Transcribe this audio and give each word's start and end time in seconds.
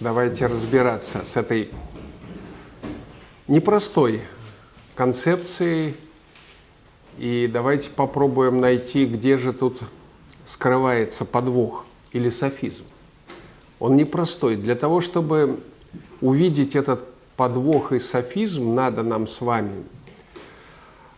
давайте 0.00 0.46
разбираться 0.46 1.24
с 1.24 1.36
этой 1.36 1.70
непростой 3.48 4.22
концепцией. 4.94 5.94
И 7.18 7.48
давайте 7.50 7.90
попробуем 7.90 8.60
найти, 8.60 9.06
где 9.06 9.38
же 9.38 9.54
тут 9.54 9.80
скрывается 10.44 11.24
подвох 11.24 11.86
или 12.12 12.28
софизм. 12.28 12.84
Он 13.78 13.96
непростой. 13.96 14.56
Для 14.56 14.74
того, 14.74 15.00
чтобы 15.00 15.60
увидеть 16.20 16.76
этот 16.76 17.08
подвох 17.36 17.92
и 17.92 17.98
софизм, 17.98 18.74
надо 18.74 19.02
нам 19.02 19.26
с 19.26 19.40
вами 19.40 19.84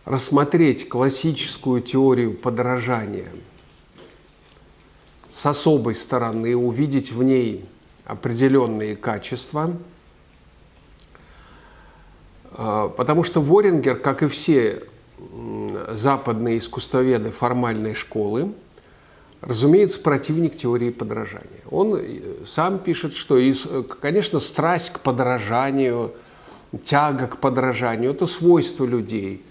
рассмотреть 0.05 0.87
классическую 0.87 1.81
теорию 1.81 2.33
подражания 2.33 3.27
с 5.29 5.45
особой 5.45 5.95
стороны, 5.95 6.55
увидеть 6.55 7.11
в 7.11 7.21
ней 7.21 7.65
определенные 8.09 8.95
качества, 8.95 9.71
а, 12.51 12.89
потому 12.89 13.23
что 13.23 13.41
Ворингер, 13.41 13.95
как 13.97 14.23
и 14.23 14.27
все 14.27 14.83
западные 15.89 16.57
искусствоведы 16.57 17.31
формальной 17.31 17.93
школы, 17.93 18.53
разумеется, 19.41 19.99
противник 19.99 20.55
теории 20.55 20.89
подражания. 20.89 21.61
Он 21.69 21.95
э, 21.95 22.21
сам 22.45 22.79
пишет, 22.79 23.13
что, 23.13 23.37
конечно, 24.01 24.39
страсть 24.39 24.91
к 24.91 24.99
подражанию, 25.01 26.13
тяга 26.83 27.27
к 27.27 27.37
подражанию– 27.37 28.11
это 28.13 28.25
свойство 28.25 28.85
людей. 28.85 29.43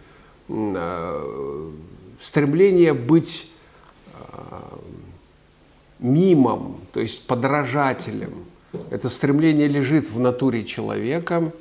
Э, 0.48 1.70
стремление 2.18 2.94
быть 2.94 3.50
э, 4.06 4.18
мимом, 5.98 6.80
то 6.98 7.02
есть 7.02 7.28
подражателем. 7.28 8.44
Это 8.90 9.08
стремление 9.08 9.68
лежит 9.68 10.10
в 10.10 10.18
натуре 10.18 10.64
человека. 10.64 11.52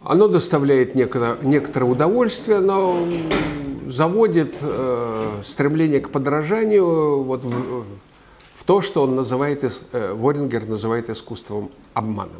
Оно 0.00 0.28
доставляет 0.28 0.94
некоторое, 0.94 1.36
некоторое 1.42 1.86
удовольствие, 1.86 2.60
но 2.60 3.04
заводит 3.88 4.54
э, 4.60 5.40
стремление 5.42 6.00
к 6.00 6.10
подражанию 6.10 7.24
вот 7.24 7.44
в, 7.44 7.82
в 8.54 8.64
то, 8.64 8.80
что 8.82 9.02
он 9.02 9.16
называет, 9.16 9.64
э, 9.90 10.14
Ворингер 10.14 10.68
называет 10.68 11.10
искусством 11.10 11.72
обмана. 11.92 12.38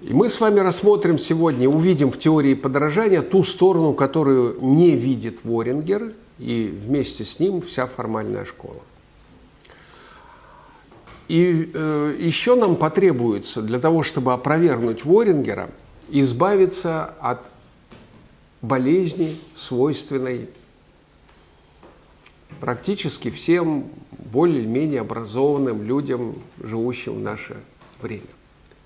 И 0.00 0.14
мы 0.14 0.30
с 0.30 0.40
вами 0.40 0.60
рассмотрим 0.60 1.18
сегодня, 1.18 1.68
увидим 1.68 2.10
в 2.10 2.16
теории 2.16 2.54
подражания 2.54 3.20
ту 3.20 3.44
сторону, 3.44 3.92
которую 3.92 4.56
не 4.62 4.92
видит 4.92 5.44
Ворингер– 5.44 6.14
и 6.38 6.66
вместе 6.66 7.24
с 7.24 7.40
ним 7.40 7.60
вся 7.60 7.86
формальная 7.86 8.44
школа. 8.44 8.80
И 11.28 11.70
э, 11.74 12.16
еще 12.20 12.54
нам 12.54 12.76
потребуется 12.76 13.62
для 13.62 13.80
того, 13.80 14.02
чтобы 14.02 14.32
опровергнуть 14.32 15.04
Ворингера, 15.04 15.70
избавиться 16.08 17.14
от 17.20 17.50
болезни, 18.62 19.38
свойственной 19.54 20.48
практически 22.60 23.30
всем 23.30 23.90
более-менее 24.12 25.00
образованным 25.00 25.82
людям, 25.82 26.36
живущим 26.62 27.14
в 27.14 27.20
наше 27.20 27.56
время. 28.00 28.22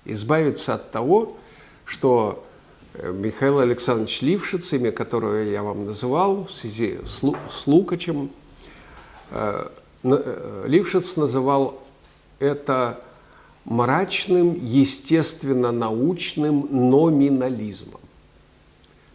Избавиться 0.05 0.73
от 0.75 0.91
того, 0.91 1.37
что 1.85 2.43
Михаил 2.93 3.59
Александрович 3.59 4.21
Лившиц, 4.21 4.73
имя 4.73 4.91
которого 4.91 5.37
я 5.37 5.63
вам 5.63 5.85
называл 5.85 6.43
в 6.43 6.51
связи 6.51 6.99
с, 7.05 7.23
Лу, 7.23 7.37
с 7.49 7.65
Лукачем, 7.65 8.29
э, 9.31 9.69
э, 10.03 10.63
Лившиц 10.67 11.15
называл 11.15 11.81
это 12.39 13.01
мрачным, 13.63 14.59
естественно-научным 14.61 16.67
номинализмом. 16.69 18.01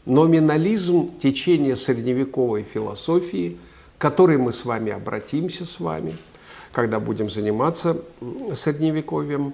Номинализм– 0.06 1.18
течение 1.18 1.76
средневековой 1.76 2.62
философии, 2.62 3.58
к 3.98 4.00
которой 4.00 4.38
мы 4.38 4.52
с 4.52 4.64
вами 4.64 4.92
обратимся 4.92 5.66
с 5.66 5.80
вами, 5.80 6.16
когда 6.72 6.98
будем 6.98 7.28
заниматься 7.28 7.98
средневековьем. 8.54 9.52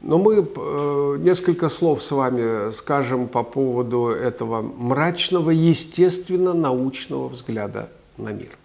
Но 0.00 0.18
мы 0.18 0.36
э, 0.36 1.16
несколько 1.18 1.68
слов 1.68 2.02
с 2.02 2.12
вами 2.12 2.70
скажем 2.70 3.26
по 3.26 3.42
поводу 3.42 4.08
этого 4.08 4.62
мрачного, 4.62 5.50
естественно-научного 5.50 7.28
взгляда 7.28 7.90
на 8.16 8.32
мир. 8.32 8.56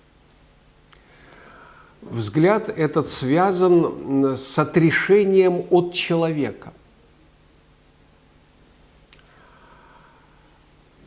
Взгляд 2.01 2.69
этот 2.69 3.07
связан 3.07 4.35
с 4.37 4.59
отрешением 4.59 5.65
от 5.71 5.93
человека. 5.93 6.71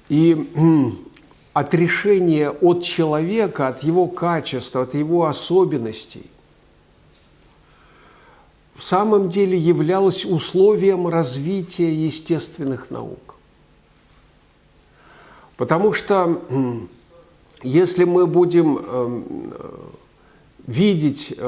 И 0.08 0.50
отрешение 1.52 2.50
от 2.50 2.82
человека, 2.82 3.68
от 3.68 3.84
его 3.84 4.08
качества, 4.08 4.82
от 4.82 4.94
его 4.94 5.26
особенностей 5.26 6.30
в 8.76 8.84
самом 8.84 9.30
деле 9.30 9.56
являлось 9.56 10.24
условием 10.24 11.08
развития 11.08 11.92
естественных 11.92 12.90
наук. 12.90 13.36
Потому 15.56 15.94
что 15.94 16.42
если 17.62 18.04
мы 18.04 18.26
будем 18.26 18.76
эм, 18.76 19.54
видеть 20.66 21.34
э, 21.36 21.46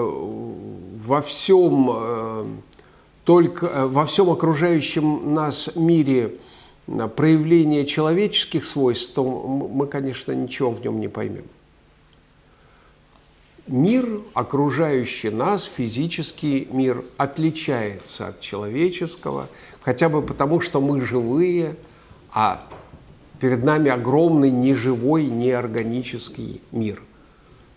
во 1.05 1.21
всем, 1.21 1.91
э, 1.93 2.45
только, 3.25 3.67
э, 3.67 3.87
во 3.87 4.07
всем 4.07 4.31
окружающем 4.31 5.35
нас 5.35 5.71
мире 5.75 6.39
проявление 7.17 7.85
человеческих 7.85 8.65
свойств, 8.65 9.13
то 9.13 9.23
мы, 9.23 9.87
конечно, 9.87 10.33
ничего 10.33 10.71
в 10.71 10.83
нем 10.83 10.99
не 10.99 11.09
поймем 11.09 11.45
мир, 13.69 14.23
окружающий 14.35 15.31
нас, 15.31 15.65
физический 15.65 16.69
мир, 16.71 17.05
отличается 17.17 18.29
от 18.29 18.41
человеческого, 18.41 19.49
хотя 19.83 20.09
бы 20.09 20.23
потому, 20.23 20.61
что 20.61 20.81
мы 20.81 21.01
живые, 21.01 21.77
а 22.33 22.67
перед 23.41 23.65
нами 23.65 23.91
огромный 23.91 24.51
неживой, 24.51 25.27
неорганический 25.27 26.61
мир. 26.73 27.03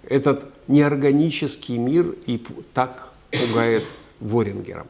Этот 0.03 0.47
неорганический 0.67 1.77
мир 1.77 2.15
и 2.25 2.43
так 2.73 3.11
пугает 3.31 3.83
Ворингера. 4.19 4.87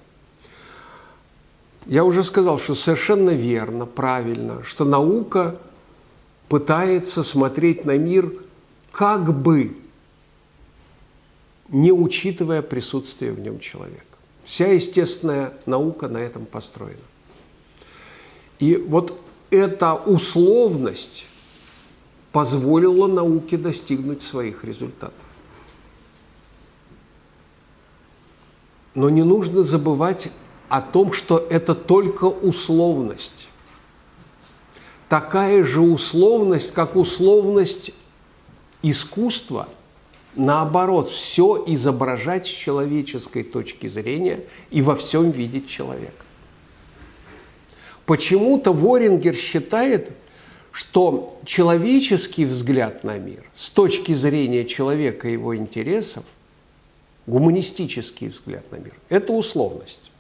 Я 1.86 2.04
уже 2.04 2.24
сказал, 2.24 2.60
что 2.60 2.76
совершенно 2.76 3.32
верно, 3.32 3.86
правильно, 3.86 4.64
что 4.64 4.86
наука 4.86 5.58
пытается 6.48 7.24
смотреть 7.24 7.86
на 7.86 7.98
мир 7.98 8.32
как 8.92 9.34
бы 9.34 9.76
не 11.72 11.92
учитывая 11.92 12.62
присутствие 12.62 13.32
в 13.32 13.40
нем 13.40 13.60
человека. 13.60 14.06
Вся 14.44 14.68
естественная 14.68 15.54
наука 15.66 16.10
на 16.10 16.18
этом 16.18 16.46
построена. 16.46 17.00
И 18.60 18.76
вот 18.76 19.22
эта 19.50 19.96
условность 19.96 21.26
позволила 22.32 23.08
науке 23.08 23.58
достигнуть 23.58 24.22
своих 24.22 24.64
результатов. 24.64 25.14
Но 28.94 29.10
не 29.10 29.24
нужно 29.24 29.64
забывать 29.64 30.32
о 30.68 30.82
том, 30.82 31.14
что 31.14 31.38
это 31.50 31.74
только 31.74 32.26
условность. 32.26 33.48
Такая 35.08 35.64
же 35.64 35.80
условность, 35.80 36.74
как 36.74 36.98
условность 36.98 37.92
искусства– 38.82 39.70
наоборот, 40.36 41.10
все 41.10 41.64
изображать 41.68 42.48
с 42.48 42.50
человеческой 42.50 43.44
точки 43.44 43.88
зрения 43.88 44.46
и 44.70 44.82
во 44.82 44.96
всем 44.96 45.32
видеть 45.32 45.68
человека. 45.70 46.26
Почему-то 48.06 48.74
Ворингер 48.74 49.36
считает, 49.36 50.12
что 50.72 51.40
человеческий 51.46 52.46
взгляд 52.46 53.04
на 53.04 53.18
мир 53.18 53.44
с 53.54 53.70
точки 53.70 54.14
зрения 54.14 54.66
человека 54.66 55.28
и 55.28 55.34
его 55.34 55.56
интересов, 55.56 56.24
гуманистический 57.28 58.30
взгляд 58.30 58.72
на 58.72 58.78
мир, 58.78 58.94
это 59.10 59.34
условность. 59.34 60.12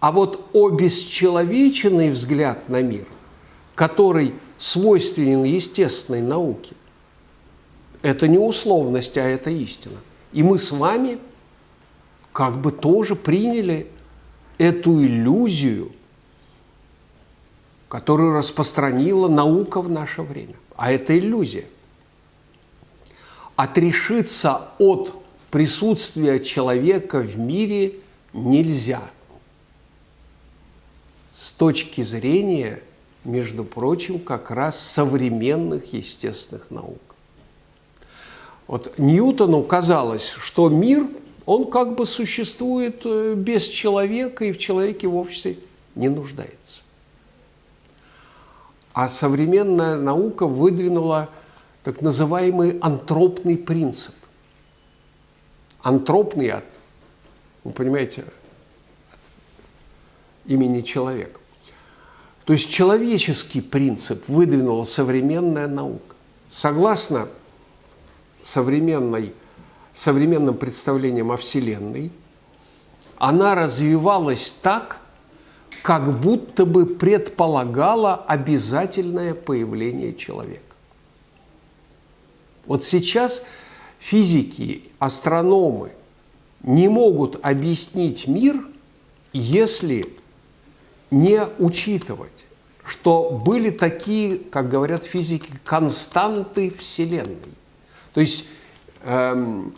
А 0.00 0.12
вот 0.12 0.48
обесчеловеченный 0.54 2.10
взгляд 2.10 2.68
на 2.70 2.80
мир, 2.82 3.06
который 3.74 4.34
свойственен 4.56 5.44
естественной 5.44 6.22
науке, 6.22 6.74
это 8.02 8.28
не 8.28 8.38
условность, 8.38 9.18
а 9.18 9.22
это 9.22 9.50
истина. 9.50 9.98
И 10.32 10.42
мы 10.42 10.58
с 10.58 10.70
вами 10.70 11.18
как 12.32 12.58
бы 12.58 12.72
тоже 12.72 13.16
приняли 13.16 13.88
эту 14.58 15.02
иллюзию, 15.02 15.92
которую 17.88 18.34
распространила 18.34 19.28
наука 19.28 19.82
в 19.82 19.90
наше 19.90 20.22
время. 20.22 20.54
А 20.76 20.92
это 20.92 21.18
иллюзия. 21.18 21.66
отрешиться 23.56 24.70
от 24.78 25.22
присутствия 25.50 26.40
человека 26.40 27.20
в 27.20 27.38
мире 27.38 27.96
нельзя. 28.32 29.02
С 31.34 31.52
точки 31.52 32.02
зрения, 32.02 32.82
между 33.24 33.64
прочим, 33.64 34.18
как 34.18 34.50
раз 34.50 34.78
современных 34.80 35.92
естественных 35.92 36.70
наук. 36.70 37.09
Вот 38.70 39.00
Ньютону 39.00 39.64
казалось, 39.64 40.28
что 40.28 40.68
мир, 40.68 41.08
он 41.44 41.68
как 41.68 41.96
бы 41.96 42.06
существует 42.06 43.02
э, 43.04 43.34
без 43.34 43.66
человека 43.66 44.44
и 44.44 44.52
в 44.52 44.58
человеке 44.58 45.08
в 45.08 45.16
обществе 45.16 45.58
не 45.96 46.08
нуждается. 46.08 46.82
А 48.92 49.08
современная 49.08 49.96
наука 49.96 50.46
выдвинула 50.46 51.28
так 51.82 52.00
называемый 52.00 52.78
антропный 52.78 53.56
принцип. 53.58 54.14
Антропный 55.82 56.50
от, 56.50 56.64
вы 57.64 57.72
понимаете, 57.72 58.24
имени 60.46 60.82
человека. 60.82 61.40
То 62.44 62.52
есть 62.52 62.70
человеческий 62.70 63.62
принцип 63.62 64.28
выдвинула 64.28 64.84
современная 64.84 65.66
наука. 65.66 66.14
Согласно 66.50 67.26
современной, 68.42 69.34
современным 69.92 70.56
представлениям 70.56 71.32
о 71.32 71.36
Вселенной, 71.36 72.12
она 73.18 73.54
развивалась 73.54 74.52
так, 74.52 75.00
как 75.82 76.20
будто 76.20 76.66
бы 76.66 76.86
предполагала 76.86 78.14
обязательное 78.14 79.34
появление 79.34 80.14
человека. 80.14 80.62
Вот 82.66 82.84
сейчас 82.84 83.42
физики, 83.98 84.84
астрономы 84.98 85.92
не 86.62 86.88
могут 86.88 87.44
объяснить 87.44 88.26
мир, 88.26 88.56
если 89.32 90.16
не 91.10 91.40
учитывать, 91.58 92.46
что 92.84 93.30
были 93.30 93.70
такие, 93.70 94.36
как 94.38 94.68
говорят 94.68 95.04
физики, 95.04 95.52
константы 95.64 96.70
Вселенной. 96.70 97.54
То 98.14 98.20
есть 98.20 98.46
эм, 99.02 99.74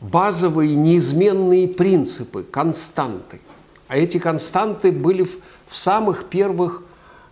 базовые 0.00 0.74
неизменные 0.74 1.68
принципы, 1.68 2.42
константы. 2.44 3.40
А 3.88 3.96
эти 3.96 4.18
константы 4.18 4.92
были 4.92 5.22
в, 5.22 5.38
в 5.66 5.76
самых 5.76 6.26
первых 6.26 6.82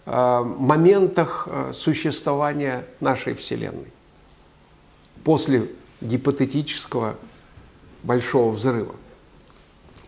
э, 0.06 0.40
моментах 0.42 1.46
э, 1.50 1.72
существования 1.72 2.86
нашей 3.00 3.34
Вселенной. 3.34 3.92
После 5.22 5.68
гипотетического 6.00 7.16
большого 8.02 8.52
взрыва. 8.52 8.94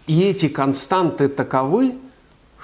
И 0.06 0.22
эти 0.22 0.48
константы 0.48 1.28
таковы, 1.28 1.98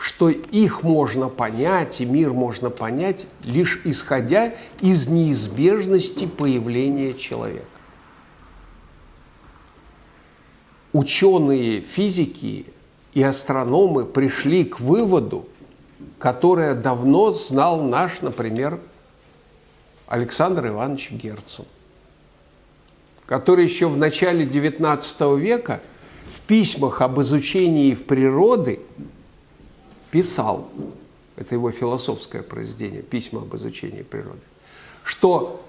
что 0.04 0.28
их 0.28 0.82
можно 0.82 1.30
понять, 1.30 2.02
и 2.02 2.04
мир 2.04 2.34
можно 2.34 2.68
понять, 2.68 3.26
лишь 3.42 3.80
исходя 3.84 4.52
из 4.82 5.08
неизбежности 5.08 6.26
появления 6.26 7.14
человека. 7.14 7.64
Ученые 10.92 11.80
физики 11.80 12.66
и 13.14 13.22
астрономы 13.22 14.04
пришли 14.04 14.64
к 14.64 14.78
выводу, 14.78 15.48
которое 16.18 16.74
давно 16.74 17.32
знал 17.32 17.82
наш, 17.82 18.20
например, 18.20 18.80
Александр 20.06 20.66
Иванович 20.66 21.12
Герцен, 21.12 21.64
который 23.24 23.64
еще 23.64 23.88
в 23.88 23.96
начале 23.96 24.44
XIX 24.44 25.40
века 25.40 25.80
в 26.26 26.42
письмах 26.42 27.00
об 27.00 27.22
изучении 27.22 27.94
в 27.94 28.04
природы 28.04 28.80
писал, 30.14 30.68
это 31.34 31.56
его 31.56 31.72
философское 31.72 32.42
произведение, 32.42 33.02
письма 33.02 33.42
об 33.42 33.54
изучении 33.56 34.02
природы, 34.02 34.38
что 35.02 35.60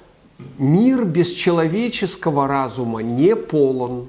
мир 0.60 1.04
без 1.04 1.32
человеческого 1.32 2.48
разума 2.48 3.02
не 3.02 3.36
полон, 3.36 4.08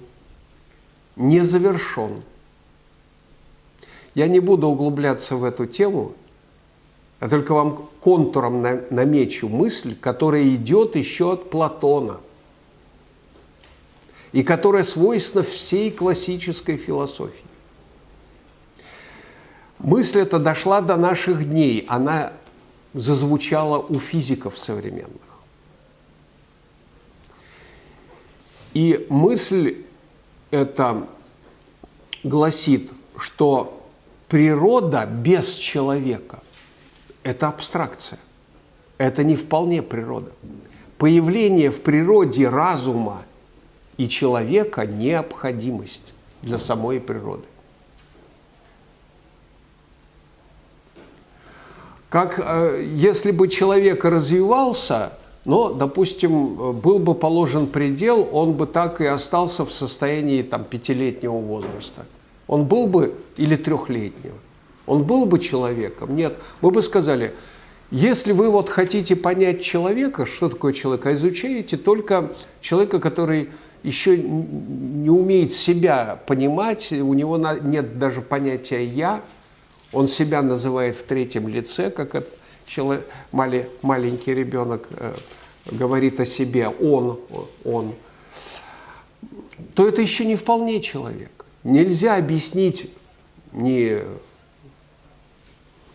не 1.16 1.40
завершен– 1.40 2.22
я 4.16 4.28
не 4.28 4.40
буду 4.40 4.68
углубляться 4.68 5.36
в 5.36 5.44
эту 5.44 5.66
тему, 5.66 6.14
а 7.20 7.28
только 7.28 7.52
вам 7.52 7.86
контуром 8.00 8.62
намечу 8.88 9.46
мысль, 9.46 9.94
которая 9.94 10.42
идет 10.54 10.96
еще 10.96 11.34
от 11.34 11.50
Платона 11.50 12.20
и 14.32 14.42
которая 14.42 14.84
свойственна 14.84 15.44
всей 15.44 15.90
классической 15.90 16.78
философии. 16.78 17.44
Мысль 19.78 20.20
эта 20.20 20.38
дошла 20.38 20.80
до 20.80 20.96
наших 20.96 21.48
дней, 21.48 21.84
она 21.88 22.32
зазвучала 22.94 23.78
у 23.78 24.00
физиков 24.00 24.58
современных. 24.58 25.20
И 28.72 29.06
мысль 29.10 29.84
эта 30.50 31.06
гласит, 32.22 32.92
что 33.18 33.86
природа 34.28 35.06
без 35.06 35.54
человека– 35.54 36.42
это 37.22 37.48
абстракция. 37.48 38.18
Это 38.98 39.24
не 39.24 39.36
вполне 39.36 39.82
природа. 39.82 40.32
Появление 40.98 41.70
в 41.70 41.82
природе 41.82 42.48
разума 42.48 43.22
и 43.98 44.08
человека– 44.08 44.86
необходимость 44.86 46.14
для 46.42 46.58
самой 46.58 47.00
природы. 47.00 47.44
Как 52.16 52.40
э, 52.42 52.84
если 52.94 53.30
бы 53.30 53.46
человек 53.48 54.04
развивался, 54.04 55.12
но, 55.44 55.72
допустим, 55.72 56.72
был 56.72 56.98
бы 56.98 57.14
положен 57.14 57.66
предел, 57.66 58.26
он 58.32 58.52
бы 58.52 58.66
так 58.66 59.02
и 59.02 59.06
остался 59.06 59.66
в 59.66 59.72
состоянии 59.72 60.42
там, 60.42 60.64
пятилетнего 60.64 61.38
возраста– 61.38 62.06
он 62.46 62.66
был 62.66 62.86
бы, 62.86 63.14
или 63.36 63.56
трехлетнего, 63.56 64.36
он 64.86 65.04
был 65.04 65.26
бы 65.26 65.38
человеком? 65.38 66.14
Нет. 66.14 66.38
Мы 66.60 66.70
бы 66.70 66.80
сказали, 66.80 67.34
если 67.90 68.32
вы 68.32 68.50
вот 68.50 68.68
хотите 68.68 69.16
понять 69.16 69.62
человека, 69.62 70.26
что 70.26 70.48
такое 70.48 70.72
человек, 70.72 71.06
а 71.06 71.14
изучаете 71.14 71.76
только 71.76 72.32
человека, 72.60 73.00
который 73.00 73.50
еще 73.82 74.16
не 74.16 75.10
умеет 75.10 75.52
себя 75.52 76.20
понимать, 76.26 76.92
у 76.92 77.14
него 77.14 77.36
нет 77.36 77.98
даже 77.98 78.20
понятия 78.20 78.84
«я», 78.84 79.22
он 79.92 80.08
себя 80.08 80.42
называет 80.42 80.96
в 80.96 81.04
третьем 81.04 81.48
лице, 81.48 81.90
как 81.90 82.14
этот 82.14 82.34
человек, 82.66 83.06
маленький 83.32 84.34
ребенок 84.34 84.88
э, 84.90 85.14
говорит 85.70 86.20
о 86.20 86.26
себе. 86.26 86.68
«он», 86.68 87.20
«он», 87.64 87.94
то 89.74 89.88
это 89.88 90.02
еще 90.02 90.24
не 90.24 90.36
вполне 90.36 90.80
человек. 90.80 91.44
Нельзя 91.64 92.16
объяснить 92.16 92.90
ни 93.52 94.02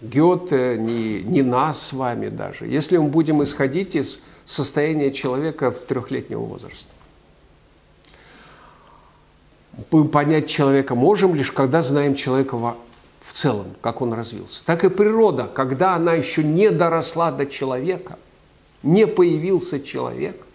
Гёте, 0.02 0.78
ни, 0.80 1.22
ни 1.22 1.42
нас 1.42 1.80
с 1.88 1.94
вами 1.94 2.30
даже, 2.30 2.66
если 2.66 2.98
мы 2.98 3.10
будем 3.10 3.44
исходить 3.44 3.96
из 3.96 4.20
состояния 4.46 5.12
человека 5.12 5.72
в 5.72 5.80
трехлетнего 5.80 6.42
возраста. 6.42 6.92
Мы 9.92 10.08
понять 10.08 10.50
человека 10.50 10.96
можем 10.96 11.36
лишь, 11.36 11.52
когда 11.52 11.84
знаем 11.84 12.16
человека 12.16 12.76
в, 13.32 13.34
целом, 13.34 13.68
как 13.80 14.02
он 14.02 14.12
развился. 14.12 14.62
Так 14.66 14.84
и 14.84 14.90
природа, 14.90 15.48
когда 15.48 15.96
она 15.96 16.14
еще 16.16 16.44
не 16.44 16.70
доросла 16.70 17.32
до 17.32 17.46
человека, 17.46 18.20
не 18.84 19.08
появился 19.08 19.80
человек, 19.80 20.46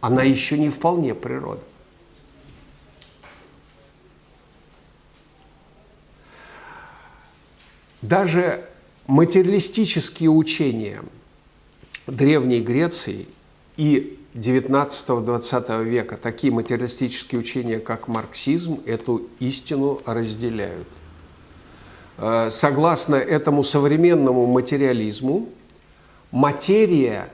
она 0.00 0.22
еще 0.22 0.56
не 0.56 0.68
вполне 0.68 1.12
природа. 1.12 1.64
Даже 8.00 8.64
материалистические 9.08 10.30
учения 10.30 11.02
Древней 12.06 12.60
Греции 12.60 13.26
и 13.76 14.20
19-20 14.34 15.82
века, 15.82 16.16
такие 16.16 16.52
материалистические 16.52 17.40
учения, 17.40 17.80
как 17.80 18.06
марксизм, 18.06 18.82
эту 18.86 19.26
истину 19.40 20.00
разделяют. 20.06 20.86
Э, 22.18 22.48
согласно 22.50 23.16
этому 23.16 23.64
современному 23.64 24.46
материализму, 24.46 25.48
материя 26.30 27.28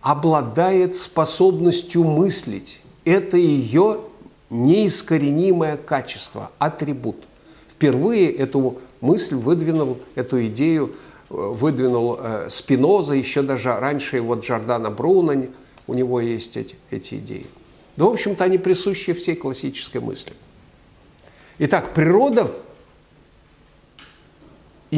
обладает 0.00 0.94
способностью 0.96 2.04
мыслить. 2.04 2.80
Это 3.04 3.36
ее 3.36 4.00
неискоренимое 4.50 5.76
качество, 5.76 6.50
атрибут– 6.58 7.16
впервые 7.84 8.32
эту 8.32 8.78
мысль 9.00 9.34
выдвинул, 9.34 9.98
эту 10.14 10.46
идею 10.46 10.94
э, 11.28 11.34
выдвинул 11.34 12.18
э, 12.18 12.46
Спиноза, 12.48 13.14
еще 13.14 13.42
даже 13.42 13.74
раньше 13.78 14.20
вот 14.20 14.44
Джордана 14.44 14.90
Бруно, 14.90 15.46
у 15.86 15.94
него 15.94 16.20
есть 16.20 16.56
эти, 16.56 16.76
эти 16.90 17.16
идеи. 17.16 17.46
Да, 17.96 18.06
в 18.06 18.08
общем-то, 18.08 18.44
они 18.44 18.58
присущи 18.58 19.12
всей 19.12 19.34
классической 19.34 20.00
мысли. 20.00 20.32
Итак, 21.58 21.92
природа 21.94 22.50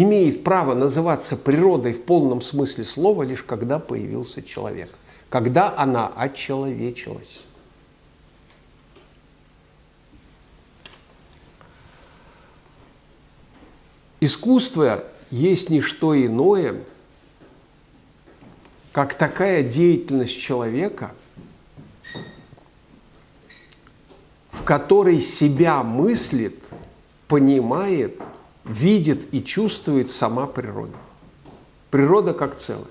имеет 0.02 0.44
право 0.44 0.74
называться 0.74 1.36
природой 1.36 1.94
в 1.94 2.02
полном 2.02 2.42
смысле 2.42 2.84
слова 2.84 3.22
лишь 3.22 3.42
когда 3.42 3.78
появился 3.78 4.42
человек, 4.42 4.90
когда 5.30 5.74
она 5.76 6.08
отчеловечилась. 6.08 7.46
Искусство 14.20 15.04
есть 15.30 15.70
не 15.70 15.80
что 15.80 16.14
иное, 16.14 16.82
как 18.92 19.14
такая 19.14 19.62
деятельность 19.62 20.38
человека, 20.38 21.12
в 24.50 24.62
которой 24.62 25.20
себя 25.20 25.82
мыслит, 25.82 26.62
понимает, 27.28 28.20
видит 28.68 29.32
и 29.32 29.42
чувствует 29.42 30.10
сама 30.10 30.46
природа. 30.46 30.96
Природа 31.90 32.34
как 32.34 32.56
целое. 32.56 32.84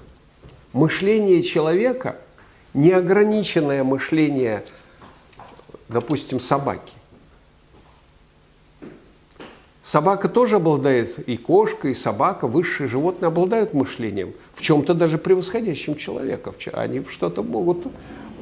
Мышление 0.73 1.41
человека– 1.41 2.17
неограниченное 2.75 3.83
мышление, 3.83 4.63
допустим, 5.87 6.39
собаки. 6.39 6.93
Собака 9.81 10.29
тоже 10.29 10.55
обладает, 10.55 11.19
и 11.29 11.37
кошка, 11.37 11.89
и 11.89 11.93
собака, 11.93 12.47
высшие 12.47 12.87
животные 12.87 13.27
обладают 13.27 13.73
мышлением, 13.73 14.33
в 14.53 14.61
чем-то 14.61 14.95
даже 14.95 15.17
превосходящим 15.17 15.95
человека. 15.95 16.53
Они 16.73 17.05
что-то 17.07 17.43
могут 17.43 17.85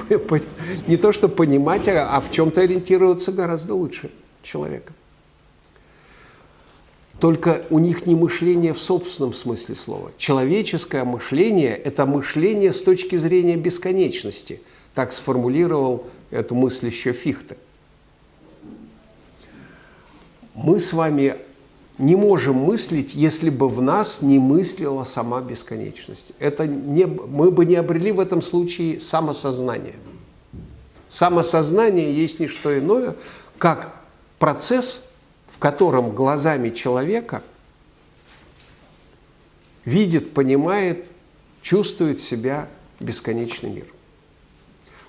не 0.88 0.98
то 0.98 1.12
что 1.12 1.28
понимать, 1.28 1.88
а, 1.90 2.16
а 2.16 2.22
в 2.22 2.32
чем-то 2.32 2.62
ориентироваться 2.62 3.34
гораздо 3.34 3.76
лучше 3.76 4.10
человека. 4.42 4.94
Только 7.20 7.64
у 7.70 7.80
них 7.80 8.06
не 8.06 8.16
мышление 8.16 8.74
в 8.74 8.80
собственном 8.80 9.34
смысле 9.34 9.76
слова. 9.76 10.12
Человеческое 10.18 11.04
мышление– 11.06 11.76
это 11.86 12.06
мышление 12.06 12.74
с 12.74 12.82
точки 12.82 13.16
зрения 13.16 13.56
бесконечности. 13.56 14.62
Так 14.94 15.12
сформулировал 15.12 16.08
эту 16.32 16.56
мысль 16.56 16.88
еще 16.88 17.14
Фихте 17.14 17.58
мы 20.54 20.80
с 20.80 20.94
вами 20.94 21.36
не 21.98 22.16
можем 22.16 22.56
мыслить, 22.56 23.14
если 23.14 23.50
бы 23.50 23.68
в 23.68 23.82
нас 23.82 24.22
не 24.22 24.40
мыслила 24.40 25.04
сама 25.04 25.42
бесконечность. 25.42 26.32
Это 26.40 26.66
не, 26.66 27.06
мы 27.06 27.52
бы 27.52 27.66
не 27.66 27.76
обрели 27.76 28.12
в 28.12 28.20
этом 28.20 28.42
случае 28.42 29.00
самосознание. 29.00 29.96
Самосознание 31.08 32.14
есть 32.14 32.40
не 32.40 32.48
что 32.48 32.78
иное, 32.78 33.16
как 33.58 33.94
процесс, 34.40 35.04
котором 35.64 36.12
глазами 36.14 36.70
человека 36.70 37.42
видит, 39.86 40.34
понимает, 40.34 41.06
чувствует 41.62 42.20
себя 42.20 42.68
бесконечный 43.00 43.70
мир. 43.70 43.86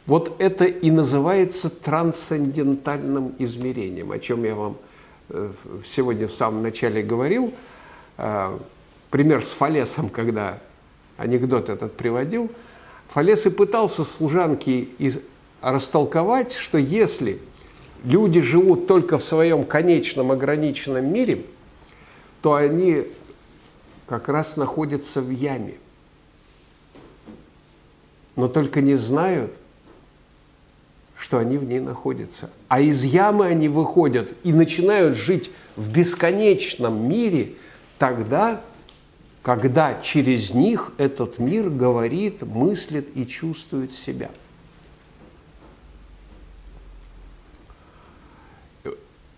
Вот 0.07 0.37
это 0.41 0.65
и 0.65 0.91
называется 0.91 1.71
трансцендентальным 1.71 3.35
измерением, 3.39 4.13
о 4.13 4.19
чем 4.19 4.45
я 4.45 4.55
вам 4.55 4.77
Э, 5.31 5.51
сегодня 5.85 6.29
в 6.29 6.33
самом 6.33 6.63
начале 6.63 7.03
говорил, 7.03 7.53
э, 8.19 8.59
пример 9.11 9.43
с 9.43 9.53
Фалесом, 9.53 10.11
когда 10.11 10.59
анекдот 11.17 11.71
этот 11.71 11.97
приводил, 11.97 12.51
Фалес 13.09 13.47
и 13.47 13.51
пытался 13.51 14.05
служанке 14.05 14.89
растолковать, 15.63 16.53
что 16.53 16.79
если 16.79 17.41
люди 18.05 18.41
живут 18.41 18.87
только 18.87 19.19
в 19.19 19.25
своем 19.25 19.65
конечном 19.65 20.31
ограниченном 20.31 21.13
мире, 21.13 21.43
то 22.43 22.55
они 22.55 23.07
как 24.07 24.29
раз 24.29 24.57
находятся 24.57 25.21
в 25.21 25.31
яме. 25.31 25.75
Но 28.37 28.49
только 28.49 28.81
не 28.81 28.95
знают, 28.95 29.53
что 31.17 31.39
они 31.39 31.57
в 31.57 31.65
ней 31.65 31.81
находятся. 31.81 32.51
А 32.69 32.81
из 32.81 33.05
ямы 33.05 33.47
они 33.47 33.69
выходят 33.69 34.29
и 34.43 34.53
начинают 34.53 35.17
жить 35.17 35.51
в 35.77 35.91
бесконечном 35.91 37.09
мире 37.09 37.55
тогда, 37.99 38.61
когда 39.43 40.01
через 40.01 40.53
них 40.53 40.93
этот 40.99 41.39
мир 41.39 41.71
говорит, 41.71 42.43
мыслит 42.43 43.09
и 43.17 43.27
чувствует 43.27 43.93
себя. 43.93 44.31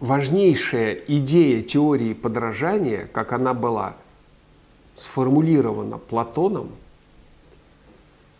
Важнейшая 0.01 0.93
идея 1.09 1.63
теории 1.63 2.13
подражания, 2.13 3.09
как 3.13 3.33
она 3.33 3.55
была 3.55 3.97
сформулирована 4.95 5.99
Платоном 5.99 6.71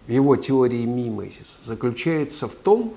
в 0.07 0.11
его 0.11 0.37
теории 0.37 0.85
мимезис, 0.85 1.59
заключается 1.65 2.47
в 2.47 2.55
том, 2.55 2.95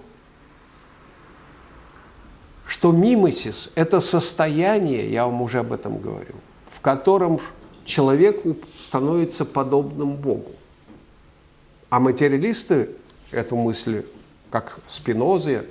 что 2.65 2.91
мимосис– 2.91 3.71
это 3.75 3.99
состояние, 3.99 5.09
я 5.11 5.25
вам 5.25 5.41
уже 5.41 5.59
об 5.59 5.73
этом 5.73 5.97
говорил, 5.97 6.35
в 6.69 6.81
котором 6.81 7.39
человек 7.83 8.43
становится 8.79 9.43
подобным 9.45 10.15
Богу. 10.15 10.51
А 11.89 11.99
материалисты 11.99 12.91
эту 13.31 13.55
мысль, 13.55 14.05
как 14.51 14.79
Спинозы, 14.85 15.65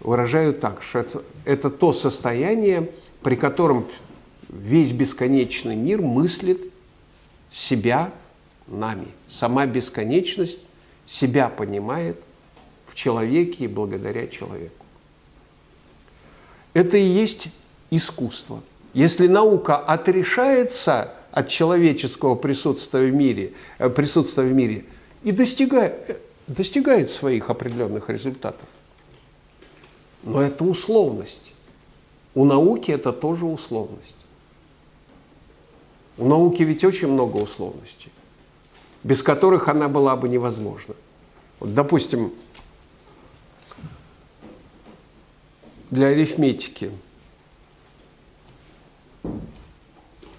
выражают 0.00 0.60
так, 0.60 0.82
что 0.82 1.00
это, 1.00 1.22
это 1.44 1.70
то 1.70 1.92
состояние, 1.92 2.90
при 3.22 3.36
котором 3.36 3.86
весь 4.48 4.92
бесконечный 4.92 5.76
мир 5.76 6.02
мыслит 6.02 6.60
себя 7.50 8.12
нами. 8.66 9.08
Сама 9.28 9.66
бесконечность 9.66 10.60
себя 11.04 11.48
понимает 11.48 12.16
в 12.86 12.94
человеке 12.94 13.64
и 13.64 13.68
благодаря 13.68 14.26
человеку. 14.26 14.84
Это 16.72 16.96
и 16.96 17.02
есть 17.02 17.48
искусство. 17.90 18.62
Если 18.94 19.26
наука 19.26 19.76
отрешается 19.76 21.12
от 21.30 21.48
человеческого 21.48 22.34
присутствия 22.34 23.06
в 23.06 23.14
мире, 23.14 23.52
э, 23.78 23.88
присутствия 23.88 24.44
в 24.44 24.52
мире 24.52 24.84
и 25.22 25.32
достигает, 25.32 26.10
э, 26.10 26.16
достигает 26.48 27.10
своих 27.10 27.50
определенных 27.50 28.08
результатов, 28.08 28.68
но 30.22 30.42
это 30.42 30.64
условность. 30.64 31.54
У 32.34 32.44
науки 32.44 32.90
это 32.90 33.12
тоже 33.12 33.46
условность. 33.46 34.16
У 36.16 36.26
науки 36.26 36.62
ведь 36.62 36.84
очень 36.84 37.08
много 37.08 37.38
условностей, 37.38 38.12
без 39.02 39.22
которых 39.22 39.68
она 39.68 39.88
была 39.88 40.16
бы 40.16 40.28
невозможна. 40.28 40.94
Вот, 41.58 41.74
допустим, 41.74 42.32
для 45.90 46.08
арифметики. 46.08 46.92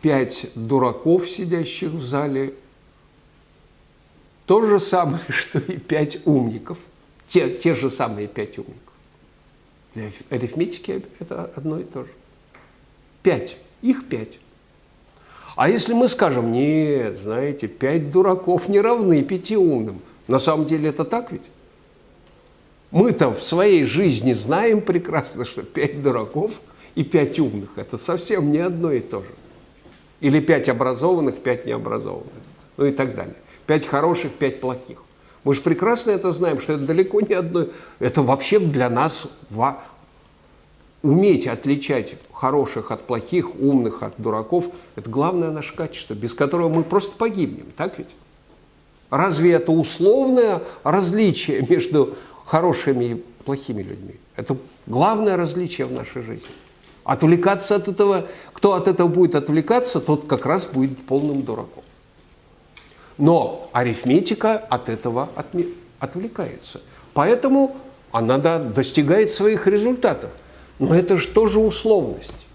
Пять 0.01 0.47
дураков, 0.55 1.29
сидящих 1.29 1.91
в 1.91 2.03
зале, 2.03 2.55
то 4.47 4.63
же 4.63 4.79
самое, 4.79 5.23
что 5.29 5.59
и 5.59 5.77
пять 5.77 6.25
умников. 6.25 6.79
Те, 7.27 7.55
те 7.55 7.75
же 7.75 7.89
самые 7.89 8.27
пять 8.27 8.57
умников. 8.57 8.90
Для 9.93 10.09
арифметики 10.29 11.03
это 11.19 11.51
одно 11.55 11.79
и 11.79 11.83
то 11.83 12.03
же. 12.03 12.11
Пять. 13.23 13.57
Их 13.81 14.07
пять. 14.07 14.39
А 15.55 15.69
если 15.69 15.93
мы 15.93 16.07
скажем, 16.07 16.51
нет, 16.51 17.17
знаете, 17.17 17.67
пять 17.67 18.11
дураков 18.11 18.69
не 18.69 18.79
равны 18.79 19.21
пяти 19.21 19.57
умным, 19.57 20.01
на 20.27 20.39
самом 20.39 20.65
деле 20.65 20.89
это 20.89 21.03
так 21.03 21.31
ведь? 21.31 21.43
Мы-то 22.91 23.31
в 23.31 23.43
своей 23.43 23.83
жизни 23.83 24.33
знаем 24.33 24.81
прекрасно, 24.81 25.45
что 25.45 25.63
пять 25.63 26.01
дураков 26.01 26.59
и 26.95 27.03
пять 27.03 27.39
умных– 27.39 27.69
это 27.75 27.97
совсем 27.97 28.51
не 28.51 28.59
одно 28.59 28.91
и 28.91 28.99
то 28.99 29.21
же. 29.21 29.29
Или 30.19 30.39
пять 30.39 30.69
образованных, 30.69 31.39
пять 31.39 31.65
необразованных, 31.65 32.31
ну 32.77 32.85
и 32.85 32.91
так 32.91 33.15
далее. 33.15 33.35
Пять 33.65 33.85
хороших, 33.85 34.31
пять 34.33 34.59
плохих. 34.59 35.03
Мы 35.43 35.53
же 35.53 35.61
прекрасно 35.61 36.11
это 36.11 36.31
знаем, 36.31 36.59
что 36.59 36.73
это 36.73 36.83
далеко 36.83 37.21
не 37.21 37.33
одно. 37.33 37.65
Это 37.99 38.21
вообще 38.21 38.59
для 38.59 38.89
нас 38.89 39.27
уметь 41.01 41.47
отличать 41.47 42.15
хороших 42.31 42.91
от 42.91 43.07
плохих, 43.07 43.55
умных 43.59 44.03
от 44.03 44.13
дураков– 44.17 44.69
это 44.95 45.09
главное 45.09 45.51
наше 45.51 45.75
качество, 45.75 46.13
без 46.13 46.33
которого 46.33 46.69
мы 46.69 46.83
просто 46.83 47.15
погибнем, 47.15 47.71
так 47.75 47.97
ведь? 47.97 48.09
Разве 49.09 49.53
это 49.53 49.71
условное 49.71 50.61
различие 50.83 51.65
между 51.67 52.15
хорошими 52.45 53.05
и 53.05 53.15
плохими 53.43 53.81
людьми. 53.81 54.15
Это 54.35 54.57
главное 54.87 55.37
различие 55.37 55.87
в 55.87 55.91
нашей 55.91 56.21
жизни. 56.21 56.49
Отвлекаться 57.03 57.75
от 57.75 57.87
этого, 57.87 58.27
кто 58.53 58.73
от 58.73 58.87
этого 58.87 59.07
будет 59.07 59.35
отвлекаться, 59.35 59.99
тот 59.99 60.27
как 60.27 60.45
раз 60.45 60.65
будет 60.67 60.97
полным 61.05 61.41
дураком. 61.41 61.83
Но 63.21 63.69
арифметика 63.71 64.57
от 64.57 64.89
этого 64.89 65.29
отвлекается. 65.99 66.81
Поэтому 67.13 67.77
она 68.11 68.39
да, 68.39 68.57
достигает 68.57 69.29
своих 69.29 69.67
результатов. 69.67 70.31
Но 70.79 70.95
это 70.95 71.17
же 71.17 71.27
тоже 71.27 71.59
условность. 71.59 72.47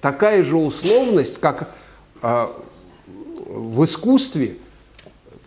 Такая 0.00 0.42
же 0.42 0.56
условность, 0.56 1.38
как 1.38 1.72
э, 2.20 2.48
в 3.46 3.84
искусстве, 3.84 4.56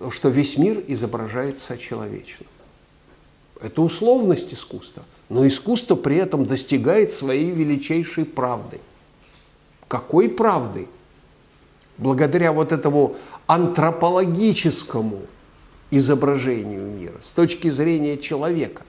что 0.09 0.29
весь 0.29 0.57
мир 0.57 0.81
изображается 0.87 1.77
человечным. 1.77 2.47
Это 3.61 3.81
условность 3.81 4.53
искусства. 4.53 5.03
Но 5.27 5.45
искусство 5.45 5.97
при 5.97 6.15
этом 6.15 6.45
достигает 6.45 7.11
своей 7.11 7.51
величайшей 7.51 8.23
правды. 8.23 8.79
Какой 9.89 10.29
правды? 10.29 10.87
Благодаря 11.99 12.51
вот 12.51 12.71
этому 12.71 13.15
антропологическому 13.45 15.21
изображению 15.91 16.85
мира, 16.85 17.17
с 17.19 17.31
точки 17.31 17.69
зрения 17.69 18.17
человека. 18.17 18.83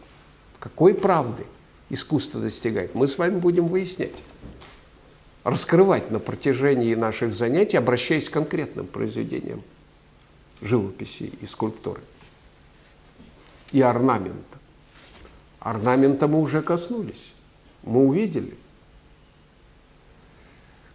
Какой 0.59 0.95
правды 0.95 1.45
искусство 1.89 2.41
достигает? 2.41 2.95
Мы 2.95 3.09
с 3.09 3.19
вами 3.19 3.39
будем 3.39 3.67
выяснять, 3.67 4.23
раскрывать 5.45 6.11
на 6.11 6.21
протяжении 6.21 6.95
наших 6.95 7.33
занятий, 7.33 7.77
обращаясь 7.77 8.29
к 8.29 8.33
конкретным 8.33 8.87
произведениям 8.87 9.63
живописи 10.63 11.33
и 11.41 11.47
скульптуры 11.47 12.03
и 13.73 13.81
орнамента. 13.81 14.59
Орнамента 15.59 16.29
мы 16.29 16.41
уже 16.41 16.63
коснулись. 16.63 17.35
Мы 17.83 18.05
увидели, 18.05 18.57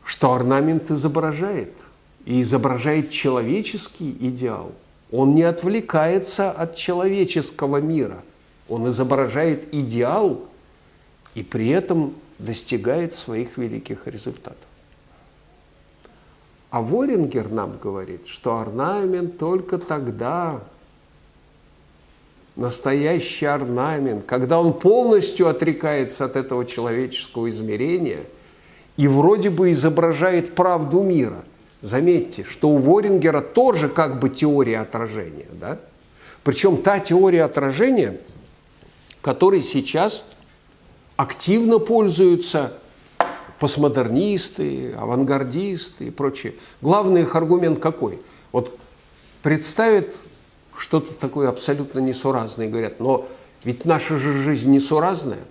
что 0.03 0.34
орнамент 0.34 0.91
изображает, 0.91 1.74
и 2.25 2.41
изображает 2.41 3.12
человеческий 3.12 4.12
идеал. 4.20 4.72
Он 5.12 5.36
не 5.36 5.44
отвлекается 5.44 6.51
от 6.51 6.75
человеческого 6.75 7.77
мира. 7.77 8.24
Он 8.67 8.89
изображает 8.89 9.74
идеал 9.74 10.41
и 11.36 11.44
при 11.44 11.70
этом 11.70 12.15
достигает 12.39 13.13
своих 13.13 13.58
великих 13.58 14.08
результатов. 14.08 14.58
А 16.72 16.82
Ворингер 16.82 17.50
нам 17.50 17.77
говорит, 17.77 18.27
что 18.27 18.58
орнамент 18.58 19.38
только 19.38 19.77
тогда 19.77 20.62
настоящий 22.55 23.46
орнамент, 23.46 24.25
когда 24.25 24.60
он 24.60 24.74
полностью 24.74 25.48
отрекается 25.48 26.25
от 26.25 26.36
этого 26.36 26.65
человеческого 26.65 27.50
измерения 27.50 28.24
и 28.98 29.08
вроде 29.08 29.50
бы 29.50 29.72
изображает 29.72 30.55
правду 30.55 31.03
мира. 31.03 31.46
Заметьте, 31.82 32.44
что 32.44 32.70
у 32.70 32.77
Ворингера 32.77 33.41
тоже 33.41 33.89
как 33.89 34.20
бы 34.20 34.29
теория 34.29 34.79
отражения. 34.79 35.48
Да? 35.51 35.79
Причем 36.44 36.77
та 36.82 37.00
теория 37.00 37.44
отражения, 37.44 38.17
которой 39.22 39.62
сейчас 39.62 40.24
активно 41.15 41.79
пользуются 41.79 42.74
постмодернисты, 43.60 44.94
авангардисты 44.94 46.08
и 46.08 46.12
прочие. 46.12 46.55
Главный 46.82 47.22
их 47.22 47.36
аргумент 47.36 47.79
какой? 47.79 48.20
Вот 48.51 48.77
представят 49.41 50.08
что-то 50.77 51.13
такое 51.13 51.50
абсолютно 51.50 52.00
несуразное 52.00 52.67
и 52.67 52.70
говорят, 52.70 53.00
но 53.00 53.27
ведь 53.63 53.86
наша 53.86 54.17
же 54.17 54.34
жизнь 54.34 54.70
несуразная. 54.70 55.44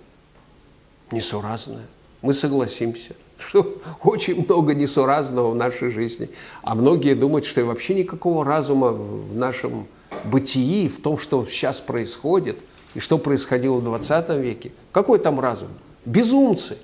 Несуразная. 1.11 1.85
Мы 2.21 2.33
согласимся, 2.33 3.15
что 3.37 3.77
очень 4.03 4.43
много 4.45 4.73
несуразного 4.73 5.51
в 5.51 5.55
нашей 5.55 5.89
жизни. 5.89 6.29
А 6.61 6.75
многие 6.75 7.15
думают, 7.15 7.45
что 7.45 7.63
вообще 7.65 7.93
никакого 7.93 8.45
разума 8.45 8.91
в 8.91 9.35
нашем 9.35 9.87
бытии, 10.23 10.87
в 10.89 11.01
том, 11.01 11.17
что 11.17 11.45
сейчас 11.45 11.81
происходит, 11.81 12.59
и 12.93 12.99
что 12.99 13.17
происходило 13.17 13.77
в 13.77 13.83
20 13.83 14.29
веке. 14.41 14.71
Какой 14.91 15.19
там 15.19 15.39
разум? 15.39 15.69
Безумцы. 16.05 16.77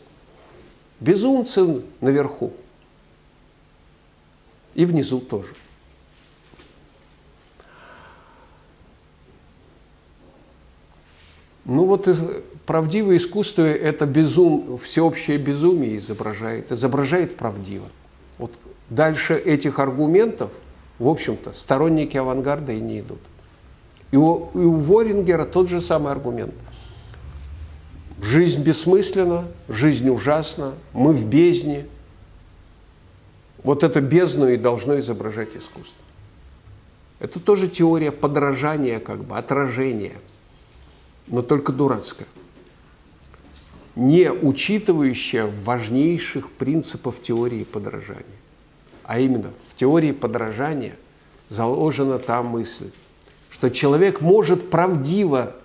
Безумцы 0.99 1.81
наверху. 2.01 2.53
И 4.73 4.85
внизу 4.85 5.19
тоже. 5.19 5.55
Ну 11.65 11.85
вот 11.85 12.07
правдивое 12.65 13.17
искусство– 13.17 13.63
это 13.63 14.05
безум, 14.05 14.77
всеобщее 14.77 15.37
безумие 15.37 15.97
изображает, 15.97 16.71
изображает 16.71 17.37
правдиво. 17.37 17.87
Вот 18.37 18.51
дальше 18.89 19.35
этих 19.35 19.79
аргументов, 19.79 20.51
в 20.99 21.07
общем-то, 21.07 21.53
сторонники 21.53 22.17
авангарда 22.17 22.73
и 22.73 22.79
не 22.79 22.99
идут. 22.99 23.19
И 24.11 24.17
у, 24.17 24.49
и 24.53 24.59
у 24.59 24.75
Ворингера 24.75 25.45
тот 25.45 25.69
же 25.69 25.79
самый 25.79 26.11
аргумент. 26.11 26.53
Жизнь 28.21 28.61
бессмысленна, 28.61 29.47
жизнь 29.67 30.09
ужасна, 30.09 30.73
мы 30.93 31.13
в 31.13 31.27
бездне. 31.27 31.87
Вот 33.63 33.83
это 33.83 34.01
бездну 34.01 34.49
и 34.49 34.57
должно 34.57 34.99
изображать 34.99 35.55
искусство. 35.55 36.03
Это 37.19 37.39
тоже 37.39 37.67
теория 37.67 38.11
подражания, 38.11 38.99
как 38.99 39.23
бы, 39.23 39.37
отражения– 39.37 40.13
но 41.31 41.41
только 41.41 41.71
дурацкая, 41.71 42.27
не 43.95 44.31
учитывающая 44.31 45.47
важнейших 45.47 46.51
принципов 46.51 47.21
теории 47.21 47.63
подражания. 47.63 48.25
А 49.03 49.19
именно, 49.19 49.51
в 49.67 49.75
теории 49.75 50.11
подражания 50.11 50.97
заложена 51.49 52.19
та 52.19 52.41
мысль, 52.43 52.91
что 53.49 53.69
человек 53.69 54.21
может 54.21 54.69
правдиво 54.69 55.55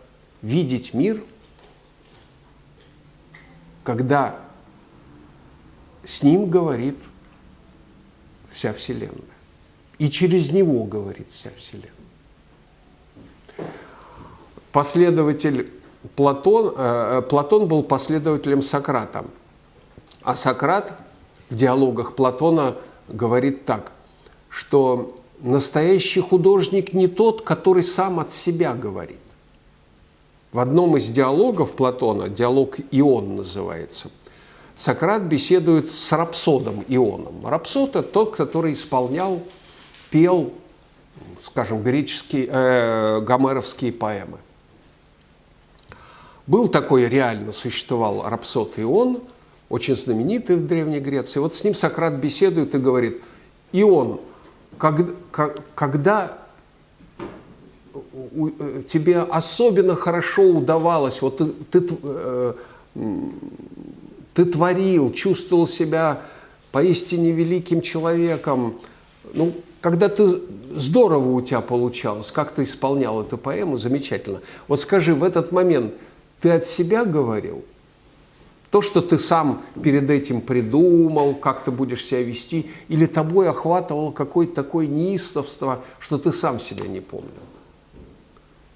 видеть 0.42 0.94
мир, 0.94 1.22
когда 3.84 4.38
с 6.04 6.22
ним 6.22 6.50
говорит 6.50 6.98
вся 8.50 8.72
Вселенная. 8.72 9.22
И 9.98 10.10
через 10.10 10.50
него 10.50 10.84
говорит 10.84 11.28
вся 11.30 11.50
Вселенная 11.56 11.92
последователь 14.76 15.72
Платон, 16.14 16.74
э, 16.76 17.22
Платон 17.28 17.66
был 17.66 17.82
последователем 17.82 18.62
Сократа. 18.62 19.24
А 20.22 20.34
Сократ 20.34 20.92
в 21.50 21.54
диалогах 21.54 22.14
Платона 22.14 22.76
говорит 23.08 23.64
так, 23.64 23.92
что 24.48 25.14
настоящий 25.40 26.20
художник 26.20 26.92
не 26.92 27.08
тот, 27.08 27.42
который 27.42 27.82
сам 27.82 28.20
от 28.20 28.32
себя 28.32 28.74
говорит. 28.74 29.20
В 30.52 30.58
одном 30.58 30.96
из 30.96 31.08
диалогов 31.08 31.72
Платона, 31.72 32.28
диалог 32.28 32.76
Ион 32.90 33.36
называется, 33.36 34.10
Сократ 34.74 35.22
беседует 35.22 35.92
с 35.92 36.12
рапсодом 36.12 36.84
Ионом. 36.88 37.46
Рапсод– 37.46 37.90
это 37.96 38.02
тот, 38.02 38.36
который 38.36 38.72
исполнял, 38.72 39.40
пел, 40.10 40.52
скажем, 41.42 41.82
греческие, 41.82 42.48
э, 42.50 43.20
гомеровские 43.20 43.92
поэмы. 43.92 44.38
Был 46.46 46.68
такой, 46.68 47.08
реально 47.08 47.50
существовал 47.50 48.22
Рапсод 48.28 48.74
Ион, 48.76 49.18
очень 49.68 49.96
знаменитый 49.96 50.56
в 50.56 50.66
Древней 50.66 51.00
Греции. 51.00 51.40
Вот 51.40 51.54
с 51.54 51.64
ним 51.64 51.74
Сократ 51.74 52.14
беседует 52.14 52.74
и 52.74 52.78
говорит, 52.78 53.20
Ион, 53.72 54.20
как, 54.78 55.00
когда 55.74 56.38
э, 57.92 58.82
тебе 58.86 59.22
особенно 59.22 59.96
хорошо 59.96 60.42
удавалось, 60.42 61.20
вот 61.20 61.38
ты, 61.38 61.80
ты, 61.80 61.98
э, 62.04 62.54
ты 64.34 64.44
творил, 64.44 65.10
чувствовал 65.10 65.66
себя 65.66 66.22
поистине 66.70 67.32
великим 67.32 67.80
человеком, 67.80 68.78
ну, 69.34 69.52
когда 69.80 70.08
ты 70.08 70.40
здорово 70.76 71.30
у 71.32 71.40
тебя 71.40 71.60
получалось, 71.60 72.30
как 72.30 72.52
ты 72.52 72.62
исполнял 72.62 73.20
эту 73.20 73.36
поэму, 73.36 73.78
замечательно. 73.78 74.42
Вот 74.68 74.80
скажи, 74.80 75.12
в 75.12 75.24
этот 75.24 75.50
момент– 75.50 75.92
ты 76.46 76.52
от 76.52 76.64
себя 76.64 77.04
говорил? 77.04 77.64
То, 78.70 78.80
что 78.80 79.00
ты 79.00 79.18
сам 79.18 79.62
перед 79.82 80.08
этим 80.08 80.40
придумал, 80.40 81.34
как 81.34 81.64
ты 81.64 81.72
будешь 81.72 82.04
себя 82.04 82.22
вести, 82.22 82.70
или 82.86 83.06
тобой 83.06 83.48
охватывало 83.48 84.12
какое-то 84.12 84.54
такое 84.54 84.86
неистовство, 84.86 85.82
что 85.98 86.18
ты 86.18 86.30
сам 86.30 86.60
себя 86.60 86.86
не 86.86 87.00
помнил? 87.00 87.30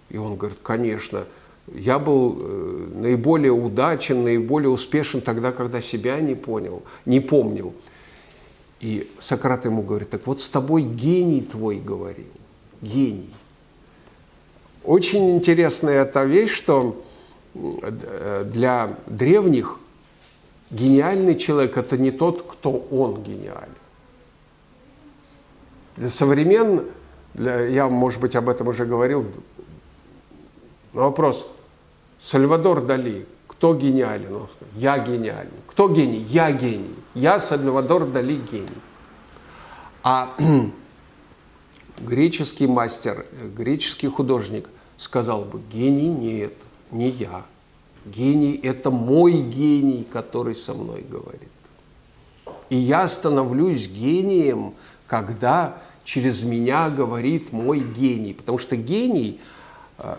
И 0.08 0.16
он 0.16 0.34
говорит, 0.36 0.58
конечно, 0.64 1.26
я 1.72 2.00
был 2.00 2.38
э, 2.40 2.88
наиболее 2.92 3.52
удачен, 3.52 4.24
наиболее 4.24 4.70
успешен 4.70 5.20
тогда, 5.20 5.52
когда 5.52 5.80
себя 5.80 6.18
не 6.18 6.34
понял, 6.34 6.82
не 7.06 7.20
помнил. 7.20 7.72
И 8.80 9.08
Сократ 9.20 9.64
ему 9.64 9.82
говорит, 9.82 10.10
так 10.10 10.26
вот 10.26 10.40
с 10.40 10.48
тобой 10.48 10.82
гений 10.82 11.42
твой 11.42 11.78
говорил, 11.78 12.32
гений. 12.82 13.30
Очень 14.82 15.36
интересная 15.36 16.02
эта 16.02 16.24
вещь, 16.24 16.50
что 16.50 17.00
для 17.54 18.96
древних 19.06 19.78
гениальный 20.70 21.36
человек– 21.36 21.76
это 21.76 21.98
не 21.98 22.10
тот, 22.10 22.42
кто 22.42 22.72
он 22.90 23.22
гениален. 23.22 23.74
Для 25.96 26.08
современных, 26.08 26.84
для, 27.34 27.66
я, 27.66 27.88
может 27.88 28.20
быть, 28.20 28.36
об 28.36 28.48
этом 28.48 28.68
уже 28.68 28.84
говорил, 28.86 29.26
На 30.92 31.02
вопрос 31.02 31.46
Сальвадор 32.20 32.84
Дали, 32.84 33.26
кто 33.46 33.74
гениален? 33.74 34.34
Он 34.34 34.48
сказал, 34.48 34.74
я 34.76 34.98
гениален. 34.98 35.50
Кто 35.66 35.88
гений? 35.88 36.20
Я 36.28 36.52
гений. 36.52 36.94
Я 37.14 37.40
Сальвадор 37.40 38.06
Дали 38.06 38.36
гений. 38.36 38.68
А 40.02 40.34
греческий 41.98 42.66
мастер, 42.66 43.26
греческий 43.56 44.08
художник 44.08 44.68
сказал 44.96 45.44
бы, 45.44 45.60
гений 45.72 46.08
нет, 46.08 46.54
не 46.90 47.08
я. 47.08 47.44
Гений– 48.06 48.58
это 48.62 48.90
мой 48.90 49.42
гений, 49.42 50.06
который 50.10 50.54
со 50.54 50.74
мной 50.74 51.04
говорит. 51.08 51.50
И 52.70 52.76
я 52.76 53.08
становлюсь 53.08 53.88
гением, 53.88 54.74
когда 55.06 55.76
через 56.04 56.42
меня 56.42 56.88
говорит 56.88 57.52
мой 57.52 57.80
гений. 57.80 58.32
Потому 58.32 58.58
что 58.58 58.76
гений 58.76 59.40
э, 59.98 60.16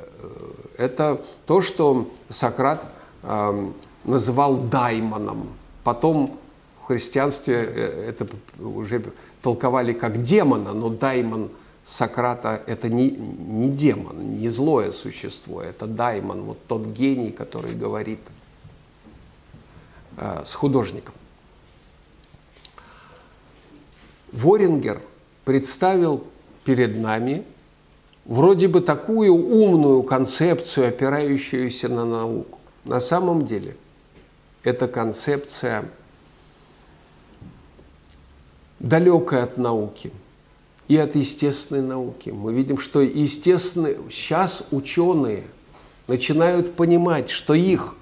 –это 0.78 1.20
то, 1.46 1.60
что 1.60 2.08
Сократ 2.28 2.86
э, 3.22 3.70
называл 4.04 4.58
даймоном. 4.58 5.48
Потом 5.82 6.38
в 6.82 6.86
христианстве 6.86 7.54
э, 7.56 8.10
это 8.10 8.26
уже 8.62 9.02
толковали 9.42 9.92
как 9.92 10.20
демона, 10.20 10.72
но 10.72 10.90
даймон 10.90 11.50
Сократа– 11.88 12.62
это 12.66 12.90
не, 12.90 13.12
не 13.12 13.70
демон, 13.70 14.36
не 14.36 14.50
злое 14.50 14.92
существо, 14.92 15.62
это 15.62 15.86
даймон, 15.86 16.42
вот 16.42 16.58
тот 16.66 16.84
гений, 16.84 17.30
который 17.30 17.74
говорит 17.74 18.20
с 20.18 20.54
художником. 20.54 21.14
Ворингер 24.32 25.00
представил 25.46 26.24
перед 26.62 26.98
нами 26.98 27.42
вроде 28.26 28.68
бы 28.68 28.82
такую 28.82 29.32
умную 29.32 30.02
концепцию, 30.02 30.88
опирающуюся 30.88 31.88
на 31.88 32.04
науку. 32.04 32.58
На 32.84 33.00
самом 33.00 33.46
деле 33.46 33.78
эта 34.62 34.88
концепция 34.88 35.90
далекая 38.78 39.44
от 39.44 39.56
науки 39.56 40.12
и 40.88 40.96
от 40.96 41.14
естественной 41.14 41.82
науки. 41.82 42.30
Мы 42.30 42.52
видим, 42.52 42.78
что 42.78 43.00
естественные, 43.00 43.98
сейчас 44.10 44.64
ученые 44.70 45.44
начинают 46.06 46.74
понимать, 46.74 47.30
что 47.30 47.54
их 47.54 47.94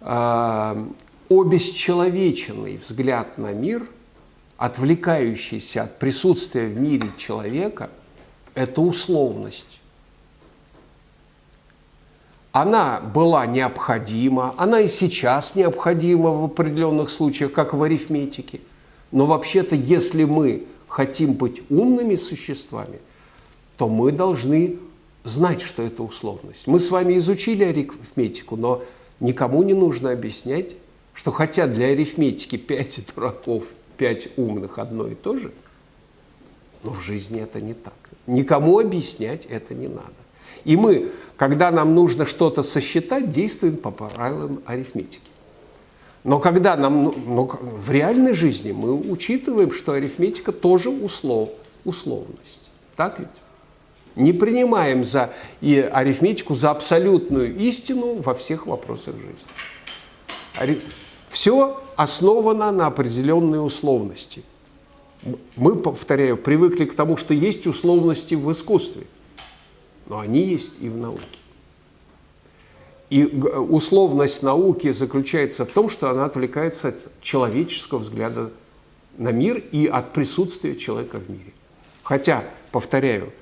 э, 0.00 0.86
обесчеловеченный 1.28 2.76
взгляд 2.78 3.38
на 3.38 3.52
мир– 3.52 3.86
отвлекающийся 4.56 5.84
от 5.84 5.98
присутствия 5.98 6.66
в 6.66 6.80
мире 6.80 7.08
человека, 7.16 7.90
это 8.54 8.80
условность. 8.80 9.80
Она 12.52 13.00
была 13.00 13.44
необходима, 13.44 14.54
она 14.56 14.80
и 14.80 14.88
сейчас 14.88 15.56
необходима 15.56 16.30
в 16.30 16.44
определенных 16.44 17.10
случаях, 17.10 17.52
как 17.52 17.74
в 17.74 17.82
арифметике. 17.82 18.60
Но 19.12 19.26
вообще-то, 19.26 19.74
если 19.74 20.24
мы 20.24 20.66
хотим 20.96 21.34
быть 21.34 21.60
умными 21.68 22.16
существами, 22.16 23.00
то 23.76 23.86
мы 23.86 24.12
должны 24.12 24.78
знать, 25.24 25.60
что 25.60 25.82
это 25.82 26.02
условность. 26.02 26.66
Мы 26.66 26.80
с 26.80 26.90
вами 26.90 27.18
изучили 27.18 27.64
арифметику, 27.64 28.56
но 28.56 28.82
никому 29.20 29.62
не 29.62 29.74
нужно 29.74 30.10
объяснять, 30.10 30.74
что 31.12 31.32
хотя 31.32 31.66
для 31.66 31.88
арифметики 31.88 32.56
пять 32.56 32.98
дураков 33.14 33.64
пять 33.98 34.30
умных 34.38 34.78
одно 34.78 35.06
и 35.06 35.14
то 35.14 35.36
же, 35.36 35.52
но 36.82 36.92
в 36.92 37.02
жизни 37.02 37.42
это 37.42 37.60
не 37.60 37.74
так. 37.74 37.98
Никому 38.26 38.78
объяснять 38.78 39.44
это 39.44 39.74
не 39.74 39.88
надо. 39.88 40.14
И 40.64 40.78
мы, 40.78 41.10
когда 41.36 41.70
нам 41.70 41.94
нужно 41.94 42.24
что-то 42.24 42.62
сосчитать, 42.62 43.30
действуем 43.32 43.76
по 43.76 43.90
правилам 43.90 44.62
арифметики. 44.64 45.28
Но 46.26 46.40
когда 46.40 46.76
нам, 46.76 47.04
ну, 47.04 47.14
но 47.24 47.46
в 47.46 47.88
реальной 47.88 48.32
жизни 48.32 48.72
мы 48.72 48.92
учитываем, 48.94 49.70
что 49.70 49.92
арифметика 49.92 50.50
тоже 50.50 50.90
услов, 50.90 51.50
условность. 51.84 52.68
Так 52.96 53.20
ведь? 53.20 53.28
Не 54.16 54.32
принимаем 54.32 55.04
за 55.04 55.32
и 55.60 55.78
арифметику 55.78 56.56
за 56.56 56.72
абсолютную 56.72 57.56
истину 57.56 58.16
во 58.16 58.34
всех 58.34 58.66
вопросах 58.66 59.14
жизни. 59.14 60.80
Все 61.28 61.80
основано 61.94 62.72
на 62.72 62.86
определенной 62.86 63.64
условности. 63.64 64.42
Мы, 65.54 65.76
повторяю, 65.76 66.36
привыкли 66.36 66.86
к 66.86 66.96
тому, 66.96 67.16
что 67.16 67.34
есть 67.34 67.68
условности 67.68 68.34
в 68.34 68.50
искусстве, 68.50 69.06
но 70.08 70.18
они 70.18 70.42
есть 70.42 70.72
и 70.80 70.88
в 70.88 70.96
науке. 70.96 71.22
И 73.08 73.24
условность 73.24 74.42
науки 74.42 74.90
заключается 74.90 75.64
в 75.64 75.70
том, 75.70 75.88
что 75.88 76.10
она 76.10 76.24
отвлекается 76.24 76.88
от 76.88 77.20
человеческого 77.20 77.98
взгляда 77.98 78.50
на 79.16 79.30
мир 79.30 79.62
и 79.70 79.86
от 79.86 80.12
присутствия 80.12 80.76
человека 80.76 81.18
в 81.18 81.30
мире. 81.30 81.52
Хотя, 82.02 82.44
повторяю, 82.72 83.32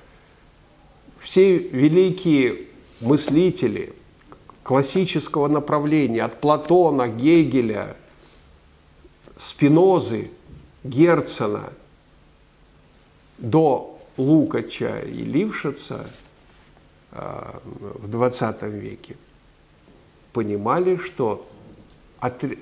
все 1.19 1.57
великие 1.57 2.67
мыслители– 3.01 3.93
классического 4.65 5.47
направления, 5.47 6.23
от 6.23 6.41
Платона, 6.41 7.07
Гегеля, 7.07 7.95
Спинозы, 9.35 10.31
Герцена 10.83 11.69
до 13.37 13.99
Лукача 14.17 15.01
и 15.01 15.23
Лившица 15.23 16.07
э, 17.11 17.59
в 17.63 18.07
20 18.07 18.63
веке 18.63 19.17
понимали, 20.35 20.97
что 20.97 21.47
отре... 22.19 22.59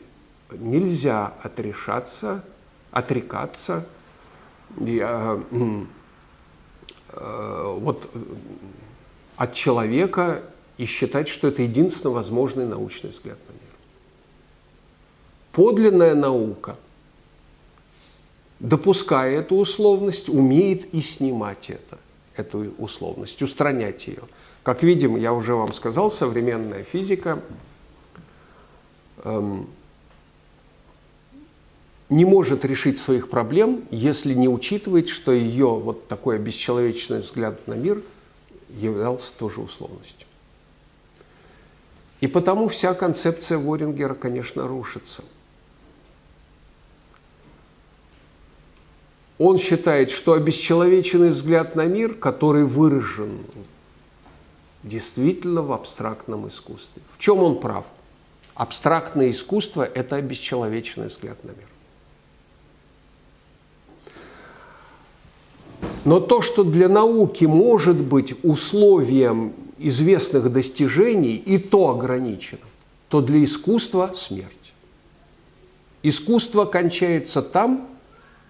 нельзя 0.52 1.34
отрешаться, 1.42 2.46
отрекаться 2.92 3.88
и, 4.80 5.00
э, 5.04 5.40
э, 7.10 7.78
вот, 7.80 8.12
от 9.38 9.54
человека 9.54 10.44
и 10.78 10.86
считать, 10.86 11.28
что 11.28 11.48
это 11.48 11.64
единственно 11.64 12.14
возможный 12.14 12.68
научный 12.68 13.10
взгляд 13.10 13.40
на 13.48 13.54
мир. 13.54 13.74
Подлинная 15.52 16.14
наука, 16.14 16.78
допуская 18.60 19.40
эту 19.40 19.56
условность, 19.56 20.30
умеет 20.30 20.94
и 20.94 21.02
снимать 21.02 21.72
это, 21.72 21.98
эту 22.36 22.72
условность, 22.78 23.42
устранять 23.42 24.06
ее. 24.06 24.22
Как 24.64 24.82
видим, 24.82 25.18
я 25.18 25.34
уже 25.34 25.56
вам 25.56 25.74
сказал, 25.74 26.10
современная 26.10 26.86
физика 26.86 27.42
эм, 29.26 29.68
не 32.10 32.24
может 32.24 32.64
решить 32.64 32.98
своих 32.98 33.30
проблем, 33.30 33.84
если 33.92 34.34
не 34.34 34.48
учитывает, 34.48 35.10
что 35.10 35.34
ее 35.34 35.68
вот 35.68 36.08
такой 36.08 36.40
бесчеловечный 36.40 37.20
взгляд 37.20 37.68
на 37.68 37.74
мир 37.74 38.02
являлся 38.70 39.34
тоже 39.38 39.60
условностью. 39.60 40.28
И 42.22 42.28
потому 42.28 42.70
вся 42.70 42.94
концепция 42.94 43.58
Ворингера, 43.58 44.14
конечно, 44.14 44.66
рушится. 44.66 45.24
Он 49.38 49.58
считает, 49.58 50.10
что 50.10 50.34
обесчеловеченный 50.34 51.32
взгляд 51.32 51.76
на 51.76 51.86
мир, 51.86 52.14
который 52.14 52.64
выражен 52.64 53.46
действительно 54.84 55.62
в 55.62 55.72
абстрактном 55.72 56.48
искусстве. 56.48 57.02
В 57.16 57.20
чем 57.20 57.40
он 57.40 57.60
прав? 57.60 57.86
Абстрактное 58.54 59.32
искусство– 59.32 59.84
это 59.96 60.18
обесчеловеченный 60.18 61.08
взгляд 61.08 61.44
на 61.44 61.50
мир. 61.50 61.68
Но 66.06 66.20
то, 66.20 66.42
что 66.42 66.64
для 66.64 66.90
науки 66.90 67.46
может 67.46 67.98
быть 67.98 68.36
условием 68.44 69.54
известных 69.78 70.52
достижений 70.52 71.36
и 71.36 71.58
то 71.58 71.90
ограничено, 71.90 72.62
то 73.10 73.22
для 73.22 73.44
искусства 73.44 74.12
смерть. 74.14 74.74
Искусство 76.04 76.66
кончается 76.66 77.42
там, 77.42 77.88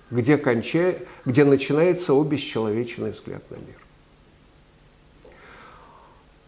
где, 0.09 0.37
кончает, 0.37 1.07
где 1.25 1.45
начинается 1.45 2.13
обесчеловеченный 2.13 3.11
взгляд 3.11 3.49
на 3.51 3.55
мир. 3.55 3.82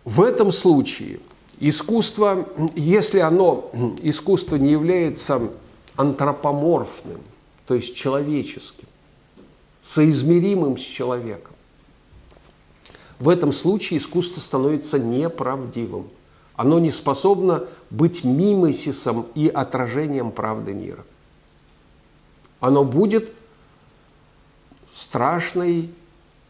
В 0.05 0.21
этом 0.21 0.51
случае 0.51 1.19
искусство, 1.59 2.47
если 2.75 3.19
оно, 3.19 3.71
искусство 4.03 4.55
не 4.55 4.71
является 4.71 5.49
антропоморфным, 5.95 7.21
то 7.65 7.73
есть 7.73 7.95
человеческим, 7.95 8.87
соизмеримым 9.81 10.77
с 10.77 10.81
человеком, 10.81 11.55
в 13.17 13.29
этом 13.29 13.51
случае 13.51 13.97
искусство 13.97 14.41
становится 14.41 14.99
неправдивым. 14.99 16.07
Оно 16.55 16.79
не 16.79 16.91
способно 16.91 17.67
быть 17.89 18.23
мимесисом 18.23 19.25
и 19.33 19.47
отражением 19.47 20.31
правды 20.31 20.73
мира. 20.73 21.03
Оно 22.59 22.83
будет 22.83 23.33
страшной, 24.93 25.89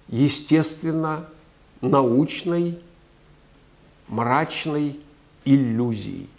естественно 0.10 1.26
научной, 1.82 2.80
мрачной 4.08 5.00
иллюзией, 5.46 6.30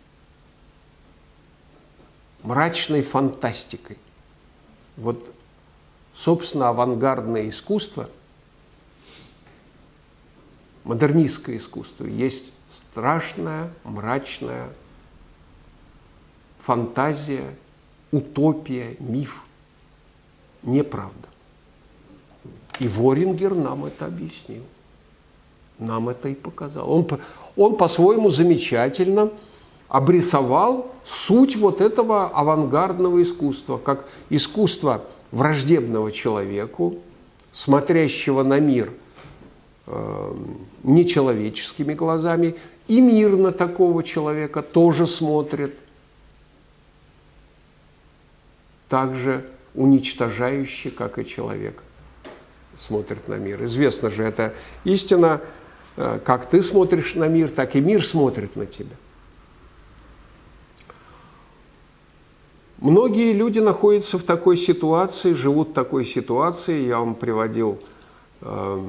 мрачной 2.42 3.02
фантастикой. 3.02 3.98
Вот, 4.96 5.22
собственно, 6.14 6.68
авангардное 6.68 7.48
искусство, 7.48 8.08
модернистское 10.84 11.56
искусство, 11.56 12.04
есть 12.06 12.52
страшная, 12.70 13.70
мрачная 13.84 14.68
фантазия, 16.60 17.54
утопия, 18.10 18.96
миф, 18.98 19.44
неправда. 20.62 21.28
И 22.78 22.88
Ворингер 22.88 23.54
нам 23.54 23.84
это 23.84 24.06
объяснил. 24.06 24.64
Нам 25.78 26.08
это 26.08 26.28
и 26.28 26.34
показал. 26.34 26.90
Он, 26.90 27.06
он 27.56 27.76
по-своему 27.76 28.30
замечательно 28.30 29.30
обрисовал 29.88 30.90
суть 31.04 31.56
вот 31.56 31.80
этого 31.80 32.26
авангардного 32.28 33.22
искусства, 33.22 33.78
как 33.78 34.08
искусство 34.30 35.02
враждебного 35.30 36.10
человеку, 36.10 36.96
смотрящего 37.50 38.42
на 38.42 38.58
мир 38.58 38.92
э, 39.86 40.34
нечеловеческими 40.82 41.94
глазами, 41.94 42.56
и 42.88 43.00
мир 43.00 43.36
на 43.36 43.52
такого 43.52 44.02
человека 44.02 44.62
тоже 44.62 45.06
смотрит 45.06 45.76
так 48.88 49.14
же 49.14 49.44
уничтожающе, 49.74 50.90
как 50.90 51.18
и 51.18 51.26
человек 51.26 51.82
смотрит 52.74 53.28
на 53.28 53.34
мир. 53.34 53.62
Известно 53.64 54.10
же, 54.10 54.22
это 54.22 54.54
истина, 54.84 55.40
как 55.96 56.48
ты 56.48 56.62
смотришь 56.62 57.14
на 57.14 57.26
мир, 57.26 57.50
так 57.50 57.74
и 57.74 57.80
мир 57.80 58.04
смотрит 58.04 58.56
на 58.56 58.66
тебя. 58.66 58.96
Многие 62.78 63.32
люди 63.32 63.58
находятся 63.58 64.18
в 64.18 64.22
такой 64.22 64.58
ситуации, 64.58 65.32
живут 65.32 65.70
в 65.70 65.72
такой 65.72 66.04
ситуации. 66.04 66.86
Я 66.86 66.98
вам 66.98 67.14
приводил 67.14 67.78
э, 68.42 68.86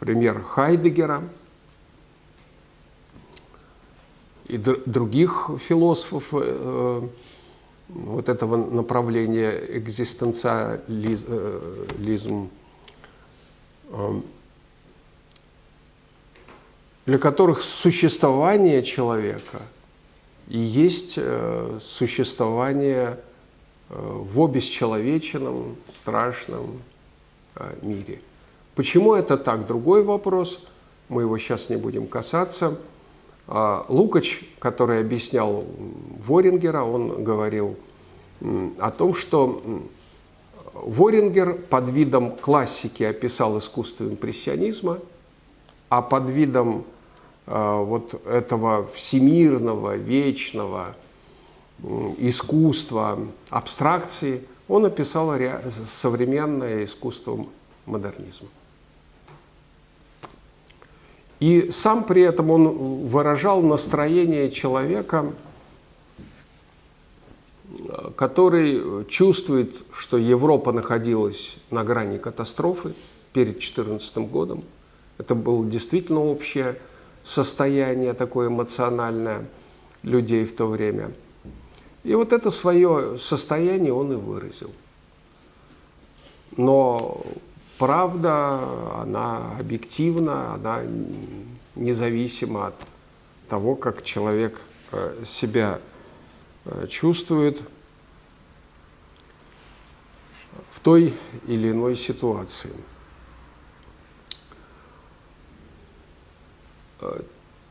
пример 0.00 0.42
Хайдегера 0.42 1.22
и 4.48 4.58
других 4.58 5.48
философов 5.58 6.24
э, 6.32 7.02
вот 7.88 8.28
этого 8.28 8.56
направления 8.56 9.52
экзистенциализм, 9.78 12.50
э, 13.90 14.10
для 17.06 17.18
которых 17.18 17.60
существование 17.60 18.82
человека 18.82 19.60
и 20.48 20.58
есть 20.58 21.14
э, 21.16 21.78
существование 21.80 23.18
э, 23.90 23.94
в 23.98 24.42
обесчеловеченном, 24.42 25.76
страшном 25.88 26.82
мире. 27.82 28.20
Почему 28.74 29.14
это 29.14 29.36
так? 29.36 29.66
Другой 29.66 30.02
вопрос. 30.02 30.60
Мы 31.08 31.22
его 31.22 31.38
сейчас 31.38 31.68
не 31.68 31.76
будем 31.76 32.08
касаться. 32.08 32.78
А 33.46 33.84
Лукач, 33.88 34.42
который 34.58 35.00
объяснял 35.00 35.64
Ворингера, 36.26 36.82
он 36.82 37.22
говорил 37.22 37.76
о 38.78 38.90
том, 38.90 39.14
что 39.14 39.62
Ворингер 40.72 41.54
под 41.54 41.88
видом 41.90 42.36
классики 42.36 43.04
описал 43.04 43.58
искусство 43.58 44.04
импрессионизма, 44.04 44.98
а 45.88 46.02
под 46.02 46.28
видом 46.28 46.84
вот 47.46 48.26
этого 48.26 48.86
всемирного, 48.86 49.96
вечного 49.96 50.96
искусства, 52.18 53.18
абстракции, 53.50 54.46
он 54.68 54.86
описал 54.86 55.34
современное 55.84 56.84
искусство 56.84 57.46
модернизма. 57.86 58.48
И 61.40 61.70
сам 61.70 62.04
при 62.04 62.22
этом 62.22 62.50
он 62.50 63.06
выражал 63.06 63.60
настроение 63.62 64.50
человека, 64.50 65.34
который 68.16 69.04
чувствует, 69.06 69.84
что 69.92 70.16
Европа 70.16 70.72
находилась 70.72 71.56
на 71.70 71.84
грани 71.84 72.18
катастрофы 72.18 72.94
перед 73.32 73.58
2014 73.58 74.16
годом. 74.30 74.64
Это 75.18 75.34
было 75.34 75.66
действительно 75.66 76.20
общее 76.20 76.78
состояние 77.24 78.12
такое 78.12 78.48
эмоциональное 78.48 79.46
людей 80.02 80.44
в 80.44 80.54
то 80.54 80.66
время. 80.66 81.10
И 82.04 82.14
вот 82.14 82.34
это 82.34 82.50
свое 82.50 83.16
состояние 83.16 83.94
он 83.94 84.12
и 84.12 84.16
выразил. 84.16 84.70
Но 86.58 87.24
правда, 87.78 88.60
она 89.00 89.56
объективна, 89.58 90.52
она 90.52 90.82
независима 91.74 92.68
от 92.68 92.74
того, 93.48 93.74
как 93.74 94.02
человек 94.02 94.60
э, 94.92 95.22
себя 95.24 95.80
э, 96.66 96.86
чувствует 96.88 97.62
в 100.70 100.80
той 100.80 101.14
или 101.46 101.70
иной 101.70 101.96
ситуации. 101.96 102.70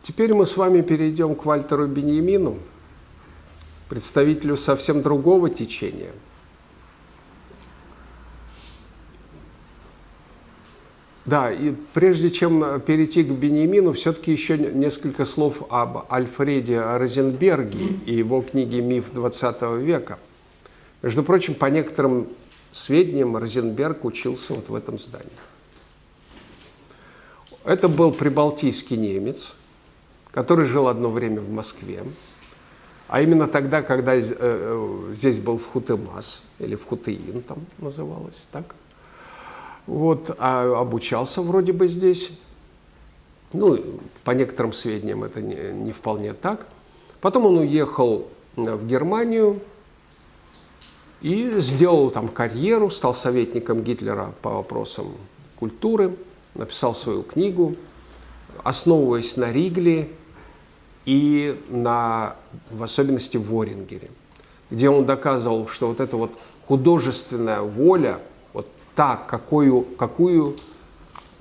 Теперь 0.01 0.33
мы 0.33 0.45
с 0.45 0.57
вами 0.57 0.81
перейдем 0.81 1.35
к 1.35 1.45
Вальтеру 1.45 1.87
Беньямину, 1.87 2.57
представителю 3.89 4.57
совсем 4.57 5.01
другого 5.01 5.49
течения– 5.49 6.11
Да, 11.25 11.51
и 11.51 11.73
прежде 11.93 12.29
чем 12.29 12.81
перейти 12.81 13.23
к 13.23 13.31
Бенемину, 13.31 13.93
все-таки 13.93 14.31
еще 14.31 14.57
несколько 14.57 15.23
слов 15.23 15.63
об 15.69 16.11
Альфреде 16.11 16.81
Розенберге 16.81 17.85
и 18.05 18.13
его 18.13 18.41
книге 18.41 18.81
«Миф 18.81 19.11
XX 19.13 19.81
века». 19.81 20.19
Между 21.01 21.23
прочим, 21.23 21.53
по 21.53 21.67
некоторым 21.67 22.27
сведениям, 22.73 23.37
Розенберг 23.37 24.03
учился 24.03 24.53
вот 24.53 24.67
в 24.67 24.75
этом 24.75 24.99
здании. 24.99 25.29
Это 27.65 27.87
был 27.87 28.11
прибалтийский 28.11 28.97
немец, 28.97 29.55
который 30.31 30.65
жил 30.65 30.87
одно 30.87 31.09
время 31.09 31.39
в 31.39 31.49
Москве, 31.49 32.03
а 33.07 33.21
именно 33.21 33.47
тогда, 33.47 33.81
когда 33.81 34.15
э, 34.15 34.21
э, 34.21 35.13
здесь 35.13 35.39
был 35.39 35.57
Вхутемас, 35.57 36.43
или 36.59 36.75
Вхутеин 36.75 37.41
там 37.43 37.65
называлось, 37.77 38.49
так? 38.51 38.75
Вот, 39.85 40.35
а 40.39 40.79
обучался 40.79 41.41
вроде 41.41 41.73
бы 41.73 41.87
здесь. 41.87 42.31
Ну, 43.53 43.79
по 44.23 44.31
некоторым 44.31 44.73
сведениям 44.73 45.23
это 45.23 45.41
не, 45.41 45.55
не 45.73 45.91
вполне 45.91 46.33
так. 46.33 46.67
Потом 47.21 47.45
он 47.45 47.59
уехал 47.59 48.27
в 48.55 48.85
Германию 48.87 49.61
и 51.21 51.59
сделал 51.59 52.09
там 52.09 52.27
карьеру, 52.27 52.89
стал 52.89 53.13
советником 53.13 53.83
Гитлера 53.83 54.33
по 54.41 54.49
вопросам 54.49 55.13
культуры, 55.59 56.15
написал 56.55 56.93
свою 56.95 57.23
книгу, 57.23 57.75
основываясь 58.63 59.37
на 59.37 59.51
Ригле 59.51 60.09
и 61.05 61.59
на, 61.69 62.35
в 62.69 62.83
особенности, 62.83 63.37
Ворингере, 63.37 64.09
где 64.69 64.89
он 64.89 65.05
доказывал, 65.05 65.67
что 65.67 65.87
вот 65.87 65.99
эта 65.99 66.17
вот 66.17 66.39
художественная 66.65 67.61
воля– 67.61 68.19
так, 68.95 69.27
какую, 69.27 69.81
какую, 69.81 70.55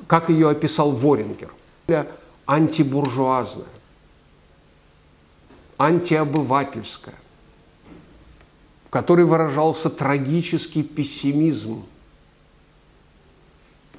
как 0.06 0.30
ее 0.30 0.50
описал 0.50 0.92
Ворингер. 0.92 1.52
Антибуржуазная, 2.46 3.66
антиобывательская, 5.78 7.14
в 8.86 8.90
которой 8.90 9.24
выражался 9.26 9.90
трагический 9.90 10.82
пессимизм 10.82 11.86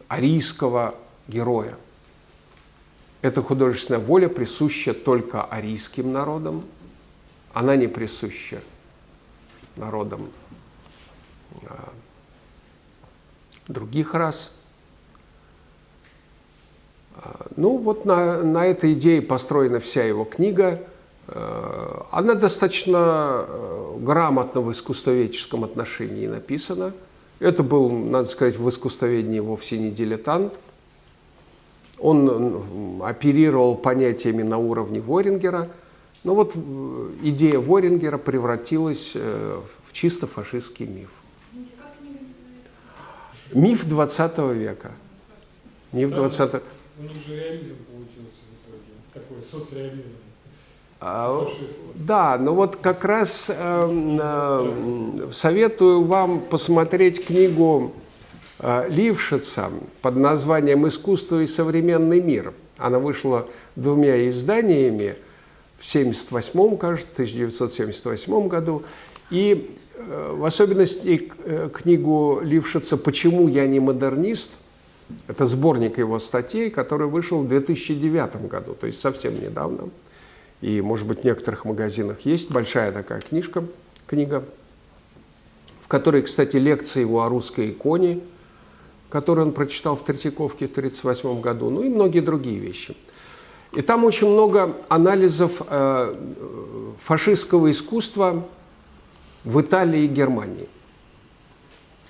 арийского 0.07 0.95
героя. 1.27 1.77
Эта 3.21 3.41
художественная 3.41 4.01
воля 4.01 4.27
присуща 4.27 4.93
только 4.93 5.43
арийским 5.43 6.11
народам, 6.11 6.65
она 7.53 7.75
не 7.75 7.87
присуща 7.87 8.61
народам 9.75 10.29
а, 11.65 11.93
других 13.67 14.13
рас. 14.13 14.51
А, 17.15 17.45
ну 17.55 17.77
вот 17.77 18.05
на, 18.05 18.43
на 18.43 18.65
этой 18.65 18.93
идее 18.93 19.21
построена 19.21 19.79
вся 19.79 20.03
его 20.03 20.25
книга. 20.25 20.81
А, 21.27 22.07
она 22.11 22.33
достаточно 22.33 23.45
грамотно 23.99 24.61
в 24.61 24.71
искусствоведческом 24.71 25.63
отношении 25.63 26.27
написана. 26.27 26.93
Это 27.39 27.63
был, 27.63 27.89
надо 27.89 28.27
сказать, 28.27 28.57
в 28.57 28.67
искусствоведении 28.67 29.39
вовсе 29.39 29.77
не 29.77 29.91
дилетант. 29.91 30.53
Он 32.03 33.01
оперировал 33.01 33.75
понятиями 33.75 34.41
на 34.41 34.57
уровне 34.57 34.99
Ворингера. 34.99 35.69
Но 36.25 36.35
вот 36.35 36.51
э, 36.55 37.09
идея 37.23 37.59
Ворингера 37.59 38.17
превратилась 38.17 39.13
э, 39.15 39.61
в 39.87 39.93
чисто 39.93 40.27
фашистский 40.27 40.85
миф. 40.85 41.09
Миф 43.53 43.85
20 43.85 44.37
века. 44.53 44.91
Миф 45.93 46.11
20 46.11 46.55
У 46.99 47.03
них 47.03 47.11
же 47.25 47.35
реализм 47.35 47.75
получился 47.85 48.43
в 48.49 48.67
итоге, 48.67 48.93
такой 49.13 49.37
соцреализм. 49.49 50.09
А, 50.99 51.47
да, 51.95 52.37
но 52.37 52.53
вот 52.53 52.77
как 52.77 53.05
раз 53.05 53.49
э, 53.49 53.55
э, 53.57 55.31
советую 55.31 56.03
вам 56.03 56.41
посмотреть 56.41 57.25
книгу 57.25 57.93
Лившица 58.59 59.71
под 60.01 60.15
названием 60.15 60.87
«Искусство 60.87 61.41
и 61.41 61.47
современный 61.47 62.21
мир». 62.21 62.53
Она 62.77 62.99
вышла 62.99 63.47
двумя 63.75 64.27
изданиями 64.27 65.15
в 65.77 65.89
1978, 65.89 66.77
кажется, 66.77 67.11
1978 67.13 68.47
году. 68.47 68.83
И 69.31 69.75
э, 69.95 70.35
в 70.35 70.45
особенности 70.45 71.31
э, 71.45 71.69
книгу 71.73 72.39
Лившица 72.41 72.97
«Почему 72.97 73.47
я 73.47 73.67
не 73.67 73.79
модернист» 73.79 74.51
Это 75.27 75.45
сборник 75.45 75.97
его 75.97 76.19
статей, 76.19 76.69
который 76.69 77.07
вышел 77.07 77.43
в 77.43 77.47
2009 77.47 78.47
году, 78.47 78.73
то 78.73 78.87
есть 78.87 78.99
совсем 79.01 79.39
недавно. 79.41 79.89
И, 80.61 80.81
может 80.81 81.07
быть, 81.07 81.21
в 81.21 81.23
некоторых 81.23 81.65
магазинах 81.65 82.21
есть 82.21 82.51
большая 82.51 82.91
такая 82.91 83.19
книжка, 83.19 83.63
книга, 84.07 84.43
в 85.81 85.87
которой, 85.87 86.21
кстати, 86.21 86.57
лекции 86.57 87.01
его 87.01 87.23
о 87.23 87.29
русской 87.29 87.71
иконе, 87.71 88.21
которую 89.13 89.45
он 89.45 89.53
прочитал 89.53 89.95
в 89.95 90.03
Третьяковке 90.03 90.65
в 90.67 90.71
1938 90.71 91.39
году, 91.39 91.69
ну 91.69 91.83
и 91.83 91.89
многие 91.89 92.21
другие 92.21 92.57
вещи. 92.57 92.97
И 93.73 93.81
там 93.81 94.05
очень 94.05 94.27
много 94.27 94.75
анализов 94.89 95.61
э, 95.69 96.15
фашистского 96.99 97.69
искусства 97.69 98.43
в 99.43 99.61
Италии 99.61 100.05
и 100.05 100.07
Германии. 100.07 100.67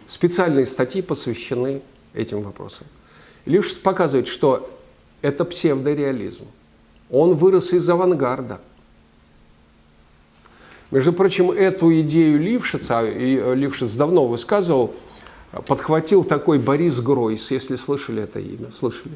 Специальные 0.08 0.66
статьи 0.66 1.02
посвящены 1.02 1.82
этим 2.14 2.42
вопросам. 2.42 2.88
Лишь 3.44 3.78
показывает, 3.82 4.28
что 4.28 4.70
это 5.22 5.44
псевдореализм. 5.44 6.46
Он 7.10 7.36
вырос 7.36 7.74
из 7.74 7.90
авангарда. 7.90 8.62
Между 10.90 11.12
прочим, 11.12 11.52
эту 11.52 12.00
идею 12.00 12.40
Лившица, 12.40 13.06
и 13.06 13.36
э, 13.36 13.56
Лившиц 13.56 13.94
давно 13.96 14.26
высказывал, 14.26 14.96
подхватил 15.62 16.24
такой 16.24 16.60
Борис 16.60 17.00
Гройс, 17.00 17.52
если 17.52 17.76
слышали 17.76 18.24
это 18.24 18.40
имя, 18.40 18.72
слышали, 18.72 19.16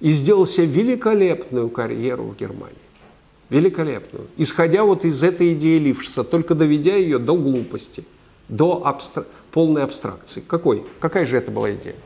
и 0.00 0.10
сделал 0.10 0.46
себе 0.46 0.66
великолепную 0.66 1.70
карьеру 1.70 2.24
в 2.24 2.36
Германии. 2.36 2.76
Великолепную. 3.50 4.26
Исходя 4.36 4.84
вот 4.84 5.04
из 5.04 5.22
этой 5.22 5.52
идеи 5.52 5.78
Лившица, 5.78 6.24
только 6.24 6.54
доведя 6.54 6.96
ее 6.96 7.18
до 7.18 7.36
глупости, 7.36 8.04
до 8.48 8.84
абстра... 8.84 9.26
полной 9.52 9.84
абстракции. 9.84 10.42
Какой? 10.46 10.84
Какая 10.98 11.24
же 11.26 11.36
это 11.36 11.50
была 11.50 11.72
идея? 11.72 11.96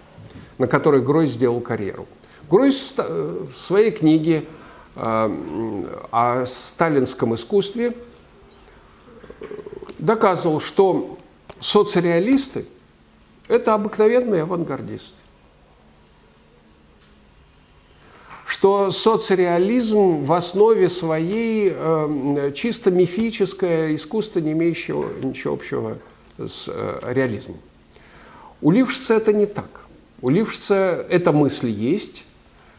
на 0.58 0.66
которой 0.66 1.00
Гройс 1.00 1.30
сделал 1.30 1.61
карьеру. 1.61 2.06
Гройс 2.50 2.94
э, 2.96 3.46
в 3.52 3.56
своей 3.56 3.90
книге 3.90 4.44
э, 4.96 5.84
о 6.11 6.46
сталинском 6.46 7.34
искусстве 7.34 7.96
доказывал, 9.98 10.61
что 10.61 11.18
соцреалисты– 11.61 12.66
это 13.48 13.74
обыкновенные 13.74 14.42
авангардисты. 14.42 15.22
Что 18.46 18.90
соцреализм 18.90 20.22
в 20.22 20.32
основе 20.32 20.88
своей 20.88 21.72
э, 21.74 22.52
чисто 22.54 22.90
мифическое 22.90 23.94
искусство, 23.94 24.40
не 24.40 24.52
имеющее 24.52 24.96
ничего 25.22 25.54
общего 25.54 25.98
с 26.38 26.68
реализмом. 27.02 27.58
У 28.61 28.70
Лившица 28.70 29.14
это 29.14 29.32
не 29.32 29.46
так. 29.46 29.82
У 30.20 30.30
Лившца 30.30 31.06
эта 31.11 31.32
мысль 31.32 31.68
есть, 31.68 32.24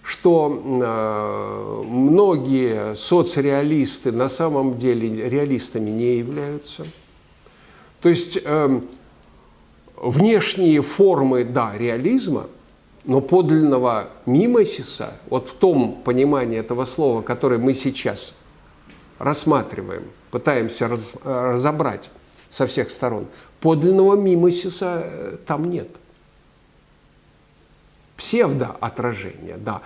что 0.02 0.52
э, 0.52 1.84
многие 1.88 2.96
соцреалисты 2.96 4.12
на 4.12 4.28
самом 4.28 4.78
деле 4.78 5.30
реалистами 5.30 5.90
не 5.92 6.18
являются. 6.18 6.86
То 8.02 8.10
есть 8.10 8.40
э, 8.44 8.82
внешние 10.02 10.82
формы, 10.82 11.44
да, 11.44 11.74
реализма, 11.78 12.48
но 13.06 13.22
подлинного 13.22 14.10
мимосиса, 14.26 15.14
вот 15.30 15.50
в 15.50 15.54
том 15.54 16.02
понимании 16.04 16.60
этого 16.60 16.86
слова, 16.86 17.22
которое 17.22 17.58
мы 17.58 17.74
сейчас 17.74 18.34
рассматриваем, 19.18 20.04
пытаемся 20.32 20.88
раз, 20.88 21.14
разобрать 21.24 22.12
со 22.50 22.68
всех 22.68 22.90
сторон, 22.90 23.28
подлинного 23.62 24.16
мимосиса 24.16 25.04
э, 25.06 25.38
там 25.46 25.70
нет 25.70 25.90
псевдоотражение, 28.16 29.56
да. 29.58 29.82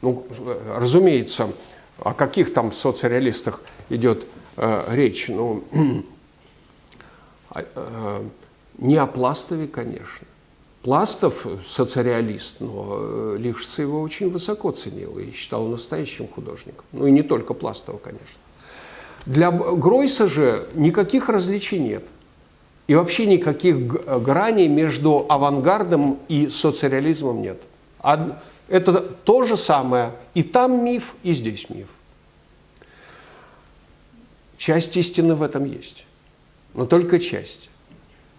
Ну, 0.00 0.26
разумеется, 0.66 1.50
о 1.98 2.14
каких 2.14 2.54
там 2.54 2.72
соцреалистах 2.72 3.60
идет 3.90 4.26
э, 4.56 4.84
речь? 4.88 5.28
Ну, 5.28 5.62
э, 7.54 8.22
не 8.80 8.96
о 8.96 9.06
Пластове, 9.06 9.68
конечно. 9.68 10.26
Пластов 10.82 11.46
соцреалист, 11.64 12.56
но 12.60 12.96
э, 12.98 13.36
Лившиц 13.38 13.78
его 13.78 14.00
очень 14.00 14.30
высоко 14.30 14.72
ценил 14.72 15.18
и 15.18 15.30
считал 15.30 15.66
настоящим 15.66 16.26
художником. 16.26 16.84
Ну 16.92 17.06
и 17.06 17.10
не 17.10 17.22
только 17.22 17.54
Пластова, 17.54 17.98
конечно. 17.98 18.40
Для 19.26 19.50
Гройса 19.52 20.26
же 20.26 20.68
никаких 20.74 21.28
различий 21.28 21.78
нет– 21.78 22.04
и 22.90 22.94
вообще 22.96 23.24
никаких 23.26 23.86
граней 24.20 24.66
между 24.66 25.24
авангардом 25.28 26.18
и 26.26 26.48
соцреализмом 26.48 27.40
нет. 27.40 27.62
Это 28.66 29.00
то 29.00 29.44
же 29.44 29.56
самое. 29.56 30.10
И 30.34 30.42
там 30.42 30.84
миф, 30.84 31.14
и 31.22 31.32
здесь 31.32 31.70
миф. 31.70 31.86
Часть 34.56 34.96
истины 34.96 35.36
в 35.36 35.44
этом 35.44 35.66
есть. 35.66 36.04
Но 36.74 36.84
только 36.84 37.20
часть. 37.20 37.69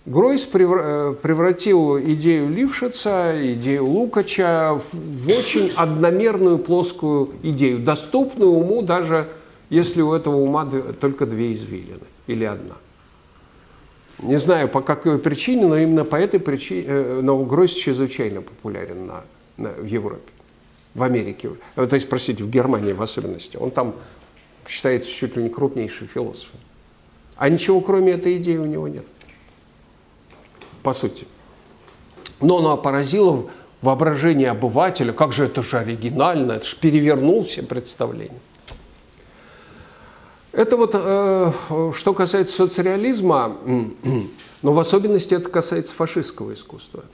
Гройс 0.06 0.50
э, 0.52 1.16
превратил 1.22 2.00
идею 2.00 2.50
Лившица, 2.50 3.36
идею 3.54 3.86
Лукача 3.86 4.74
в 4.74 5.30
очень 5.30 5.72
одномерную 5.76 6.58
плоскую 6.58 7.30
идею, 7.44 7.80
доступную 7.80 8.50
уму, 8.50 8.82
даже 8.82 9.30
если 9.70 10.02
у 10.02 10.14
этого 10.14 10.38
ума 10.38 10.70
только 11.00 11.28
две 11.28 11.54
извилины 11.54 12.00
или 12.26 12.44
одна. 12.46 12.76
Не 14.24 14.38
знаю 14.38 14.70
по 14.70 14.82
какой 14.82 15.20
причине, 15.20 15.68
но 15.68 15.78
именно 15.78 16.04
по 16.04 16.16
этой 16.16 16.40
причине 16.40 16.86
э, 16.88 17.20
но 17.22 17.44
Гройс 17.44 17.72
чрезвычайно 17.72 18.42
популярен 18.42 19.06
на, 19.06 19.24
на, 19.58 19.70
в 19.70 19.86
Европе, 19.86 20.32
в 20.96 21.04
Америке, 21.04 21.52
э, 21.76 21.86
то 21.86 21.94
есть, 21.94 22.10
простите, 22.10 22.44
в 22.44 22.50
Германии 22.50 22.94
в 22.94 23.02
особенности. 23.04 23.58
Он 23.58 23.70
там 23.70 23.96
считается 24.68 25.12
чуть 25.12 25.36
ли 25.38 25.44
не 25.44 25.50
крупнейшим 25.50 26.08
философом. 26.08 26.60
А 27.36 27.50
ничего 27.50 27.82
кроме 27.82 28.14
этой 28.14 28.38
идеи 28.38 28.58
у 28.58 28.66
него 28.66 28.88
нет. 28.88 29.06
По 30.84 30.94
сути. 30.94 31.28
Но 32.40 32.58
она 32.60 32.76
поразила 32.76 33.48
воображение 33.82 34.52
обывателя, 34.52 35.12
как 35.12 35.34
же 35.34 35.46
это 35.46 35.64
же 35.64 35.78
оригинально, 35.78 36.54
это 36.54 36.66
же 36.66 36.76
перевернул 36.76 37.44
все 37.44 37.64
представления. 37.64 38.40
Это 40.52 40.76
вот 40.76 40.92
э, 40.94 41.52
что 41.96 42.14
касается 42.14 42.56
соцреализма, 42.56 43.58
но 44.62 44.74
в 44.74 44.80
особенности 44.80 45.34
это 45.34 45.50
касается 45.50 45.96
фашистского 45.96 46.54
искусства. 46.54 47.06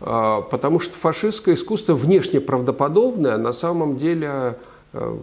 Э, 0.00 0.42
потому 0.50 0.80
что 0.80 0.96
фашистское 0.98 1.54
искусство 1.54 1.94
внешне 1.94 2.40
правдоподобное, 2.40 3.34
а 3.34 3.38
на 3.38 3.52
самом 3.52 3.96
деле 3.96 4.58
э, 4.92 5.18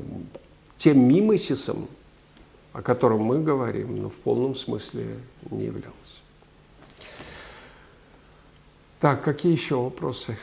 тем 0.77 1.07
мимосисом, 1.07 1.87
о 2.71 2.81
котором 2.81 3.21
мы 3.21 3.39
говорим, 3.39 4.01
но 4.01 4.09
в 4.09 4.15
полном 4.15 4.55
смысле 4.55 5.05
не 5.51 5.65
являлось. 5.65 5.98
Так, 8.99 9.23
какие 9.23 9.53
еще 9.53 9.75
вопросы? 9.75 10.37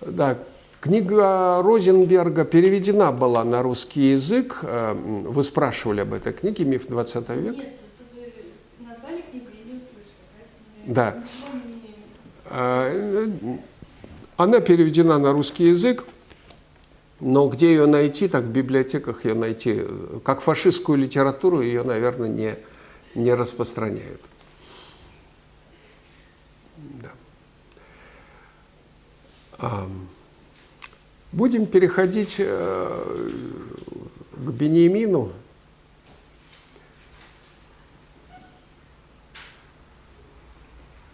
Да, 0.00 0.38
Книга 0.80 1.60
Розенберга 1.60 2.44
переведена 2.44 3.10
была 3.10 3.42
на 3.42 3.62
русский 3.62 4.12
язык. 4.12 4.60
Э, 4.62 4.94
вы 4.94 5.42
спрашивали 5.42 6.00
об 6.00 6.14
этой 6.14 6.32
книге 6.32 6.64
«Миф 6.64 6.86
20 6.86 7.28
века». 7.30 7.56
Нет, 7.56 7.78
просто 7.78 8.04
вы 8.14 8.86
назвали 8.86 9.24
книгу, 9.28 9.46
я 9.52 9.72
не 9.72 9.76
услышала. 9.76 10.86
Да. 10.86 11.22
Э, 12.46 13.28
она 14.36 14.60
переведена 14.60 15.18
на 15.18 15.32
русский 15.32 15.64
язык, 15.64 16.04
но 17.18 17.48
где 17.48 17.70
ее 17.70 17.86
найти, 17.86 18.28
так 18.28 18.44
в 18.44 18.50
библиотеках 18.50 19.24
ее 19.24 19.34
найти. 19.34 19.82
Как 20.24 20.40
фашистскую 20.40 20.96
литературу 20.96 21.60
ее, 21.60 21.82
наверное, 21.82 22.28
не, 22.28 22.56
не 23.14 23.34
распространяют. 23.34 24.20
Да. 26.76 27.12
Ам, 29.58 30.08
Будем 31.30 31.66
переходить 31.66 32.36
э, 32.38 33.30
к 34.32 34.50
Бениамину. 34.50 35.30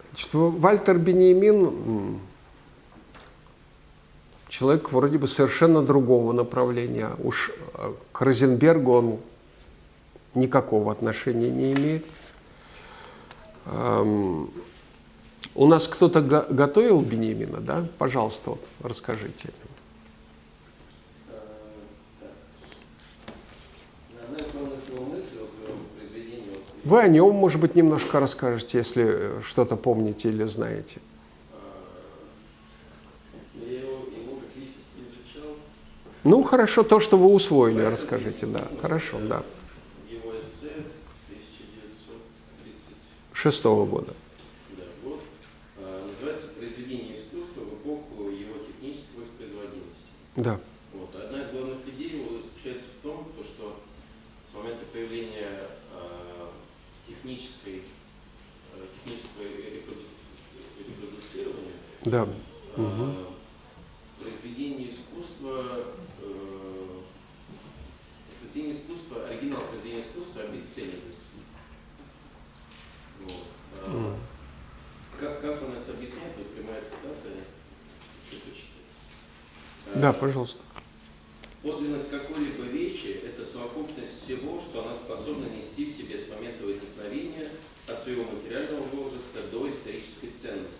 Значит, 0.09 0.29
Вальтер 0.33 0.97
Бениамин 0.97 2.21
человек 4.47 4.93
вроде 4.93 5.17
бы 5.17 5.27
совершенно 5.27 5.81
другого 5.81 6.31
направления. 6.31 7.11
Уж 7.21 7.51
э, 7.73 7.93
к 8.13 8.21
Розенбергу 8.21 8.93
он 8.93 9.19
никакого 10.35 10.91
отношения 10.91 11.49
не 11.49 11.73
имеет. 11.73 12.05
У 15.55 15.67
нас 15.67 15.87
кто-то 15.87 16.21
го- 16.21 16.45
готовил 16.49 17.01
Бениамина, 17.01 17.61
да? 17.61 17.87
Пожалуйста, 17.97 18.51
вот, 18.51 18.67
расскажите. 18.83 19.49
Вы 26.83 27.01
о 27.01 27.07
нем, 27.07 27.33
может 27.33 27.59
быть, 27.59 27.73
немножко 27.75 28.19
расскажете, 28.19 28.77
если 28.77 29.05
э, 29.07 29.41
что-то 29.41 29.75
помните 29.75 30.29
или 30.29 30.43
знаете. 30.43 30.99
Ну, 36.23 36.43
хорошо, 36.43 36.83
то, 36.83 36.99
что 36.99 37.17
вы 37.17 37.33
усвоили, 37.33 37.81
расскажите, 37.81 38.45
да. 38.45 38.67
Хорошо, 38.81 39.17
да. 39.19 39.43
его 40.09 40.31
эссе 40.31 40.73
1930 43.45 43.53
Шестого 43.53 43.85
года. 43.85 44.13
да, 44.75 44.83
год, 45.03 45.21
а, 45.77 46.07
называется 46.09 46.47
«Произведение 46.57 47.15
искусства 47.15 47.61
в 47.61 47.75
эпоху 47.75 48.29
его 48.31 48.55
технической 48.57 49.19
воспроизводимости». 49.21 50.09
Да. 50.35 50.59
Вот. 50.93 51.13
Одна 51.15 51.41
из 51.43 51.51
главных 51.51 51.77
идей 51.87 52.17
его 52.21 52.39
заключается 52.39 52.87
в 52.99 53.03
том, 53.03 53.31
то, 53.37 53.43
что 53.43 53.79
с 54.51 54.55
момента 54.55 54.85
появления 54.91 55.67
а, 55.93 56.51
технической, 57.07 57.83
а, 58.73 58.81
технического 58.95 59.43
репроду- 59.43 60.09
репродуцирования 60.79 61.73
Да. 62.03 62.27
а, 62.77 63.33
произведение 64.19 64.89
искусства, 64.89 65.83
э, 66.21 67.01
произведение 68.39 68.75
искусства, 68.81 69.27
оригинал 69.27 69.61
произведения 69.61 70.01
искусства 70.01 70.41
обесценивается. 70.43 71.14
Как, 75.19 75.41
как 75.41 75.63
он 75.63 75.73
это 75.73 75.91
объясняет, 75.91 76.35
вот 76.37 76.47
прямая 76.53 76.81
цитата. 76.81 77.43
А, 79.93 79.99
Да, 79.99 80.13
пожалуйста. 80.13 80.63
Подлинность 81.61 82.11
какой-либо 82.11 82.63
вещи– 82.63 83.21
это 83.25 83.43
совокупность 83.43 84.23
всего, 84.23 84.61
что 84.61 84.83
она 84.83 84.93
способна 84.93 85.45
нести 85.45 85.85
в 85.85 85.97
себе 85.97 86.17
с 86.17 86.29
момента 86.29 86.63
возникновения 86.63 87.49
от 87.87 88.03
своего 88.03 88.23
материального 88.23 88.83
возраста 88.83 89.41
до 89.51 89.67
исторической 89.69 90.31
ценности. 90.39 90.77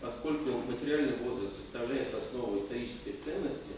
Поскольку 0.00 0.50
материальный 0.68 1.16
возраст 1.18 1.56
составляет 1.56 2.12
основу 2.12 2.58
исторической 2.64 3.14
ценности, 3.24 3.74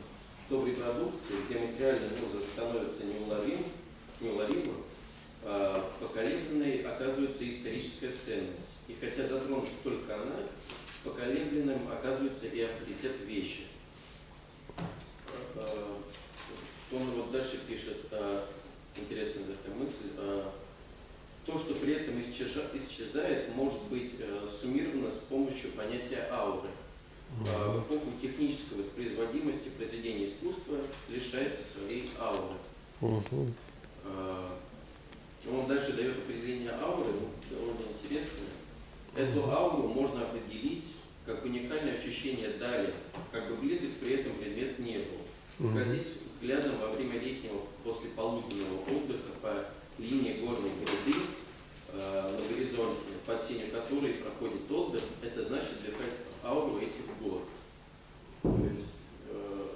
то 0.48 0.60
в 0.60 0.66
репродукции, 0.66 1.36
где 1.48 1.58
материальный 1.58 2.08
возраст 2.24 2.50
становится 2.52 3.04
неуловим, 3.04 3.60
неуловимым, 4.20 4.76
поколебленной 6.00 6.82
оказывается 6.82 7.48
историческая 7.48 8.10
ценность. 8.12 8.60
И 8.88 8.96
хотя 9.00 9.26
затронута 9.26 9.70
только 9.82 10.14
она, 10.14 10.36
поколебленным 11.04 11.90
оказывается 11.90 12.46
и 12.46 12.60
авторитет 12.62 13.20
вещи. 13.26 13.66
А, 15.56 16.00
Он 16.92 17.10
вот 17.12 17.32
дальше 17.32 17.58
пишет, 17.66 17.98
а, 18.10 18.46
интересная 18.96 19.44
такая 19.56 19.74
мысль, 19.74 20.10
то, 21.44 21.58
что 21.58 21.74
при 21.74 21.94
этом 21.94 22.20
исчеза- 22.20 22.70
исчезает, 22.72 23.54
может 23.54 23.82
быть 23.90 24.12
э, 24.18 24.48
суммировано 24.48 25.10
с 25.10 25.18
помощью 25.28 25.72
понятия 25.72 26.26
ауры. 26.30 26.68
В 27.68 27.80
эпоху 27.80 28.12
технической 28.20 28.78
воспроизводимости 28.78 29.68
произведения 29.76 30.26
искусства 30.26 30.78
лишается 31.08 31.60
своей 31.62 32.08
ауры. 32.18 32.56
Он 35.50 35.66
дальше 35.66 35.92
дает 35.92 36.18
определение 36.18 36.70
ауры, 36.72 37.10
ну, 37.12 37.28
довольно 37.50 37.82
интересное. 38.02 38.48
Эту 39.14 39.50
ауру 39.50 39.88
можно 39.88 40.22
определить 40.22 40.86
как 41.26 41.44
уникальное 41.44 41.96
ощущение 41.98 42.50
дали, 42.50 42.92
как 43.32 43.48
бы 43.48 43.56
близок 43.56 43.90
при 44.02 44.14
этом 44.14 44.32
предмет 44.34 44.78
не 44.78 44.98
был. 44.98 45.68
Скользить 45.70 46.06
взглядом 46.32 46.72
во 46.80 46.88
время 46.88 47.18
летнего 47.20 47.60
после 47.84 48.10
полуденного 48.10 48.80
отдыха 48.82 49.30
по 49.40 49.64
линии 49.98 50.40
горной 50.44 50.70
гряды 50.80 51.18
э, 51.92 52.36
на 52.38 52.54
горизонте, 52.54 52.98
под 53.24 53.42
сенью 53.42 53.70
которой 53.70 54.14
проходит 54.14 54.70
отдых, 54.70 55.02
это 55.22 55.44
значит 55.44 55.80
вдыхать 55.80 56.18
ауру 56.42 56.78
этих 56.78 57.06
гор. 57.22 57.42
То 58.42 58.48
есть, 58.50 58.90
э, 59.30 59.66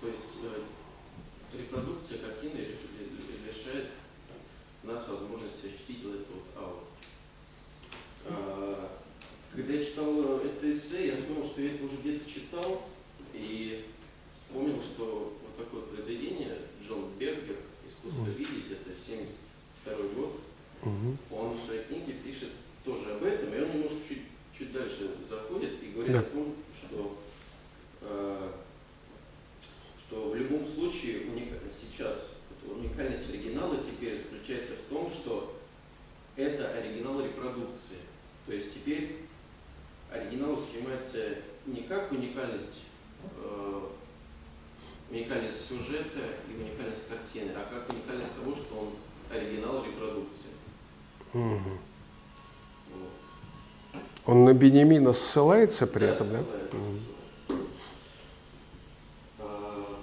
то 0.00 0.06
есть 0.08 0.20
э, 0.42 1.58
репродукция 1.58 2.18
картины 2.18 2.56
лиш- 2.56 2.98
ли- 2.98 3.46
лишает 3.52 3.90
нас 4.82 5.06
возможности 5.06 5.66
ощутить 5.66 6.02
вот 6.02 6.14
эту 6.14 6.32
вот 6.32 6.44
ауру. 6.64 6.80
А, 8.26 8.98
Когда 10.00 10.12
я 10.12 10.22
читал 10.24 10.40
э, 10.40 10.46
это 10.46 10.72
эссе, 10.72 11.06
я 11.08 11.16
вспомнил, 11.16 11.44
что 11.44 11.60
я 11.60 11.74
это 11.74 11.84
уже 11.84 11.96
в 11.96 12.02
детстве 12.02 12.32
читал, 12.32 12.82
и 13.34 13.84
вспомнил, 14.34 14.80
что 14.82 15.36
вот 15.42 15.56
такое 15.64 15.82
произведение 15.82 16.56
Джон 16.86 17.10
Бергер 17.18 17.56
«Искусство 17.86 18.24
видеть», 18.36 18.70
это 18.72 18.90
72 18.98 19.94
год, 20.14 20.40
Мгм. 20.82 21.18
он 21.30 21.52
в 21.54 21.60
своей 21.60 21.84
книге 21.84 22.14
пишет 22.24 22.48
тоже 22.84 23.12
об 23.14 23.22
этом, 23.22 23.52
и 23.54 23.60
он 23.60 23.72
немножко 23.72 23.98
чуть, 24.08 24.22
чуть 24.58 24.72
дальше 24.72 25.10
заходит 25.28 25.82
и 25.82 25.90
говорит 25.90 26.12
Да. 26.14 26.20
о 26.20 26.22
том, 26.22 26.54
что, 26.78 27.18
э, 28.00 28.50
что 30.06 30.30
в 30.30 30.34
любом 30.36 30.66
случае 30.66 31.26
уника- 31.26 31.60
сейчас 31.70 32.30
вот 32.66 32.78
уникальность 32.78 33.28
оригинала 33.28 33.76
теперь 33.84 34.18
заключается 34.22 34.72
в 34.76 34.92
том, 34.92 35.10
что 35.10 35.54
это 36.36 36.72
оригинал 36.72 37.22
репродукции. 37.22 37.98
То 38.46 38.54
есть 38.54 38.72
теперь 38.72 39.16
оригинал 40.12 40.54
воспринимается 40.56 41.18
не 41.66 41.82
как 41.82 42.10
уникальность, 42.12 42.78
э, 43.36 43.80
уникальность 45.10 45.68
сюжета 45.68 46.20
и 46.48 46.60
уникальность 46.60 47.08
картины, 47.08 47.52
а 47.56 47.66
как 47.72 47.88
уникальность 47.92 48.34
того, 48.34 48.54
что 48.54 48.78
он 48.78 49.36
оригинал 49.36 49.84
репродукции. 49.84 50.50
Мгм. 51.32 51.78
Вот. 52.92 53.10
Он 54.26 54.44
на 54.44 54.52
Бенемина 54.54 55.12
ссылается 55.12 55.86
при 55.86 56.06
Да, 56.06 56.12
этом, 56.12 56.30
да? 56.30 56.42
ссылается. 56.42 56.76
А, 59.38 60.00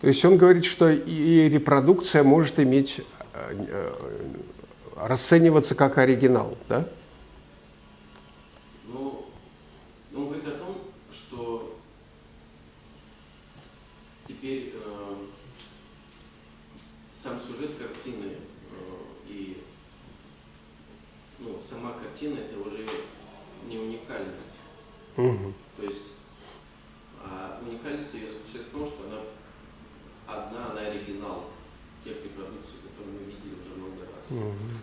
То 0.00 0.08
есть 0.08 0.24
он 0.24 0.38
говорит, 0.38 0.64
что 0.64 0.90
и 0.90 1.48
репродукция 1.50 2.22
может 2.22 2.58
иметь, 2.58 3.02
э, 3.34 3.66
э, 3.68 3.92
расцениваться 4.96 5.74
как 5.74 5.98
оригинал, 5.98 6.56
да 6.68 6.88
ну, 8.86 9.26
он 10.14 10.26
говорит 10.26 10.46
о 10.46 10.52
том, 10.52 10.78
что 11.12 11.78
теперь 14.26 14.74
э, 14.74 15.14
сам 17.10 17.40
сюжет 17.40 17.74
картины 17.74 18.32
э, 18.70 18.96
и 19.28 19.62
ну, 21.38 21.58
сама 21.68 21.92
картина 21.92 22.38
это 22.38 22.58
уже 22.60 22.86
не 23.66 23.78
уникальность. 23.78 24.50
Мгм. 25.16 25.54
То 25.76 25.82
есть 25.82 26.02
а 27.24 27.60
уникальность 27.64 28.12
ее 28.14 28.28
заключается 28.28 28.70
в 28.70 28.72
том, 28.72 28.86
что 28.86 29.04
она 29.06 29.20
одна, 30.26 30.70
она 30.72 30.80
оригинал 30.80 31.50
тех 32.04 32.16
репродукций, 32.24 32.76
которые 32.82 33.12
мы 33.12 33.24
видели 33.24 33.54
уже 33.60 33.74
много 33.74 34.02
раз. 34.02 34.30
Мгм. 34.30 34.78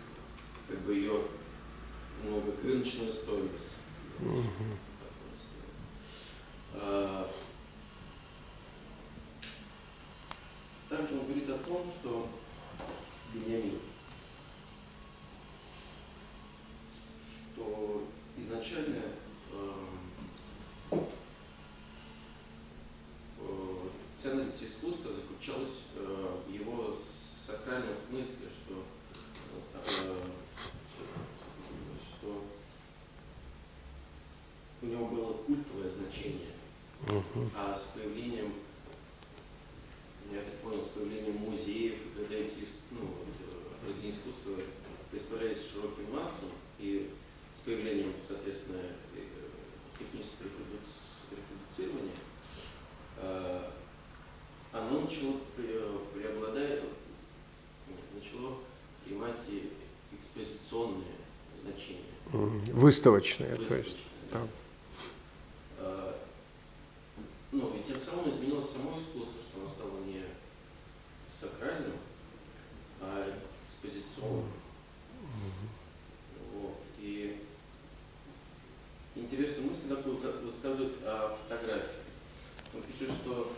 Как 0.68 0.78
бы 0.80 0.94
ее 0.94 1.22
много 2.24 2.52
рыночная 2.62 3.10
стоимость. 3.10 3.70
Мгм. 4.20 4.76
так 5.00 5.12
можно 5.24 5.36
сказать. 5.40 6.74
А, 6.74 7.30
Также 10.90 11.14
он 11.14 11.24
говорит 11.24 11.48
о 11.48 11.58
том, 11.58 11.86
что 11.88 12.28
Бениамин, 13.32 13.78
что 17.54 18.04
изначально 18.36 19.02
эм, 19.52 21.00
э, 23.40 23.88
ценность 24.30 24.62
искусства 24.62 25.10
заключалась 25.12 25.80
э, 25.96 26.36
в 26.46 26.52
его 26.52 26.96
сакральном 27.46 27.94
смысле, 28.08 28.46
что, 28.48 28.84
у 34.82 34.86
него 34.86 35.06
было 35.06 35.32
культовое 35.32 35.90
значение. 35.90 36.52
А 37.56 37.76
с 37.76 37.96
появлением, 37.96 38.52
я 40.32 40.42
так 40.42 40.54
понял, 40.62 40.84
с 40.84 40.88
появлением 40.88 41.36
музеев, 41.38 41.96
когда 42.16 42.36
эти 42.36 42.52
ис- 42.60 42.78
ну, 42.92 43.00
вот, 43.00 43.26
э, 43.40 43.84
произведения 43.84 44.14
искусства 44.14 44.52
представлялись 45.10 45.58
широким 45.72 46.12
массам, 46.12 46.50
и 46.78 47.10
с 47.56 47.64
появлением, 47.64 48.12
соответственно, 48.26 48.78
э, 49.16 49.24
технического 49.98 50.46
репродуц- 50.46 51.26
репродуцирования, 51.32 52.14
э, 53.16 53.70
оно 54.72 55.00
начало 55.00 55.34
пре- 55.56 55.98
преобладать, 56.14 56.82
нет, 57.88 57.98
начало 58.14 58.58
принимать 59.04 59.40
и 59.48 59.72
экспозиционные 60.16 61.16
значения. 61.60 62.04
Мгм. 62.90 63.56
Выставочное, 63.56 63.56
то 63.56 63.74
есть. 63.76 63.98
выставочные, 64.30 64.48
да. 65.78 66.14
Ну, 67.52 67.74
и 67.76 67.82
тем 67.82 67.98
самым 68.00 68.30
изменилось 68.30 68.70
само 68.70 68.98
искусство, 68.98 69.40
что 69.40 69.60
оно 69.60 69.68
стало 69.68 69.98
не 70.06 70.24
сакральным, 71.40 71.96
а 73.00 73.32
экспозиционным. 73.68 74.50
Вот. 76.52 76.82
И 77.00 77.40
интересную 79.14 79.70
мысль 79.70 79.88
такую 79.88 80.18
как 80.18 80.42
высказывает 80.42 80.94
о 81.04 81.36
фотографии. 81.42 81.98
Он 82.74 82.82
пишет, 82.82 83.14
что 83.14 83.52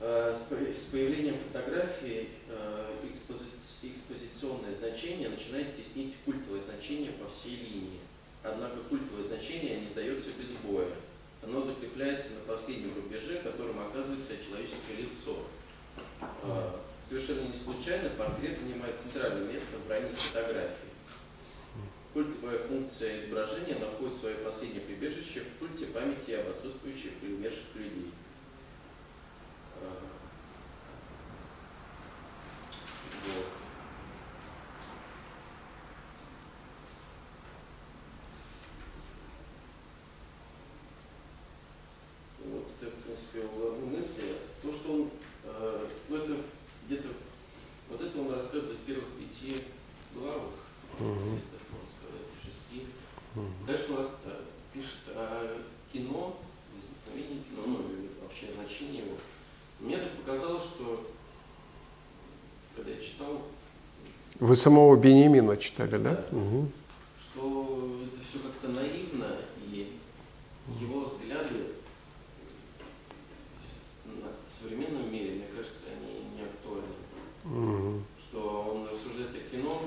э, 0.00 0.34
с 0.34 0.90
появлением 0.90 1.36
фотографии 1.48 2.28
э, 2.48 2.93
экспози- 3.12 3.92
экспозиционное 3.92 4.74
значение 4.74 5.28
начинает 5.28 5.76
теснить 5.76 6.14
культовое 6.24 6.62
значение 6.62 7.12
по 7.12 7.28
всей 7.28 7.56
линии. 7.56 8.00
Однако 8.42 8.76
культовое 8.88 9.24
значение 9.28 9.76
не 9.80 9.86
сдается 9.86 10.28
без 10.38 10.56
боя. 10.58 10.88
Оно 11.42 11.62
закрепляется 11.62 12.30
на 12.30 12.40
последнем 12.52 12.94
рубеже, 12.94 13.40
которым 13.42 13.78
оказывается 13.80 14.32
человеческое 14.46 14.96
лицо. 14.98 15.46
Э, 16.42 16.70
Совершенно 17.06 17.42
не 17.48 17.54
случайно 17.58 18.08
портрет 18.10 18.58
занимает 18.58 18.98
центральное 18.98 19.52
место 19.52 19.76
в 19.84 19.90
ранней 19.90 20.14
фотографии. 20.14 20.88
Культовая 22.14 22.58
функция 22.58 23.18
изображения 23.20 23.78
находит 23.78 24.16
свое 24.16 24.36
последнее 24.36 24.80
прибежище 24.80 25.42
в 25.42 25.58
культе 25.58 25.86
памяти 25.86 26.30
об 26.30 26.48
отсутствующих 26.48 27.10
или 27.22 27.34
умерших 27.34 27.74
людей. 27.74 28.10
Э, 29.82 29.90
Вот. 33.26 33.46
Вот 42.44 42.66
это, 42.80 42.90
в 42.90 43.04
принципе, 43.04 43.38
его 43.40 43.48
главные 43.56 43.98
мысли. 43.98 44.36
То, 44.62 44.72
что 44.72 44.92
он 44.92 45.10
э, 45.44 45.86
в 46.08 46.14
этом 46.14 46.38
где-то, 46.86 47.08
вот 47.88 48.00
это 48.00 48.18
он 48.20 48.30
рассказывает 48.32 48.78
в 48.78 48.82
первых 48.86 49.06
пяти 49.18 49.62
главах, 50.14 50.52
если 50.98 51.48
так 51.50 51.64
можно 51.72 51.88
сказать, 51.88 52.26
в 52.34 52.44
шести. 52.44 52.86
Дальше 53.66 53.92
он 53.92 53.98
рас- 53.98 54.20
э, 54.26 54.42
пишет 54.72 54.98
о 55.14 55.60
кино, 55.92 56.38
возникновении 56.74 57.42
кино, 57.44 57.62
ну 57.66 57.78
и 57.94 58.08
вообще 58.22 58.48
о 58.48 58.52
значении 58.54 59.06
его. 59.06 59.16
Мне 59.80 59.96
так 59.98 60.12
показалось, 60.12 60.64
что 60.64 61.10
когда 62.76 62.90
я 62.90 63.00
читал, 63.00 63.42
Вы 64.44 64.56
самого 64.56 64.94
Бенемина 64.96 65.56
читали, 65.56 65.96
да? 65.96 66.10
Да. 66.10 66.24
Мгм. 66.36 66.70
что 67.32 67.98
это 68.04 68.28
все 68.28 68.38
как-то 68.40 68.68
наивно, 68.78 69.38
и 69.72 69.96
его 70.78 71.00
взгляды 71.00 71.68
на 74.04 74.28
современном 74.46 75.10
мире, 75.10 75.36
мне 75.36 75.46
кажется, 75.46 75.84
они 75.96 76.24
не 76.36 76.42
актуальны. 76.42 76.92
Мгм. 77.44 78.04
Что 78.18 78.74
он 78.74 78.86
рассуждает 78.86 79.34
о 79.34 79.50
кино, 79.50 79.82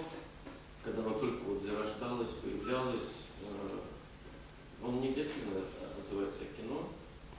когда 0.84 1.04
оно 1.04 1.20
только 1.20 1.44
вот 1.44 1.62
зарождалось, 1.62 2.30
появлялось, 2.42 3.12
э, 3.44 3.78
он 4.84 5.02
негативно 5.02 5.62
отзывается 6.02 6.40
о 6.42 6.60
кино, 6.60 6.90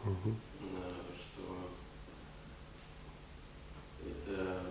Мгм. 0.05 0.37
э, 0.61 0.93
что 1.19 1.43
это 4.07 4.63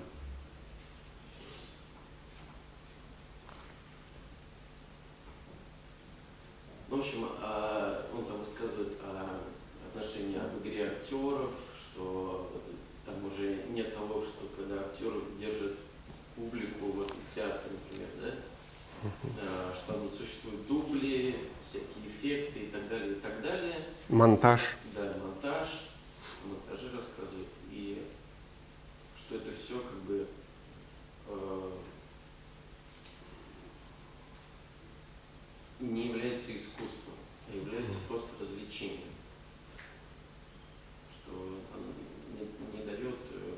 Ну, 6.90 6.98
в 6.98 7.00
общем, 7.02 7.28
а, 7.42 8.06
он 8.14 8.26
там 8.26 8.40
высказывает 8.40 8.94
о 9.04 9.42
отношении 9.90 10.38
об 10.40 10.58
игре 10.62 10.88
актеров, 10.88 11.52
что 11.78 12.62
там 13.06 13.26
уже 13.26 13.66
нет 13.70 13.94
того, 13.94 14.24
что 14.24 14.48
когда 14.56 14.80
актер 14.82 15.14
держит 15.38 15.78
публику 16.36 16.86
вот 16.88 17.12
в 17.12 17.36
театре, 17.36 17.72
например, 17.72 18.08
да, 18.22 19.12
А, 19.42 19.74
что 19.76 19.94
там 19.94 20.06
не 20.06 20.12
существует 20.12 20.66
дубли, 20.68 21.40
всякие 21.70 22.08
эффекты 22.08 22.60
и 22.60 22.68
так 22.68 22.88
далее, 22.88 23.12
и 23.12 23.20
так 23.20 23.42
далее. 23.42 23.86
Монтаж. 24.10 24.78
Да, 24.96 25.14
монтаж, 25.22 25.68
о 26.44 26.48
монтаже 26.48 26.96
рассказывает, 26.96 27.48
и 27.70 28.02
что 29.18 29.36
это 29.36 29.50
все 29.62 29.78
как 29.80 30.00
бы 30.04 30.26
э, 31.28 31.72
не 35.80 36.08
является 36.08 36.52
искусством, 36.56 37.14
а 37.52 37.56
является 37.56 37.96
просто 38.08 38.30
развлечением. 38.40 39.14
Что 41.12 41.32
оно 41.74 41.94
не, 42.34 42.78
не 42.80 42.86
дает 42.86 43.16
э, 43.32 43.56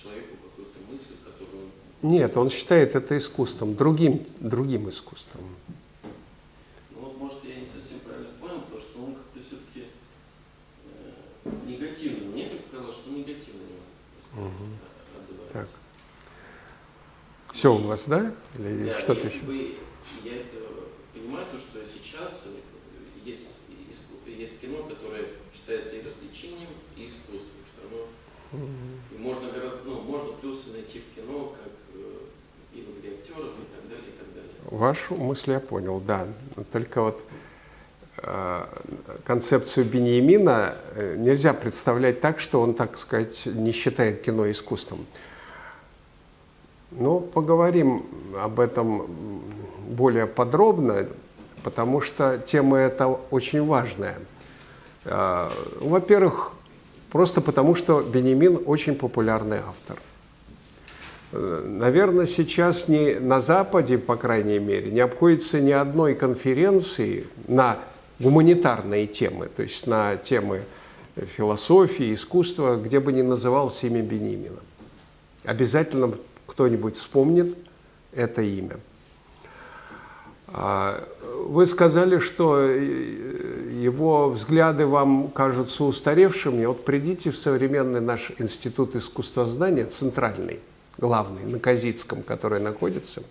человеку 0.00 0.36
какую-то 0.36 0.78
мысль, 0.90 1.16
которую 1.24 1.64
он 1.64 1.70
Нет, 2.02 2.36
он 2.36 2.48
считает 2.50 2.94
это 2.94 3.18
искусством, 3.18 3.76
другим, 3.76 4.24
другим 4.40 4.88
искусством. 4.88 5.42
Ну 6.94 7.00
вот, 7.00 7.16
может, 7.18 7.44
я 7.44 7.56
не 7.56 7.66
совсем 7.66 8.00
правильно 8.00 8.30
понял, 8.40 8.60
потому 8.62 8.80
что 8.80 8.98
он 9.04 9.14
как-то 9.14 9.40
все-таки 9.40 9.88
э, 11.44 11.50
негативно. 11.66 12.30
Мне 12.30 12.46
показалось, 12.46 12.96
что 12.96 13.10
негативно 13.10 13.60
Мгм. 14.34 14.78
отзывается. 15.20 15.52
Так. 15.52 15.68
Все 17.52 17.74
у 17.74 17.78
вас, 17.82 18.08
да? 18.08 18.32
Или 18.58 18.88
Да, 18.88 18.98
что-то 18.98 19.26
еще? 19.26 19.40
бы- 19.42 19.74
я 20.24 20.36
это 20.36 20.56
понимаю, 21.12 21.46
то, 21.52 21.58
что 21.58 21.80
сейчас 21.84 22.44
э, 22.46 23.28
есть, 23.28 23.58
иску- 23.90 24.30
есть 24.30 24.58
кино, 24.60 24.84
которое 24.84 25.26
считается 25.54 25.96
и 25.96 26.02
развлечением, 26.02 26.70
и 26.96 27.08
искусством, 27.08 27.60
что 27.74 27.86
оно 27.88 28.06
и 29.14 29.18
можно 29.18 29.50
гораздо, 29.52 29.82
ну, 29.84 30.00
можно 30.00 30.32
плюсы 30.32 30.70
найти 30.72 31.00
в 31.00 31.14
кино, 31.14 31.54
как 31.62 31.72
э, 31.94 32.14
и 32.74 32.80
в 32.80 32.98
игре 32.98 33.14
актеров, 33.20 33.50
и 33.58 33.74
так 33.76 33.88
далее, 33.88 34.08
и 34.08 34.18
так 34.18 34.34
далее. 34.34 34.50
Вашу 34.80 35.14
мысль 35.14 35.52
я 35.52 35.60
понял, 35.60 36.00
да. 36.00 36.26
Только 36.72 37.02
вот 37.02 37.22
э, 38.16 38.64
концепцию 39.26 39.84
Беньямина 39.84 40.74
э, 40.94 41.16
нельзя 41.18 41.52
представлять 41.52 42.20
так, 42.20 42.40
что 42.40 42.62
он, 42.62 42.72
так 42.72 42.96
сказать, 42.96 43.44
не 43.44 43.72
считает 43.72 44.22
кино 44.22 44.50
искусством. 44.50 45.06
Но 46.92 47.20
поговорим 47.20 48.06
об 48.42 48.58
этом 48.58 49.42
более 49.86 50.26
подробно, 50.26 51.06
потому 51.62 52.00
что 52.00 52.38
тема 52.38 52.78
эта 52.78 53.06
очень 53.06 53.66
важная. 53.66 54.16
Э, 55.04 55.50
Во-первых, 55.80 56.52
просто 57.10 57.42
потому 57.42 57.74
что 57.74 58.00
Бенемин 58.00 58.62
очень 58.64 58.94
популярный 58.94 59.58
автор. 59.58 59.98
Наверное, 61.32 62.26
сейчас 62.26 62.88
не 62.88 63.14
на 63.20 63.40
Западе, 63.40 63.98
по 63.98 64.16
крайней 64.16 64.58
мере, 64.58 64.90
не 64.90 65.00
обходится 65.00 65.60
ни 65.60 65.70
одной 65.70 66.14
конференции 66.14 67.26
на 67.46 67.78
гуманитарные 68.18 69.06
темы, 69.06 69.46
то 69.46 69.62
есть 69.62 69.86
на 69.86 70.16
темы 70.16 70.62
философии, 71.14 72.14
искусства, 72.14 72.76
где 72.76 72.98
бы 72.98 73.12
не 73.12 73.22
назывался 73.22 73.86
имя 73.86 74.02
Бенемина. 74.02 74.58
Обязательно 75.44 76.12
кто-нибудь 76.46 76.96
вспомнит 76.96 77.56
это 78.12 78.42
имя. 78.42 78.76
А, 80.48 81.02
Вы 81.46 81.64
сказали, 81.64 82.18
что 82.18 82.58
э, 82.58 83.70
его 83.80 84.30
взгляды 84.30 84.86
вам 84.86 85.28
кажутся 85.28 85.84
устаревшими. 85.84 86.64
Вот 86.66 86.84
придите 86.84 87.30
в 87.30 87.38
современный 87.38 88.00
наш 88.00 88.32
институт 88.38 88.96
искусствознания, 88.96 89.84
центральный, 89.84 90.58
главный, 91.00 91.44
на 91.44 91.58
Казицком, 91.58 92.22
который 92.22 92.60
находится, 92.60 93.22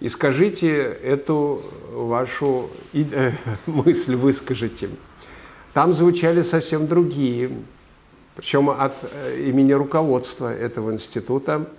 и 0.00 0.08
скажите 0.08 0.76
эту 0.76 1.62
вашу 1.90 2.68
э, 2.92 3.32
мысль, 3.66 4.14
выскажите. 4.14 4.90
Там 5.72 5.94
звучали 5.94 6.42
совсем 6.42 6.86
другие, 6.86 7.50
причем 8.34 8.68
от 8.68 8.94
э, 9.02 9.44
имени 9.46 9.72
руководства 9.72 10.52
этого 10.52 10.92
института, 10.92 11.70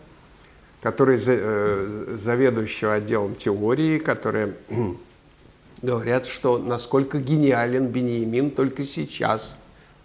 который 0.81 1.19
э, 1.23 2.05
заведующего 2.15 2.93
отделом 2.93 3.35
теории, 3.35 3.99
которая 3.99 4.55
говорят, 5.83 6.25
что 6.25 6.57
насколько 6.57 7.19
гениален 7.19 7.89
Бениамин 7.89 8.49
только 8.49 8.83
сейчас 8.83 9.55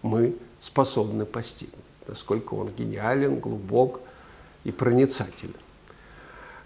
мы 0.03 0.37
способны 0.61 1.25
постигнуть, 1.25 1.79
насколько 2.07 2.55
он 2.55 2.69
гениален, 2.77 3.41
глубок 3.41 4.01
и 4.65 4.71
проницателен. 4.71 5.55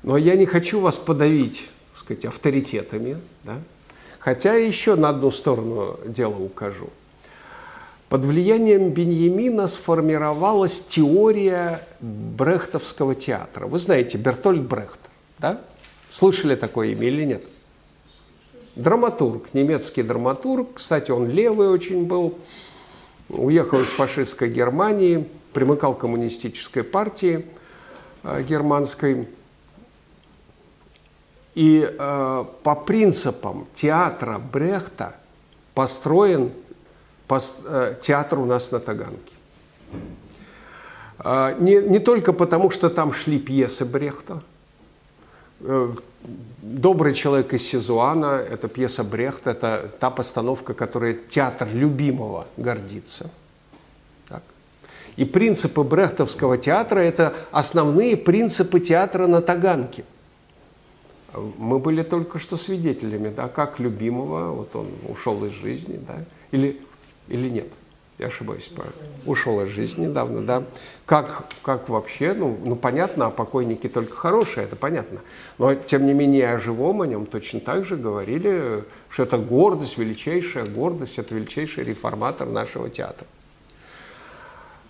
Но 0.03 0.17
я 0.17 0.37
не 0.37 0.47
хочу 0.47 0.81
вас 0.81 0.97
подавить, 0.97 1.63
так 1.93 2.03
сказать, 2.03 2.25
авторитетами, 2.27 3.19
да? 3.45 3.59
хотя 4.19 4.55
еще 4.55 4.95
на 4.95 5.09
одну 5.09 5.31
сторону 5.31 5.99
дела 6.07 6.37
укажу. 6.37 6.91
Под 8.09 8.25
влиянием 8.25 8.91
Беньямина 8.91 9.67
сформировалась 9.67 10.81
теория 10.81 11.81
брехтовского 12.01 13.17
театра. 13.17 13.67
Вы 13.67 13.81
знаете 13.81 14.17
Бертольд 14.17 14.63
Брехт, 14.63 15.01
да? 15.39 15.61
Слышали 16.09 16.55
такое 16.55 16.89
имя 16.89 17.09
или 17.09 17.25
нет? 17.25 17.45
Драматург, 18.77 19.55
немецкий 19.55 20.05
драматург. 20.05 20.75
Кстати, 20.75 21.11
он 21.11 21.29
левый 21.29 21.69
очень 21.69 22.07
был. 22.07 22.39
Уехал 23.29 23.81
из 23.81 23.89
фашистской 23.89 24.51
Германии, 24.51 25.27
примыкал 25.53 25.95
к 25.95 26.01
коммунистической 26.01 26.85
партии 26.85 27.45
германской. 28.43 29.29
И 31.55 31.89
э, 31.89 32.45
по 32.63 32.75
принципам 32.75 33.67
театра 33.73 34.39
Брехта 34.39 35.17
построен 35.75 36.51
пост, 37.27 37.57
э, 37.65 37.95
театр 38.01 38.41
у 38.41 38.45
нас 38.45 38.73
на 38.73 38.79
Таганке. 38.79 39.33
Э, 41.25 41.57
не, 41.59 41.77
не 41.77 41.99
только 41.99 42.33
потому, 42.33 42.71
что 42.71 42.91
там 42.91 43.13
шли 43.13 43.39
пьесы 43.39 43.85
Брехта. 43.85 44.43
Э, 45.61 45.93
«Добрый 46.63 47.15
человек 47.15 47.55
из 47.55 47.63
Сизуана»– 47.63 48.43
это 48.51 48.69
пьеса 48.69 49.05
Брехта, 49.05 49.51
это 49.51 49.91
та 50.01 50.11
постановка, 50.11 50.75
которой 50.75 51.15
театр 51.15 51.69
любимого 51.73 52.47
гордится. 52.57 53.31
И 55.17 55.25
принципы 55.25 55.83
брехтовского 55.83 56.59
театра– 56.59 57.01
это 57.01 57.35
основные 57.51 58.17
принципы 58.17 58.81
театра 58.81 59.27
на 59.27 59.41
Таганке– 59.41 60.05
мы 61.59 61.79
были 61.79 62.03
только 62.03 62.39
что 62.39 62.57
свидетелями, 62.57 63.29
да, 63.29 63.49
как 63.49 63.79
любимого, 63.79 64.53
вот 64.53 64.75
он 64.75 64.89
ушел 65.09 65.45
из 65.45 65.53
жизни, 65.53 66.01
да, 66.07 66.25
или, 66.51 66.81
или 67.29 67.49
нет, 67.49 67.69
я 68.19 68.27
ошибаюсь, 68.27 68.71
ушел 69.27 69.61
из 69.63 69.69
жизни 69.69 70.07
недавно, 70.07 70.43
да, 70.43 70.65
как, 71.05 71.45
как 71.63 71.89
вообще, 71.89 72.33
ну, 72.33 72.59
ну, 72.65 72.77
понятно, 72.77 73.27
о 73.27 73.31
покойнике 73.31 73.89
только 73.89 74.15
хорошее, 74.15 74.67
это 74.67 74.77
понятно, 74.77 75.21
но, 75.59 75.75
тем 75.75 76.07
не 76.07 76.15
менее, 76.15 76.53
о 76.53 76.59
живом 76.59 77.03
о 77.03 77.07
нем 77.07 77.27
точно 77.27 77.61
так 77.61 77.85
же 77.85 77.97
говорили, 77.97 78.85
что 79.09 79.25
это 79.25 79.39
гордость, 79.39 79.99
величайшая 79.99 80.65
гордость, 80.65 81.19
это 81.19 81.35
величайший 81.35 81.85
реформатор 81.85 82.49
нашего 82.49 82.89
театра. 82.89 83.27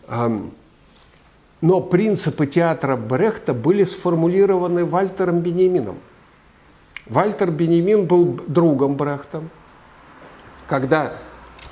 Но 0.08 1.80
принципы 1.80 2.46
театра 2.46 2.96
Брехта 2.96 3.54
были 3.54 3.84
сформулированы 3.84 4.84
Вальтером 4.84 5.40
Бенемином– 5.40 5.96
Вальтер 7.06 7.52
Бенемин 7.52 8.06
был 8.06 8.40
другом 8.48 8.96
Брехта. 8.96 9.44
Когда 10.66 11.16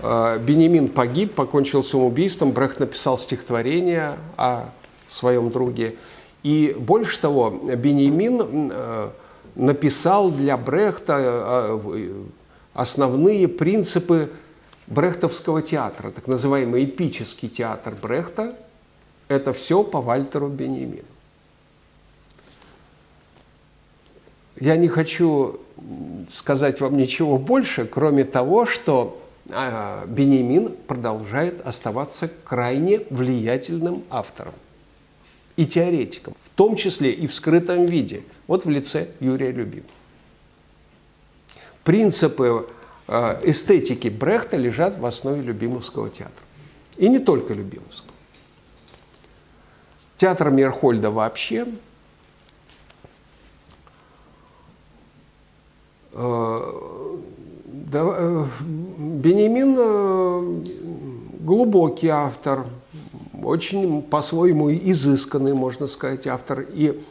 э, 0.01 0.39
Бенемин 0.39 0.89
погиб, 0.89 1.35
покончил 1.35 1.83
самоубийством, 1.83 2.53
Брехт 2.53 2.79
написал 2.79 3.19
стихотворение 3.19 4.13
о 4.37 4.67
своем 5.09 5.51
друге. 5.51 5.97
И 6.45 6.77
больше 6.79 7.21
того, 7.21 7.51
Бенемин 7.51 8.71
э, 8.73 9.09
написал 9.57 10.31
для 10.31 10.57
Брехта 10.57 11.17
э, 11.19 12.13
основные 12.73 13.49
принципы 13.49 14.31
брехтовского 14.87 15.63
театра, 15.63 16.11
так 16.11 16.27
называемый 16.27 16.85
эпический 16.85 17.49
театр 17.49 17.95
Брехта. 18.01 18.57
Это 19.29 19.53
все 19.53 19.83
по 19.83 20.01
Вальтеру 20.01 20.49
Бенемину. 20.49 21.05
я 24.61 24.77
не 24.77 24.89
хочу 24.89 25.61
сказать 26.29 26.81
вам 26.81 26.97
ничего 26.97 27.39
больше, 27.39 27.87
кроме 27.87 28.25
того, 28.25 28.67
что 28.67 29.21
а, 29.51 30.07
Бенемин 30.07 30.75
продолжает 30.87 31.61
оставаться 31.67 32.31
крайне 32.45 33.01
влиятельным 33.11 34.05
автором 34.11 34.55
и 35.57 35.67
теоретиком, 35.67 36.35
в 36.43 36.51
том 36.51 36.77
числе 36.77 37.13
и 37.13 37.27
в 37.27 37.35
скрытом 37.35 37.87
виде, 37.87 38.25
вот 38.47 38.65
в 38.65 38.71
лице 38.71 39.09
Юрия 39.21 39.51
Любимого. 39.51 39.91
Принципы 41.83 42.67
эстетики 43.09 44.09
Брехта 44.09 44.57
лежат 44.57 44.99
в 44.99 45.05
основе 45.05 45.43
Любимовского 45.43 46.09
театра. 46.09 46.45
И 46.97 47.09
не 47.09 47.19
только 47.19 47.55
Любимовского. 47.55 48.13
Театр 50.17 50.51
Мерхольда 50.51 51.11
вообще– 51.11 51.67
Э, 56.15 56.61
э, 57.93 58.45
Бенемин 58.61 59.77
э, 59.79 60.63
глубокий 61.41 62.09
автор, 62.09 62.67
очень 63.43 64.03
по-своему 64.03 64.73
изысканный, 64.73 65.55
можно 65.55 65.89
сказать, 65.89 66.27
автор. 66.27 66.61
И 66.61 67.03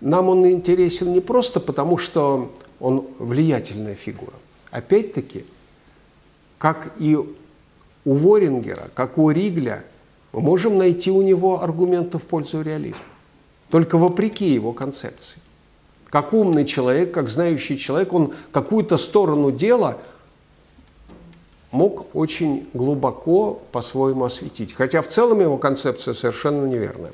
нам 0.00 0.28
он 0.28 0.44
интересен 0.50 1.12
не 1.12 1.20
просто 1.20 1.60
потому, 1.60 1.98
что 1.98 2.52
он 2.80 3.06
влиятельная 3.18 3.94
фигура. 3.94 4.34
Опять-таки, 4.70 5.44
как 6.58 6.92
и 6.98 7.16
у 7.16 8.14
Ворингера, 8.14 8.90
как 8.94 9.18
у 9.18 9.30
Ригля, 9.30 9.84
мы 10.32 10.40
можем 10.40 10.78
найти 10.78 11.10
у 11.10 11.22
него 11.22 11.62
аргументы 11.62 12.18
в 12.18 12.24
пользу 12.24 12.62
реализма. 12.62 13.04
Только 13.70 13.98
вопреки 13.98 14.48
его 14.48 14.72
концепции 14.72 15.40
как 16.10 16.32
умный 16.32 16.64
человек, 16.64 17.12
как 17.12 17.28
знающий 17.28 17.76
человек, 17.76 18.12
он 18.12 18.32
какую-то 18.52 18.96
сторону 18.96 19.50
дела 19.50 19.98
мог 21.70 22.14
очень 22.14 22.68
глубоко 22.72 23.60
по-своему 23.72 24.24
осветить. 24.24 24.72
Хотя 24.72 25.02
в 25.02 25.08
целом 25.08 25.40
его 25.40 25.58
концепция 25.58 26.14
совершенно 26.14 26.64
неверная. 26.66 27.12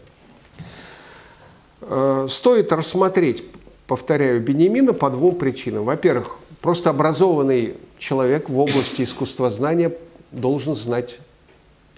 Э, 1.80 2.26
стоит 2.28 2.72
рассмотреть, 2.72 3.44
повторяю, 3.88 4.40
Бенемина 4.40 4.92
по 4.92 5.10
двум 5.10 5.34
причинам. 5.36 5.84
Во-первых, 5.84 6.38
просто 6.64 6.88
образованный 6.88 7.76
человек 7.98 8.48
в 8.48 8.58
области 8.58 9.02
искусствознания 9.02 9.92
должен 10.32 10.74
знать 10.74 11.18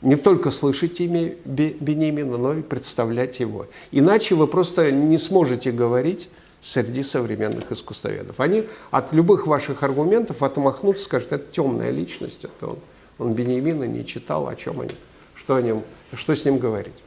не 0.03 0.17
только 0.17 0.51
слышать 0.51 1.01
имя 1.01 1.37
Бенемина, 1.45 2.37
но 2.37 2.53
и 2.53 2.63
представлять 2.63 3.39
его. 3.39 3.67
Иначе 3.93 4.35
вы 4.35 4.49
просто 4.49 4.91
не 4.91 5.19
сможете 5.19 5.71
говорить 5.71 6.29
среди 6.61 7.05
современных 7.05 7.71
искусствоведов. 7.71 8.41
Они 8.41 8.65
от 8.91 9.13
любых 9.13 9.47
ваших 9.47 9.85
аргументов 9.85 10.43
отмахнутся, 10.43 11.05
скажут, 11.05 11.31
это 11.31 11.47
темная 11.53 11.91
личность, 11.91 12.45
это 12.45 12.73
он, 12.73 12.79
он 13.21 13.35
Бенемина 13.35 13.85
не 13.85 14.05
читал, 14.05 14.49
о 14.49 14.57
чем 14.57 14.81
они, 14.81 14.97
что, 15.37 15.55
о 15.55 15.63
нем, 15.63 15.85
что 16.13 16.35
с 16.35 16.45
ним 16.45 16.59
говорить. 16.59 17.05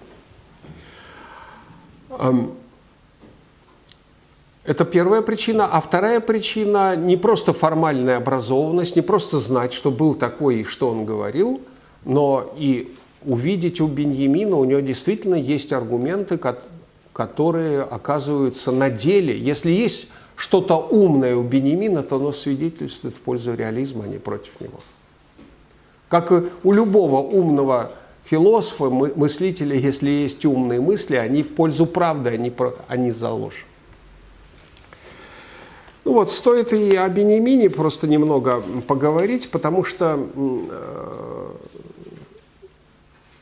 Это 4.70 4.86
первая 4.86 5.24
причина. 5.24 5.66
А 5.66 5.82
вторая 5.82 6.20
причина– 6.20 6.96
не 6.96 7.18
просто 7.18 7.54
формальная 7.54 8.18
образованность, 8.18 8.96
не 8.96 9.02
просто 9.02 9.40
знать, 9.40 9.74
что 9.74 9.90
был 9.90 10.14
такой 10.14 10.58
и 10.58 10.64
что 10.64 10.90
он 10.90 11.06
говорил, 11.06 11.60
но 12.06 12.54
и 12.56 12.94
увидеть 13.26 13.82
у 13.82 13.88
Беньямина, 13.88 14.58
у 14.58 14.66
него 14.66 14.82
действительно 14.82 15.34
есть 15.34 15.74
аргументы, 15.74 16.40
которые 17.14 17.82
оказываются 17.82 18.72
на 18.72 18.92
деле. 18.92 19.36
Если 19.40 19.72
есть 19.72 20.08
что-то 20.36 20.76
умное 20.76 21.36
у 21.36 21.42
Бенемина, 21.42 22.04
то 22.04 22.18
оно 22.18 22.32
свидетельствует 22.32 23.16
в 23.16 23.22
пользу 23.22 23.56
реализма, 23.56 24.04
а 24.04 24.08
не 24.08 24.20
против 24.20 24.62
него. 24.62 24.80
Как 26.10 26.32
и 26.32 26.44
у 26.64 26.72
любого 26.72 27.28
умного 27.28 27.94
философа, 28.24 28.92
мыслителя, 28.92 29.76
если 29.76 30.12
есть 30.12 30.46
умные 30.46 30.80
мысли, 30.80 31.16
они 31.16 31.42
в 31.42 31.56
пользу 31.56 31.88
правды, 31.88 32.30
они, 32.30 32.54
они 32.88 33.10
за 33.10 33.32
ложь. 33.32 33.66
Ну 36.10 36.16
вот, 36.16 36.32
стоит 36.32 36.74
и 36.74 36.96
о 36.96 37.08
Бенемине 37.08 37.70
просто 37.70 38.08
немного 38.08 38.64
поговорить, 38.88 39.52
потому 39.52 39.84
что 39.84 40.28
э, 40.36 41.48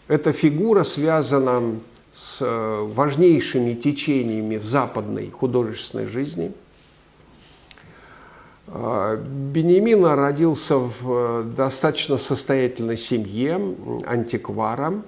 эта 0.10 0.34
фигура 0.34 0.84
связана 0.84 1.80
с 2.12 2.40
э, 2.42 2.82
важнейшими 2.94 3.74
течениями 3.74 4.58
в 4.58 4.66
западной 4.66 5.30
художественной 5.30 6.08
жизни. 6.08 6.52
Э, 8.68 9.16
Бенемина 9.16 10.18
родился 10.18 10.76
в 10.78 11.46
достаточно 11.56 12.18
состоятельной 12.18 12.98
семье 12.98 13.62
антиквара. 14.06 15.02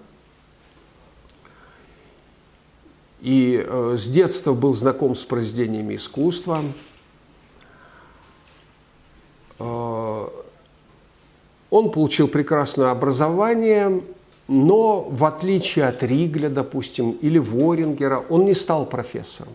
И 3.19 3.67
с 3.69 4.07
детства 4.07 4.53
был 4.53 4.73
знаком 4.73 5.13
с 5.13 5.25
произведениями 5.25 5.95
искусства. 5.95 6.63
Э, 9.59 10.27
он 11.69 11.91
получил 11.91 12.27
прекрасное 12.27 12.91
образование, 12.91 14.01
но 14.47 15.01
в 15.01 15.25
отличие 15.25 15.85
от 15.85 16.01
Ригля, 16.01 16.49
допустим, 16.49 17.11
или 17.11 17.37
Ворингера, 17.37 18.25
он 18.29 18.45
не 18.45 18.55
стал 18.55 18.85
профессором. 18.87 19.53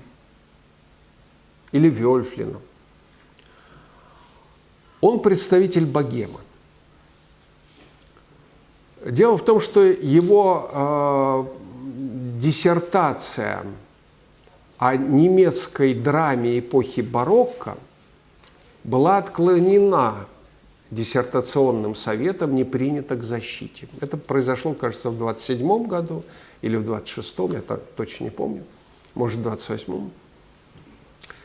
Или 1.72 1.88
Вельфлина. 1.88 2.60
Он 5.00 5.20
представитель 5.20 5.84
богемы. 5.84 6.38
Дело 9.04 9.36
в 9.36 9.44
том, 9.44 9.60
что 9.60 9.82
его 9.82 10.70
э, 10.72 11.44
диссертация 12.38 13.66
о 14.78 14.96
немецкой 14.96 15.94
драме 15.94 16.58
эпохи 16.60 17.00
барокко 17.00 17.76
была 18.84 19.18
отклонена 19.18 20.26
диссертационным 20.90 21.94
советом, 21.94 22.54
не 22.54 22.64
принята 22.64 23.16
к 23.16 23.22
защите. 23.22 23.88
Это 24.00 24.16
произошло, 24.16 24.74
кажется, 24.74 25.10
в 25.10 25.18
27 25.18 25.86
году 25.86 26.22
или 26.62 26.76
в 26.76 26.88
26-м, 26.88 27.52
я 27.52 27.60
так 27.62 27.80
точно 27.96 28.24
не 28.24 28.30
помню, 28.30 28.64
может, 29.14 29.40
в 29.40 29.48
28-м. 29.48 30.12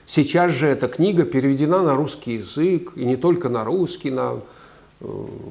Сейчас 0.06 0.52
же 0.52 0.68
эта 0.68 0.88
книга 0.88 1.24
переведена 1.24 1.84
на 1.84 1.96
русский 1.96 2.34
язык, 2.34 2.94
и 2.96 3.06
не 3.06 3.16
только 3.16 3.48
на 3.48 3.64
русский, 3.64 4.10
на 4.10 4.40
э, 5.02 5.06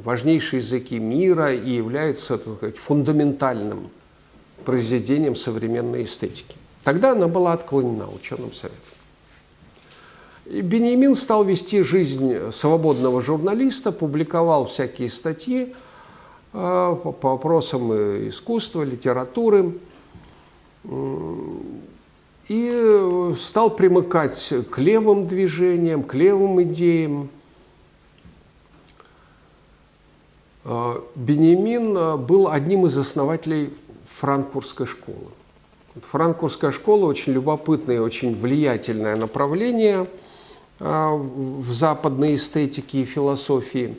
важнейшие 0.05 0.61
языки 0.61 0.99
мира 0.99 1.55
и 1.55 1.70
является 1.70 2.39
так 2.39 2.57
сказать, 2.57 2.76
фундаментальным 2.76 3.89
произведением 4.64 5.36
современной 5.36 6.03
эстетики. 6.03 6.57
Тогда 6.82 7.12
она 7.12 7.28
была 7.28 7.53
отклонена 7.53 8.09
ученым 8.09 8.53
советом. 8.53 8.97
Бенемин 10.49 11.14
стал 11.14 11.44
вести 11.44 11.82
жизнь 11.82 12.51
свободного 12.53 13.20
журналиста, 13.20 13.92
публиковал 13.92 14.64
всякие 14.64 15.11
статьи 15.11 15.74
э, 16.55 16.96
по, 17.03 17.14
вопросам 17.20 17.92
искусства, 18.28 18.82
литературы 18.82 19.74
и 22.49 23.32
стал 23.36 23.68
примыкать 23.76 24.55
к 24.70 24.78
левым 24.78 25.26
движениям, 25.26 26.03
к 26.03 26.14
левым 26.14 26.62
идеям. 26.62 27.28
Э, 30.64 30.94
Бенемин 31.14 32.24
был 32.24 32.49
одним 32.49 32.86
из 32.86 32.96
основателей 32.96 33.70
франкфуртской 34.09 34.86
школы. 34.86 35.28
Франкфуртская 36.11 36.70
школа 36.70 37.05
очень 37.05 37.34
любопытное 37.34 37.96
и 37.96 37.99
очень 37.99 38.34
влиятельное 38.34 39.16
направление 39.16 40.07
в 40.79 41.72
западной 41.72 42.35
эстетике 42.35 43.03
и 43.03 43.05
философии. 43.05 43.97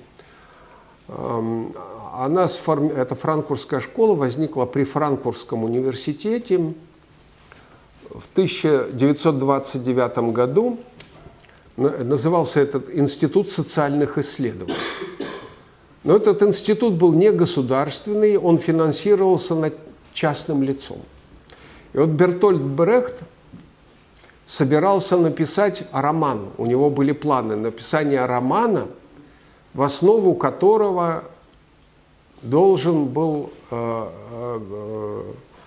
Она, 1.07 2.47
эта 2.95 3.15
франкфуртская 3.15 3.79
школа 3.79 4.15
возникла 4.15 4.65
при 4.65 4.83
Франкфуртском 4.83 5.63
университете 5.63 6.73
в 8.09 8.23
1929 8.33 10.17
году. 10.33 10.77
Назывался 11.77 12.59
этот 12.59 12.93
Институт 12.93 13.49
социальных 13.49 14.17
исследований. 14.17 14.75
Но 16.03 16.15
этот 16.15 16.41
институт 16.43 16.93
был 16.93 17.13
не 17.13 17.31
государственный, 17.31 18.37
он 18.37 18.57
финансировался 18.57 19.73
частным 20.13 20.63
лицом. 20.63 20.99
И 21.93 21.97
вот 21.97 22.09
Бертольд 22.09 22.61
Брехт 22.61 23.23
собирался 24.49 25.15
написать 25.15 25.83
роман. 25.91 26.49
У 26.57 26.65
него 26.65 26.89
были 26.89 27.11
планы 27.11 27.55
написания 27.55 28.25
романа, 28.25 28.87
в 29.75 29.83
основу 29.83 30.33
которого 30.33 31.23
должен 32.41 33.05
был 33.05 33.51
э, 33.69 34.07
э, 34.31 35.23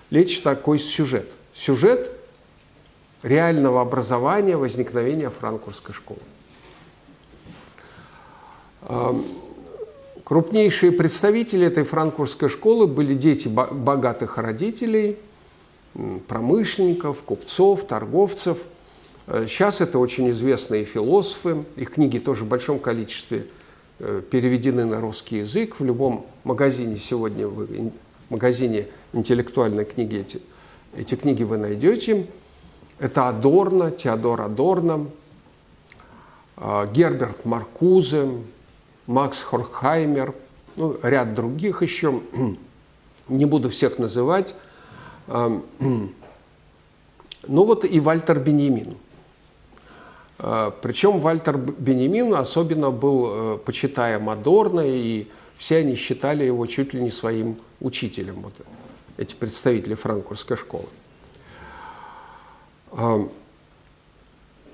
лечь 0.09 0.41
такой 0.41 0.79
сюжет. 0.79 1.31
Сюжет 1.53 2.11
реального 3.21 3.79
образования, 3.79 4.57
возникновения 4.57 5.29
франкфуртской 5.29 5.95
школы. 5.95 6.19
Э, 8.81 9.13
крупнейшие 10.25 10.91
представители 10.91 11.65
этой 11.65 11.85
франкфуртской 11.85 12.49
школы 12.49 12.87
были 12.87 13.13
дети 13.13 13.47
богатых 13.47 14.37
родителей– 14.37 15.17
промышленников, 16.27 17.21
купцов, 17.23 17.85
торговцев. 17.85 18.59
Э, 19.27 19.45
сейчас 19.47 19.81
это 19.81 19.99
очень 19.99 20.29
известные 20.31 20.85
философы, 20.85 21.65
их 21.75 21.91
книги 21.91 22.19
тоже 22.19 22.43
в 22.43 22.47
большом 22.47 22.79
количестве 22.79 23.47
э, 23.99 24.21
переведены 24.29 24.85
на 24.85 24.99
русский 24.99 25.37
язык. 25.39 25.79
В 25.79 25.85
любом 25.85 26.25
магазине 26.43 26.97
сегодня, 26.97 27.47
в 27.47 27.91
магазине 28.29 28.87
интеллектуальной 29.13 29.85
книги 29.85 30.17
эти, 30.17 30.41
эти 30.95 31.15
книги 31.15 31.43
вы 31.43 31.57
найдете. 31.57 32.27
Это 32.99 33.29
Адорно, 33.29 33.91
Теодор 33.91 34.41
Адорно, 34.41 35.07
э, 36.57 36.87
Герберт 36.93 37.45
Маркузе, 37.45 38.29
Макс 39.07 39.41
Хорхаймер, 39.43 40.33
ну, 40.75 40.97
ряд 41.01 41.33
других 41.33 41.81
еще. 41.81 42.21
Не 43.29 43.45
буду 43.45 43.69
всех 43.69 43.99
называть. 43.99 44.55
Ну 47.45 47.65
вот 47.65 47.83
и 47.83 47.99
Вальтер 47.99 48.39
Бенемин. 48.39 48.95
А, 50.45 50.71
Причем 50.71 51.19
Вальтер 51.19 51.57
Бенемин 51.57 52.33
особенно 52.35 52.91
был 52.91 53.55
э, 53.55 53.57
почитаем 53.59 54.29
Адорно, 54.29 54.81
и 54.85 55.27
все 55.55 55.77
они 55.77 55.95
считали 55.95 56.43
его 56.43 56.65
чуть 56.65 56.93
ли 56.93 57.01
не 57.01 57.11
своим 57.11 57.57
учителем, 57.79 58.41
вот 58.41 58.53
эти 59.15 59.35
представители 59.35 59.93
франкфуртской 59.93 60.57
школы. 60.57 60.85
Ну, 62.91 63.31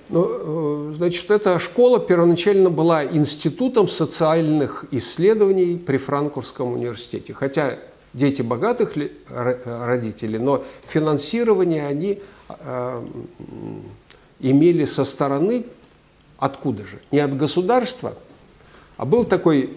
э, 0.10 0.94
значит, 0.94 1.30
эта 1.30 1.60
школа 1.60 2.00
первоначально 2.00 2.72
была 2.72 3.06
институтом 3.06 3.88
социальных 3.88 4.86
исследований 4.90 5.78
при 5.78 5.98
Франкфуртском 5.98 6.74
университете. 6.74 7.36
Хотя 7.36 7.78
дети 8.14 8.42
богатых 8.42 8.94
родителей, 9.28 10.40
но 10.40 10.64
финансирование 10.88 11.86
они 11.86 12.24
э, 12.50 13.06
имели 14.40 14.86
со 14.86 15.06
стороны, 15.06 15.66
откуда 16.38 16.86
же? 16.86 17.00
Не 17.12 17.20
от 17.20 17.36
государства, 17.36 18.16
а 18.98 19.06
был 19.06 19.24
такой 19.24 19.74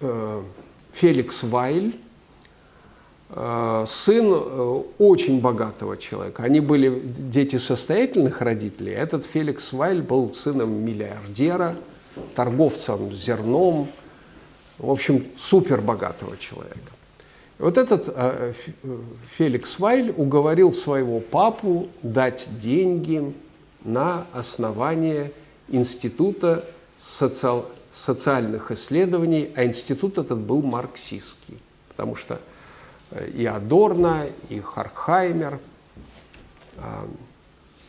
э, 0.00 0.42
Феликс 0.92 1.42
Вайль, 1.42 1.98
э, 3.30 3.84
сын 3.86 4.26
э, 4.32 4.82
очень 4.98 5.40
богатого 5.40 5.96
человека. 5.96 6.42
Они 6.42 6.60
были 6.60 7.02
дети 7.04 7.56
состоятельных 7.56 8.40
родителей. 8.40 8.92
Этот 8.92 9.24
Феликс 9.24 9.72
Вайль 9.72 10.02
был 10.02 10.32
сыном 10.32 10.84
миллиардера, 10.84 11.76
торговцем 12.34 13.12
зерном, 13.12 13.88
в 14.78 14.90
общем, 14.90 15.24
супер 15.36 15.80
богатого 15.80 16.36
человека. 16.36 16.92
Вот 17.58 17.78
этот 17.78 18.12
э, 18.14 18.52
Феликс 19.36 19.78
Вайль 19.78 20.12
уговорил 20.14 20.72
своего 20.72 21.20
папу 21.20 21.88
дать 22.02 22.50
деньги 22.60 23.34
на 23.86 24.26
основание 24.32 25.32
Института 25.68 26.64
социал, 26.96 27.70
социальных 27.92 28.70
исследований, 28.70 29.50
а 29.56 29.64
институт 29.64 30.18
этот 30.18 30.38
был 30.38 30.62
марксистский, 30.62 31.58
потому 31.88 32.14
что 32.14 32.40
э, 33.10 33.30
и 33.30 33.46
Адорно, 33.46 34.26
и 34.50 34.60
Хархаймер, 34.60 35.58
э, 36.76 36.80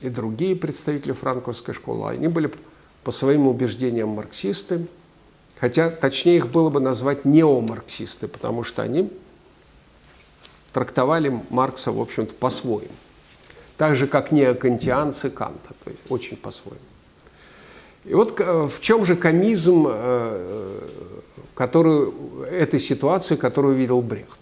и 0.02 0.10
другие 0.10 0.56
представители 0.56 1.12
франковской 1.12 1.74
школы, 1.74 2.10
они 2.10 2.28
были 2.28 2.52
по 3.04 3.12
своим 3.12 3.48
убеждениям 3.48 4.10
марксисты, 4.10 4.88
хотя 5.60 5.90
точнее 5.90 6.38
их 6.38 6.50
было 6.50 6.70
бы 6.70 6.80
назвать 6.80 7.26
неомарксисты, 7.26 8.28
потому 8.28 8.64
что 8.64 8.84
они 8.84 9.12
трактовали 10.72 11.42
Маркса, 11.50 11.92
в 11.92 12.00
общем-то, 12.00 12.34
по-своему. 12.36 12.92
Так 13.78 13.96
же, 13.96 14.08
как 14.08 14.32
неокантианцы 14.32 15.30
Канта, 15.30 15.74
то 15.84 15.92
есть 15.92 16.02
очень 16.10 16.38
по-своему. 16.38 16.80
И 18.06 18.14
вот 18.14 18.40
э, 18.40 18.68
в 18.68 18.80
чем 18.82 19.06
же 19.06 19.16
комизм 19.16 19.88
э, 19.90 20.80
который, 21.54 22.12
этой 22.50 22.80
ситуации, 22.80 23.36
которую 23.36 23.76
видел 23.76 24.02
Брехт? 24.02 24.40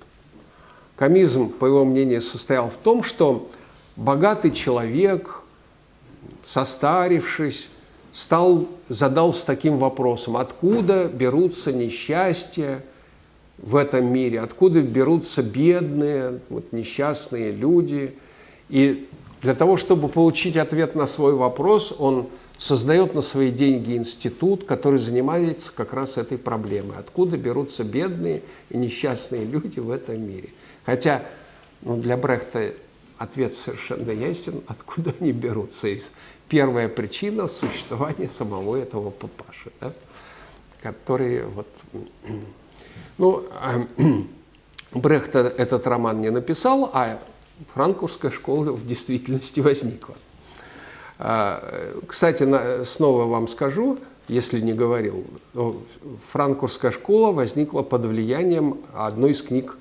Комизм, 0.95 1.49
по 1.49 1.65
его 1.65 1.83
мнению, 1.83 2.21
состоял 2.21 2.69
в 2.69 2.77
том, 2.77 3.03
что 3.03 3.49
богатый 3.95 4.51
человек, 4.51 5.41
состарившись, 6.45 7.69
стал, 8.11 8.67
задался 8.87 9.45
таким 9.45 9.77
вопросом, 9.77 10.37
откуда 10.37 11.05
берутся 11.05 11.73
несчастья, 11.73 12.83
в 13.57 13.75
этом 13.75 14.11
мире, 14.11 14.41
откуда 14.41 14.81
берутся 14.81 15.41
бедные, 15.41 16.39
вот, 16.49 16.71
несчастные 16.73 17.51
люди. 17.51 18.13
И 18.69 19.07
для 19.45 19.53
того, 19.53 19.77
чтобы 19.77 20.07
получить 20.07 20.57
ответ 20.57 20.95
на 20.95 21.05
свой 21.05 21.35
вопрос, 21.35 21.93
он 21.99 22.29
создает 22.57 23.13
на 23.13 23.21
свои 23.21 23.51
деньги 23.51 23.95
институт, 23.95 24.63
который 24.63 24.97
занимается 24.97 25.71
как 25.71 25.93
раз 25.93 26.17
этой 26.17 26.39
проблемой. 26.39 26.97
Откуда 26.97 27.37
берутся 27.37 27.83
бедные 27.83 28.41
и 28.71 28.77
несчастные 28.77 29.45
люди 29.45 29.79
в 29.79 29.91
этом 29.91 30.19
мире? 30.27 30.49
Хотя 30.83 31.21
ну, 31.83 31.95
для 31.97 32.17
Брехта 32.17 32.73
ответ 33.19 33.53
совершенно 33.53 34.09
ясен, 34.09 34.63
откуда 34.65 35.13
они 35.19 35.31
берутся. 35.31 35.89
Из 35.89 36.09
первая 36.49 36.89
причина 36.89 37.47
существования 37.47 38.29
самого 38.29 38.75
этого 38.75 39.11
папаши, 39.11 39.71
да, 39.79 39.93
который 40.81 41.43
вот... 41.43 41.67
Ну, 43.19 43.43
Брехт 44.91 45.35
этот 45.35 45.85
роман 45.85 46.19
не 46.21 46.31
написал, 46.31 46.89
а 46.93 47.19
франкфуртская 47.73 48.31
школа 48.31 48.71
в 48.71 48.85
действительности 48.85 49.59
возникла. 49.59 50.15
А, 51.17 51.63
кстати, 52.07 52.83
снова 52.83 53.25
вам 53.25 53.47
скажу, 53.47 53.99
если 54.27 54.59
не 54.59 54.73
говорил, 54.73 55.25
франкфуртская 56.31 56.91
школа 56.91 57.31
возникла 57.31 57.83
под 57.83 58.05
влиянием 58.05 58.79
одной 58.93 59.31
из 59.31 59.41
книг 59.41 59.77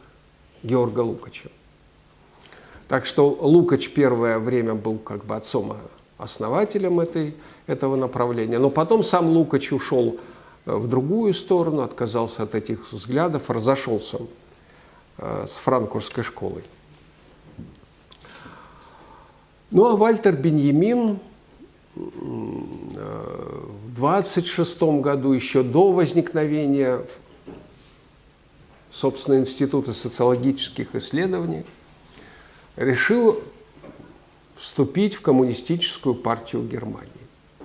Георга 0.63 1.01
Лукача. 1.01 1.51
Так 2.89 3.07
что 3.07 3.29
Лукач 3.41 3.91
первое 3.91 4.39
время 4.39 4.75
был 4.75 4.99
как 4.99 5.25
бы 5.25 5.35
отцом 5.35 5.77
основателем 6.19 7.01
этой, 7.01 7.35
этого 7.67 7.97
направления, 7.97 8.59
но 8.59 8.71
потом 8.71 9.03
сам 9.03 9.29
Лукач 9.29 9.73
ушел 9.73 10.19
в 10.65 10.87
другую 10.87 11.35
сторону, 11.35 11.83
отказался 11.83 12.45
от 12.45 12.55
этих 12.55 12.93
взглядов, 12.93 13.51
разошелся 13.51 14.19
э, 15.19 15.45
с 15.47 15.59
франкфуртской 15.59 16.25
школой. 16.25 16.63
Ну 19.71 19.87
а 19.87 19.97
Вальтер 19.97 20.37
Беньямин 20.37 21.19
э, 21.97 22.01
в 23.87 23.95
26 23.95 24.83
году, 25.01 25.33
еще 25.33 25.63
до 25.63 25.93
возникновения 25.93 27.01
собственно, 28.95 29.39
Института 29.39 29.93
социологических 29.93 30.95
исследований, 30.95 31.65
решил 32.77 33.41
вступить 34.55 35.17
в 35.17 35.21
коммунистическую 35.21 36.15
партию 36.15 36.63
Германии. 36.63 37.11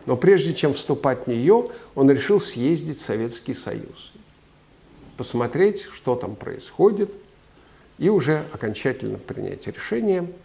Но 0.08 0.18
прежде 0.18 0.56
чем 0.56 0.74
вступать 0.74 1.26
в 1.26 1.28
нее, 1.28 1.68
он 1.93 2.10
решил 2.10 2.39
съездить 2.39 3.00
в 3.00 3.06
Советский 3.06 3.54
Союз, 3.54 4.14
посмотреть, 5.18 5.84
что 5.93 6.16
там 6.16 6.36
происходит, 6.36 7.14
и 8.00 8.10
уже 8.10 8.45
окончательно 8.52 9.20
принять 9.20 9.68
решение– 9.68 10.32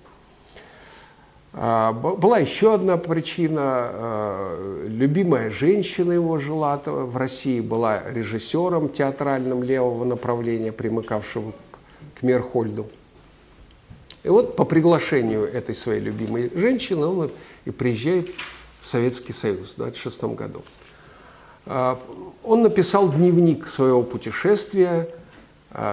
была 1.54 2.38
еще 2.38 2.74
одна 2.74 2.96
причина. 2.96 3.60
А, 3.62 4.88
любимая 4.88 5.50
женщина 5.50 6.10
его 6.10 6.38
жила 6.38 6.80
в 6.84 7.16
России, 7.16 7.60
была 7.60 8.02
режиссером 8.10 8.88
театральным 8.88 9.62
левого 9.62 10.04
направления, 10.04 10.72
примыкавшего 10.72 11.52
к 12.16 12.22
Мерхольду. 12.22 12.88
И 14.24 14.28
вот 14.28 14.56
по 14.56 14.64
приглашению 14.64 15.44
этой 15.44 15.76
своей 15.76 16.00
любимой 16.00 16.50
женщины 16.56 17.06
он 17.06 17.30
и 17.66 17.70
приезжает 17.70 18.28
в 18.80 18.86
Советский 18.86 19.32
Союз 19.32 19.74
в 19.74 19.76
26 19.76 20.24
году. 20.24 20.64
А, 21.66 22.00
он 22.42 22.62
написал 22.62 23.12
дневник 23.12 23.68
своего 23.68 24.02
путешествия, 24.02 25.08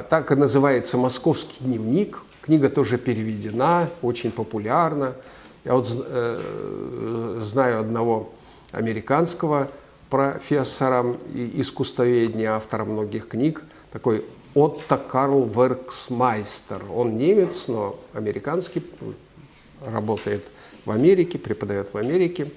так 0.09 0.32
и 0.32 0.36
называется 0.36 0.97
«Московский 0.97 1.64
дневник». 1.64 2.22
Книга 2.41 2.70
тоже 2.70 2.97
переведена, 2.97 3.89
очень 4.01 4.32
популярна. 4.32 5.16
Я 5.64 5.76
вот 5.76 5.88
э, 5.89 7.39
знаю 7.41 7.80
одного 7.80 8.34
американского 8.72 9.70
профессора 10.09 11.05
искусствоведения, 11.34 12.51
автора 12.51 12.86
многих 12.86 13.28
книг, 13.28 13.64
такой 13.91 14.26
Отто 14.53 14.97
Карл 14.97 15.45
Верксмайстер. 15.45 16.84
Он 16.93 17.16
немец, 17.16 17.68
но 17.68 17.99
американский, 18.14 18.84
работает 19.86 20.43
в 20.86 20.91
Америке, 20.91 21.39
преподает 21.39 21.93
в 21.93 21.97
Америке. 21.97 22.51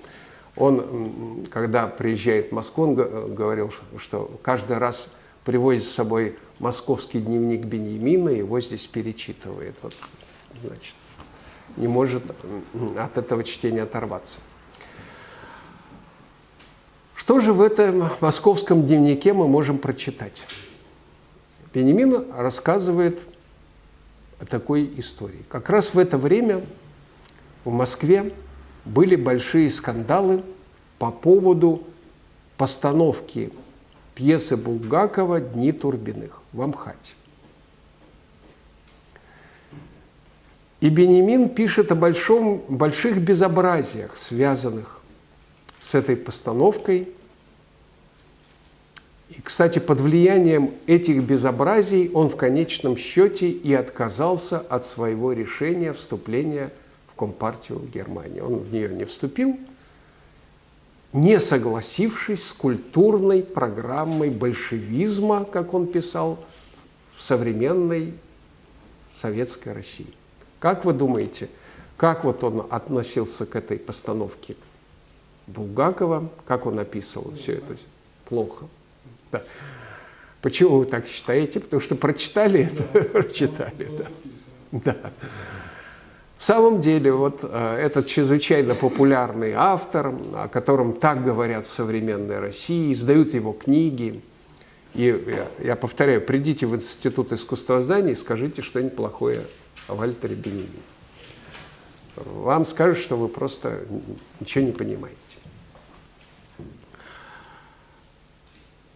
Он, 0.56 1.46
когда 1.50 1.86
приезжает 1.86 2.50
в 2.50 2.52
Москву, 2.52 2.84
он 2.84 2.94
говорил, 3.34 3.72
что 3.98 4.38
каждый 4.42 4.78
раз 4.78 5.08
привозит 5.44 5.84
с 5.84 5.92
собой 5.92 6.36
московский 6.58 7.20
дневник 7.20 7.64
Беньямина, 7.64 8.30
его 8.30 8.60
здесь 8.60 8.86
перечитывает. 8.86 9.74
Вот, 9.82 9.94
значит, 10.62 10.94
не 11.76 11.88
может 11.88 12.22
от 12.96 13.18
этого 13.18 13.44
чтения 13.44 13.82
оторваться. 13.82 14.40
Что 17.14 17.40
же 17.40 17.52
в 17.52 17.60
этом 17.60 18.10
московском 18.20 18.86
дневнике 18.86 19.32
мы 19.32 19.48
можем 19.48 19.78
прочитать? 19.78 20.44
Бенемин 21.72 22.26
рассказывает 22.36 23.26
о 24.40 24.46
такой 24.46 24.92
истории. 24.96 25.42
Как 25.48 25.70
раз 25.70 25.94
в 25.94 25.98
это 25.98 26.18
время 26.18 26.64
в 27.64 27.70
Москве 27.70 28.32
были 28.84 29.16
большие 29.16 29.70
скандалы 29.70 30.42
по 30.98 31.10
поводу 31.10 31.82
постановки 32.56 33.50
пьесы 34.14 34.56
Булгакова 34.56 35.40
«Дни 35.40 35.72
Турбиных» 35.72 36.42
в 36.52 36.62
Амхате. 36.62 37.14
И 40.84 40.90
Бенемин 40.90 41.48
пишет 41.48 41.90
о 41.92 41.94
большом, 41.94 42.62
больших 42.68 43.18
безобразиях, 43.18 44.18
связанных 44.18 45.00
с 45.80 45.94
этой 45.94 46.14
постановкой. 46.14 47.08
И, 49.30 49.40
кстати, 49.40 49.78
под 49.78 49.98
влиянием 49.98 50.72
этих 50.86 51.22
безобразий 51.22 52.10
он 52.12 52.28
в 52.28 52.36
конечном 52.36 52.98
счете 52.98 53.48
и 53.48 53.72
отказался 53.72 54.58
от 54.58 54.84
своего 54.84 55.32
решения 55.32 55.94
вступления 55.94 56.70
в 57.10 57.14
Компартию 57.14 57.78
Германии. 57.78 58.40
Он 58.40 58.56
в 58.58 58.70
нее 58.70 58.90
не 58.90 59.06
вступил, 59.06 59.58
не 61.14 61.40
согласившись 61.40 62.48
с 62.48 62.52
культурной 62.52 63.42
программой 63.42 64.28
большевизма, 64.28 65.46
как 65.46 65.72
он 65.72 65.86
писал, 65.86 66.44
в 67.16 67.22
современной 67.22 68.12
советской 69.10 69.72
России. 69.72 70.12
Как 70.64 70.86
вы 70.86 70.94
думаете, 70.94 71.50
как 71.98 72.24
вот 72.24 72.42
он 72.42 72.66
относился 72.70 73.44
к 73.44 73.54
этой 73.54 73.78
постановке 73.78 74.56
Булгакова, 75.46 76.30
как 76.46 76.64
он 76.64 76.78
описывал 76.78 77.34
все 77.34 77.56
это? 77.56 77.76
Плохо. 78.24 78.64
Да. 79.30 79.42
Почему 80.40 80.78
вы 80.78 80.86
так 80.86 81.06
считаете? 81.06 81.60
Потому 81.60 81.82
что 81.82 81.96
прочитали 81.96 82.60
это? 82.72 82.82
Прочитали, 83.12 83.90
да. 83.98 84.06
да. 84.72 84.96
В 86.38 86.42
самом 86.42 86.80
деле, 86.80 87.12
вот 87.12 87.40
э, 87.42 87.76
этот 87.76 88.06
чрезвычайно 88.06 88.74
популярный 88.74 89.52
автор, 89.54 90.14
о 90.34 90.48
котором 90.48 90.94
так 90.94 91.22
говорят 91.22 91.66
в 91.66 91.70
современной 91.70 92.38
России, 92.38 92.90
издают 92.90 93.34
его 93.34 93.52
книги. 93.52 94.22
И 94.94 95.02
я, 95.02 95.46
я 95.62 95.76
повторяю, 95.76 96.22
придите 96.22 96.64
в 96.66 96.74
Институт 96.74 97.34
искусствознания 97.34 98.12
и 98.12 98.14
скажите 98.14 98.62
что-нибудь 98.62 98.96
плохое 98.96 99.42
о 99.88 99.94
Вальтере 99.94 100.34
Бенемине. 100.34 100.68
Вам 102.16 102.64
скажут, 102.64 102.98
что 102.98 103.16
вы 103.16 103.28
просто 103.28 103.84
ничего 104.40 104.64
не 104.64 104.72
понимаете. 104.72 105.18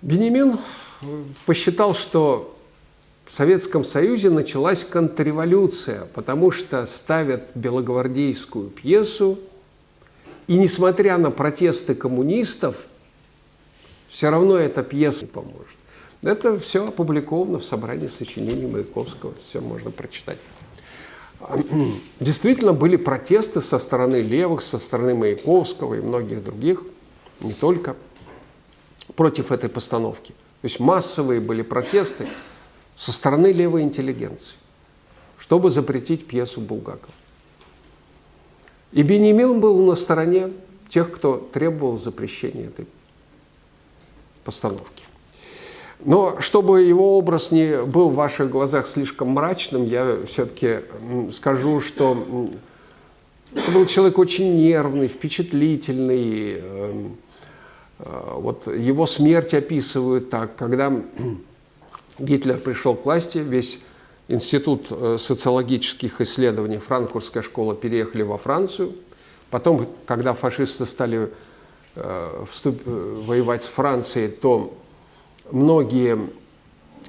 Бенемин 0.03 0.57
посчитал, 1.45 1.95
что 1.95 2.57
в 3.25 3.33
Советском 3.33 3.85
Союзе 3.85 4.31
началась 4.31 4.85
контрреволюция, 4.85 6.07
потому 6.07 6.51
что 6.51 6.87
ставят 6.87 7.51
белогвардейскую 7.55 8.71
пьесу, 8.71 9.39
и 10.47 10.57
несмотря 10.57 11.19
на 11.19 11.31
протесты 11.31 11.95
коммунистов, 11.95 12.87
все 14.09 14.31
равно 14.31 14.57
эта 14.57 14.83
пьеса 14.83 15.27
не 15.27 15.31
поможет. 15.31 15.77
Это 16.23 16.59
все 16.59 16.87
опубликовано 16.87 17.59
в 17.59 17.65
собрании 17.65 18.07
сочинений 18.07 18.67
Маяковского, 18.67 19.35
все 19.35 19.61
можно 19.61 19.91
прочитать. 19.91 20.39
действительно 22.21 22.73
были 22.73 22.97
протесты 22.97 23.61
со 23.61 23.79
стороны 23.79 24.17
левых, 24.17 24.61
со 24.61 24.79
стороны 24.79 25.15
Маяковского 25.15 25.95
и 25.95 26.01
многих 26.01 26.43
других, 26.43 26.85
не 27.41 27.53
только, 27.53 27.97
против 29.15 29.53
этой 29.53 29.71
постановки. 29.71 30.33
То 30.33 30.65
есть 30.65 30.81
массовые 30.81 31.41
были 31.41 31.63
протесты 31.63 32.27
со 32.97 33.13
стороны 33.13 33.53
левой 33.53 33.83
интеллигенции, 33.83 34.57
чтобы 35.39 35.71
запретить 35.71 36.27
пьесу 36.27 36.61
Булгакова. 36.61 37.15
И 38.93 39.03
Бенемин 39.03 39.61
был 39.61 39.85
на 39.87 39.95
стороне 39.95 40.51
тех, 40.89 41.13
кто 41.13 41.37
требовал 41.37 41.97
запрещения 41.97 42.67
этой 42.67 42.87
постановки. 44.45 45.05
Но 46.05 46.41
чтобы 46.41 46.83
его 46.83 47.19
образ 47.19 47.51
не 47.51 47.83
был 47.83 48.11
в 48.11 48.15
ваших 48.15 48.51
глазах 48.51 48.87
слишком 48.87 49.31
мрачным, 49.31 49.85
я 49.85 50.19
все-таки 50.27 50.81
скажу, 51.33 51.81
что 51.81 52.17
Это 53.55 53.71
был 53.73 53.87
человек 53.87 54.19
очень 54.19 54.57
нервный, 54.57 55.09
впечатлительный. 55.09 56.59
эм, 56.61 57.17
э, 57.99 58.05
Вот 58.35 58.67
его 58.69 59.07
смерть 59.07 59.55
описывают 59.55 60.31
так, 60.31 60.55
когда 60.55 60.93
Гитлер 62.19 62.59
пришел 62.59 62.95
к 62.95 63.05
власти, 63.05 63.39
весь 63.39 63.81
институт 64.29 64.87
э, 64.91 65.17
социологических 65.19 66.21
исследований, 66.21 66.79
франкфуртская 66.79 67.43
школа 67.43 67.75
переехали 67.75 68.23
во 68.23 68.37
Францию. 68.39 68.93
Потом, 69.51 69.87
когда 70.05 70.35
фашисты 70.35 70.85
стали 70.85 71.31
э, 71.97 72.45
вступ- 72.53 72.85
воевать 73.25 73.63
с 73.63 73.69
Францией, 73.69 74.29
то 74.29 74.75
многие 75.51 76.31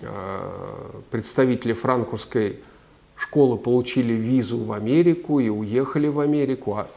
э, 0.02 0.92
представители 1.12 1.74
франкфуртской 1.74 2.60
школы 3.16 3.58
получили 3.58 4.14
визу 4.14 4.58
в 4.60 4.72
Америку 4.72 5.40
и 5.40 5.50
уехали 5.50 6.08
в 6.08 6.20
Америку. 6.20 6.76
А 6.76 6.88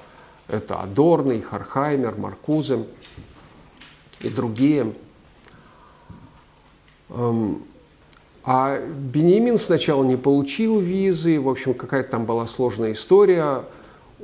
Это 0.49 0.81
Адорно, 0.81 1.33
и 1.33 1.41
Хархаймер, 1.41 2.17
Маркузе 2.17 2.85
и 4.21 4.29
другие. 4.29 4.93
Эм, 7.11 7.63
А 8.45 8.81
Бенемин 8.81 9.57
сначала 9.57 10.03
не 10.05 10.17
получил 10.17 10.81
визы, 10.81 11.41
в 11.41 11.49
общем, 11.49 11.75
какая-то 11.75 12.11
там 12.11 12.27
была 12.27 12.47
сложная 12.47 12.93
история. 12.93 13.63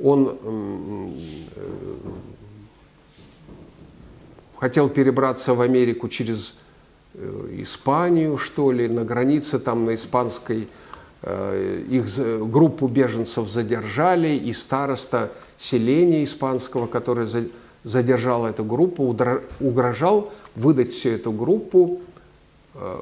Он 0.01 0.37
э, 0.41 1.07
хотел 4.57 4.89
перебраться 4.89 5.53
в 5.53 5.61
Америку 5.61 6.09
через 6.09 6.55
Испанию, 7.13 8.37
что 8.37 8.71
ли, 8.71 8.87
на 8.87 9.03
границе 9.03 9.59
там 9.59 9.85
на 9.85 9.95
испанской 9.95 10.67
э, 11.23 11.83
их 11.89 12.05
группу 12.49 12.87
беженцев 12.87 13.49
задержали, 13.49 14.29
и 14.29 14.53
староста 14.53 15.31
селения 15.57 16.23
испанского, 16.23 16.87
который 16.87 17.25
за- 17.25 17.49
задержал 17.83 18.45
эту 18.45 18.63
группу, 18.63 19.03
угрожал 19.59 20.31
выдать 20.55 20.91
всю 20.91 21.09
эту 21.09 21.31
группу 21.31 21.99
э, 22.75 23.01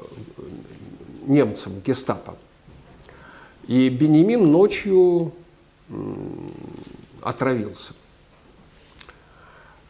немцам, 1.26 1.74
гестапо. 1.84 2.36
И 3.66 3.90
Бенемин 3.90 4.50
ночью 4.50 5.32
отравился. 7.20 7.92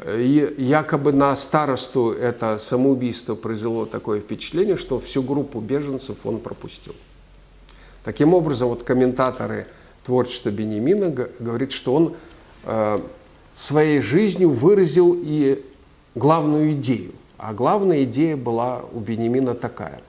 И 0.06 0.54
якобы 0.58 1.12
на 1.12 1.34
старосту 1.34 2.12
это 2.12 2.58
самоубийство 2.58 3.34
произвело 3.34 3.84
такое 3.84 4.20
впечатление, 4.20 4.76
что 4.76 5.00
всю 5.00 5.22
группу 5.22 5.60
беженцев 5.60 6.18
он 6.24 6.38
пропустил. 6.38 6.94
Таким 8.04 8.32
образом, 8.32 8.68
вот 8.68 8.84
комментаторы 8.84 9.66
творчества 10.04 10.50
Бенемина 10.50 11.10
говорят, 11.40 11.72
что 11.72 11.94
он 11.94 12.16
э, 12.64 12.98
своей 13.54 14.00
жизнью 14.00 14.50
выразил 14.50 15.18
и 15.20 15.64
главную 16.14 16.72
идею. 16.72 17.12
А 17.36 17.52
главная 17.52 18.04
идея 18.04 18.36
была 18.36 18.84
у 18.92 19.00
Бенемина 19.00 19.54
такая, 19.54 20.00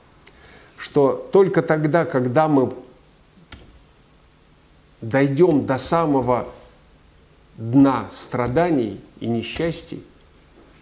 что 0.78 1.14
только 1.32 1.64
тогда, 1.64 2.06
когда 2.06 2.48
мы 2.48 2.74
дойдем 5.02 5.66
до 5.66 5.78
самого 5.78 6.48
дна 7.60 8.08
страданий 8.10 9.02
и 9.20 9.28
несчастий, 9.28 10.02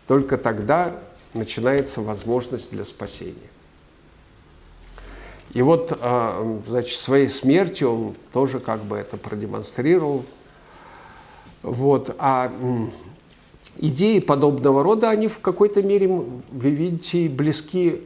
только 0.06 0.38
тогда 0.38 0.96
начинается 1.34 2.02
возможность 2.02 2.72
для 2.72 2.86
спасения. 2.86 3.50
И 5.54 5.62
вот, 5.62 5.98
а, 6.02 6.60
значит, 6.68 7.00
своей 7.00 7.28
смертью 7.28 7.92
он 7.92 8.16
тоже 8.32 8.60
как 8.60 8.84
бы 8.84 8.96
это 8.96 9.18
продемонстрировал. 9.18 10.24
Вот. 11.64 12.16
А 12.20 12.52
идеи 13.78 14.20
подобного 14.20 14.84
рода, 14.84 15.10
они 15.10 15.28
в 15.28 15.40
какой-то 15.40 15.82
мере, 15.82 16.08
вы 16.08 16.70
видите, 16.70 17.28
близки 17.28 18.04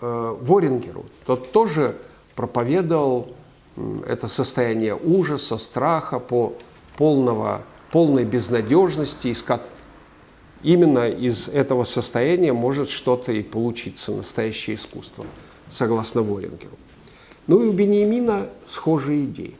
э, 0.00 0.36
Ворингеру. 0.40 1.04
Тот 1.26 1.52
тоже 1.52 1.96
проповедовал 2.34 3.32
это 4.06 4.26
состояние 4.26 4.94
ужаса, 4.94 5.58
страха, 5.58 6.18
по 6.18 6.54
полного, 6.96 7.64
полной 7.90 8.24
безнадежности, 8.24 9.28
из 9.28 9.42
именно 10.62 11.08
из 11.08 11.48
этого 11.48 11.84
состояния 11.84 12.52
может 12.52 12.88
что-то 12.88 13.32
и 13.32 13.42
получиться, 13.42 14.12
настоящее 14.12 14.76
искусство, 14.76 15.24
согласно 15.68 16.22
Ворингеру. 16.22 16.76
Ну 17.46 17.62
и 17.62 17.66
у 17.66 17.72
Бениамина 17.72 18.48
схожие 18.66 19.24
идеи. 19.26 19.54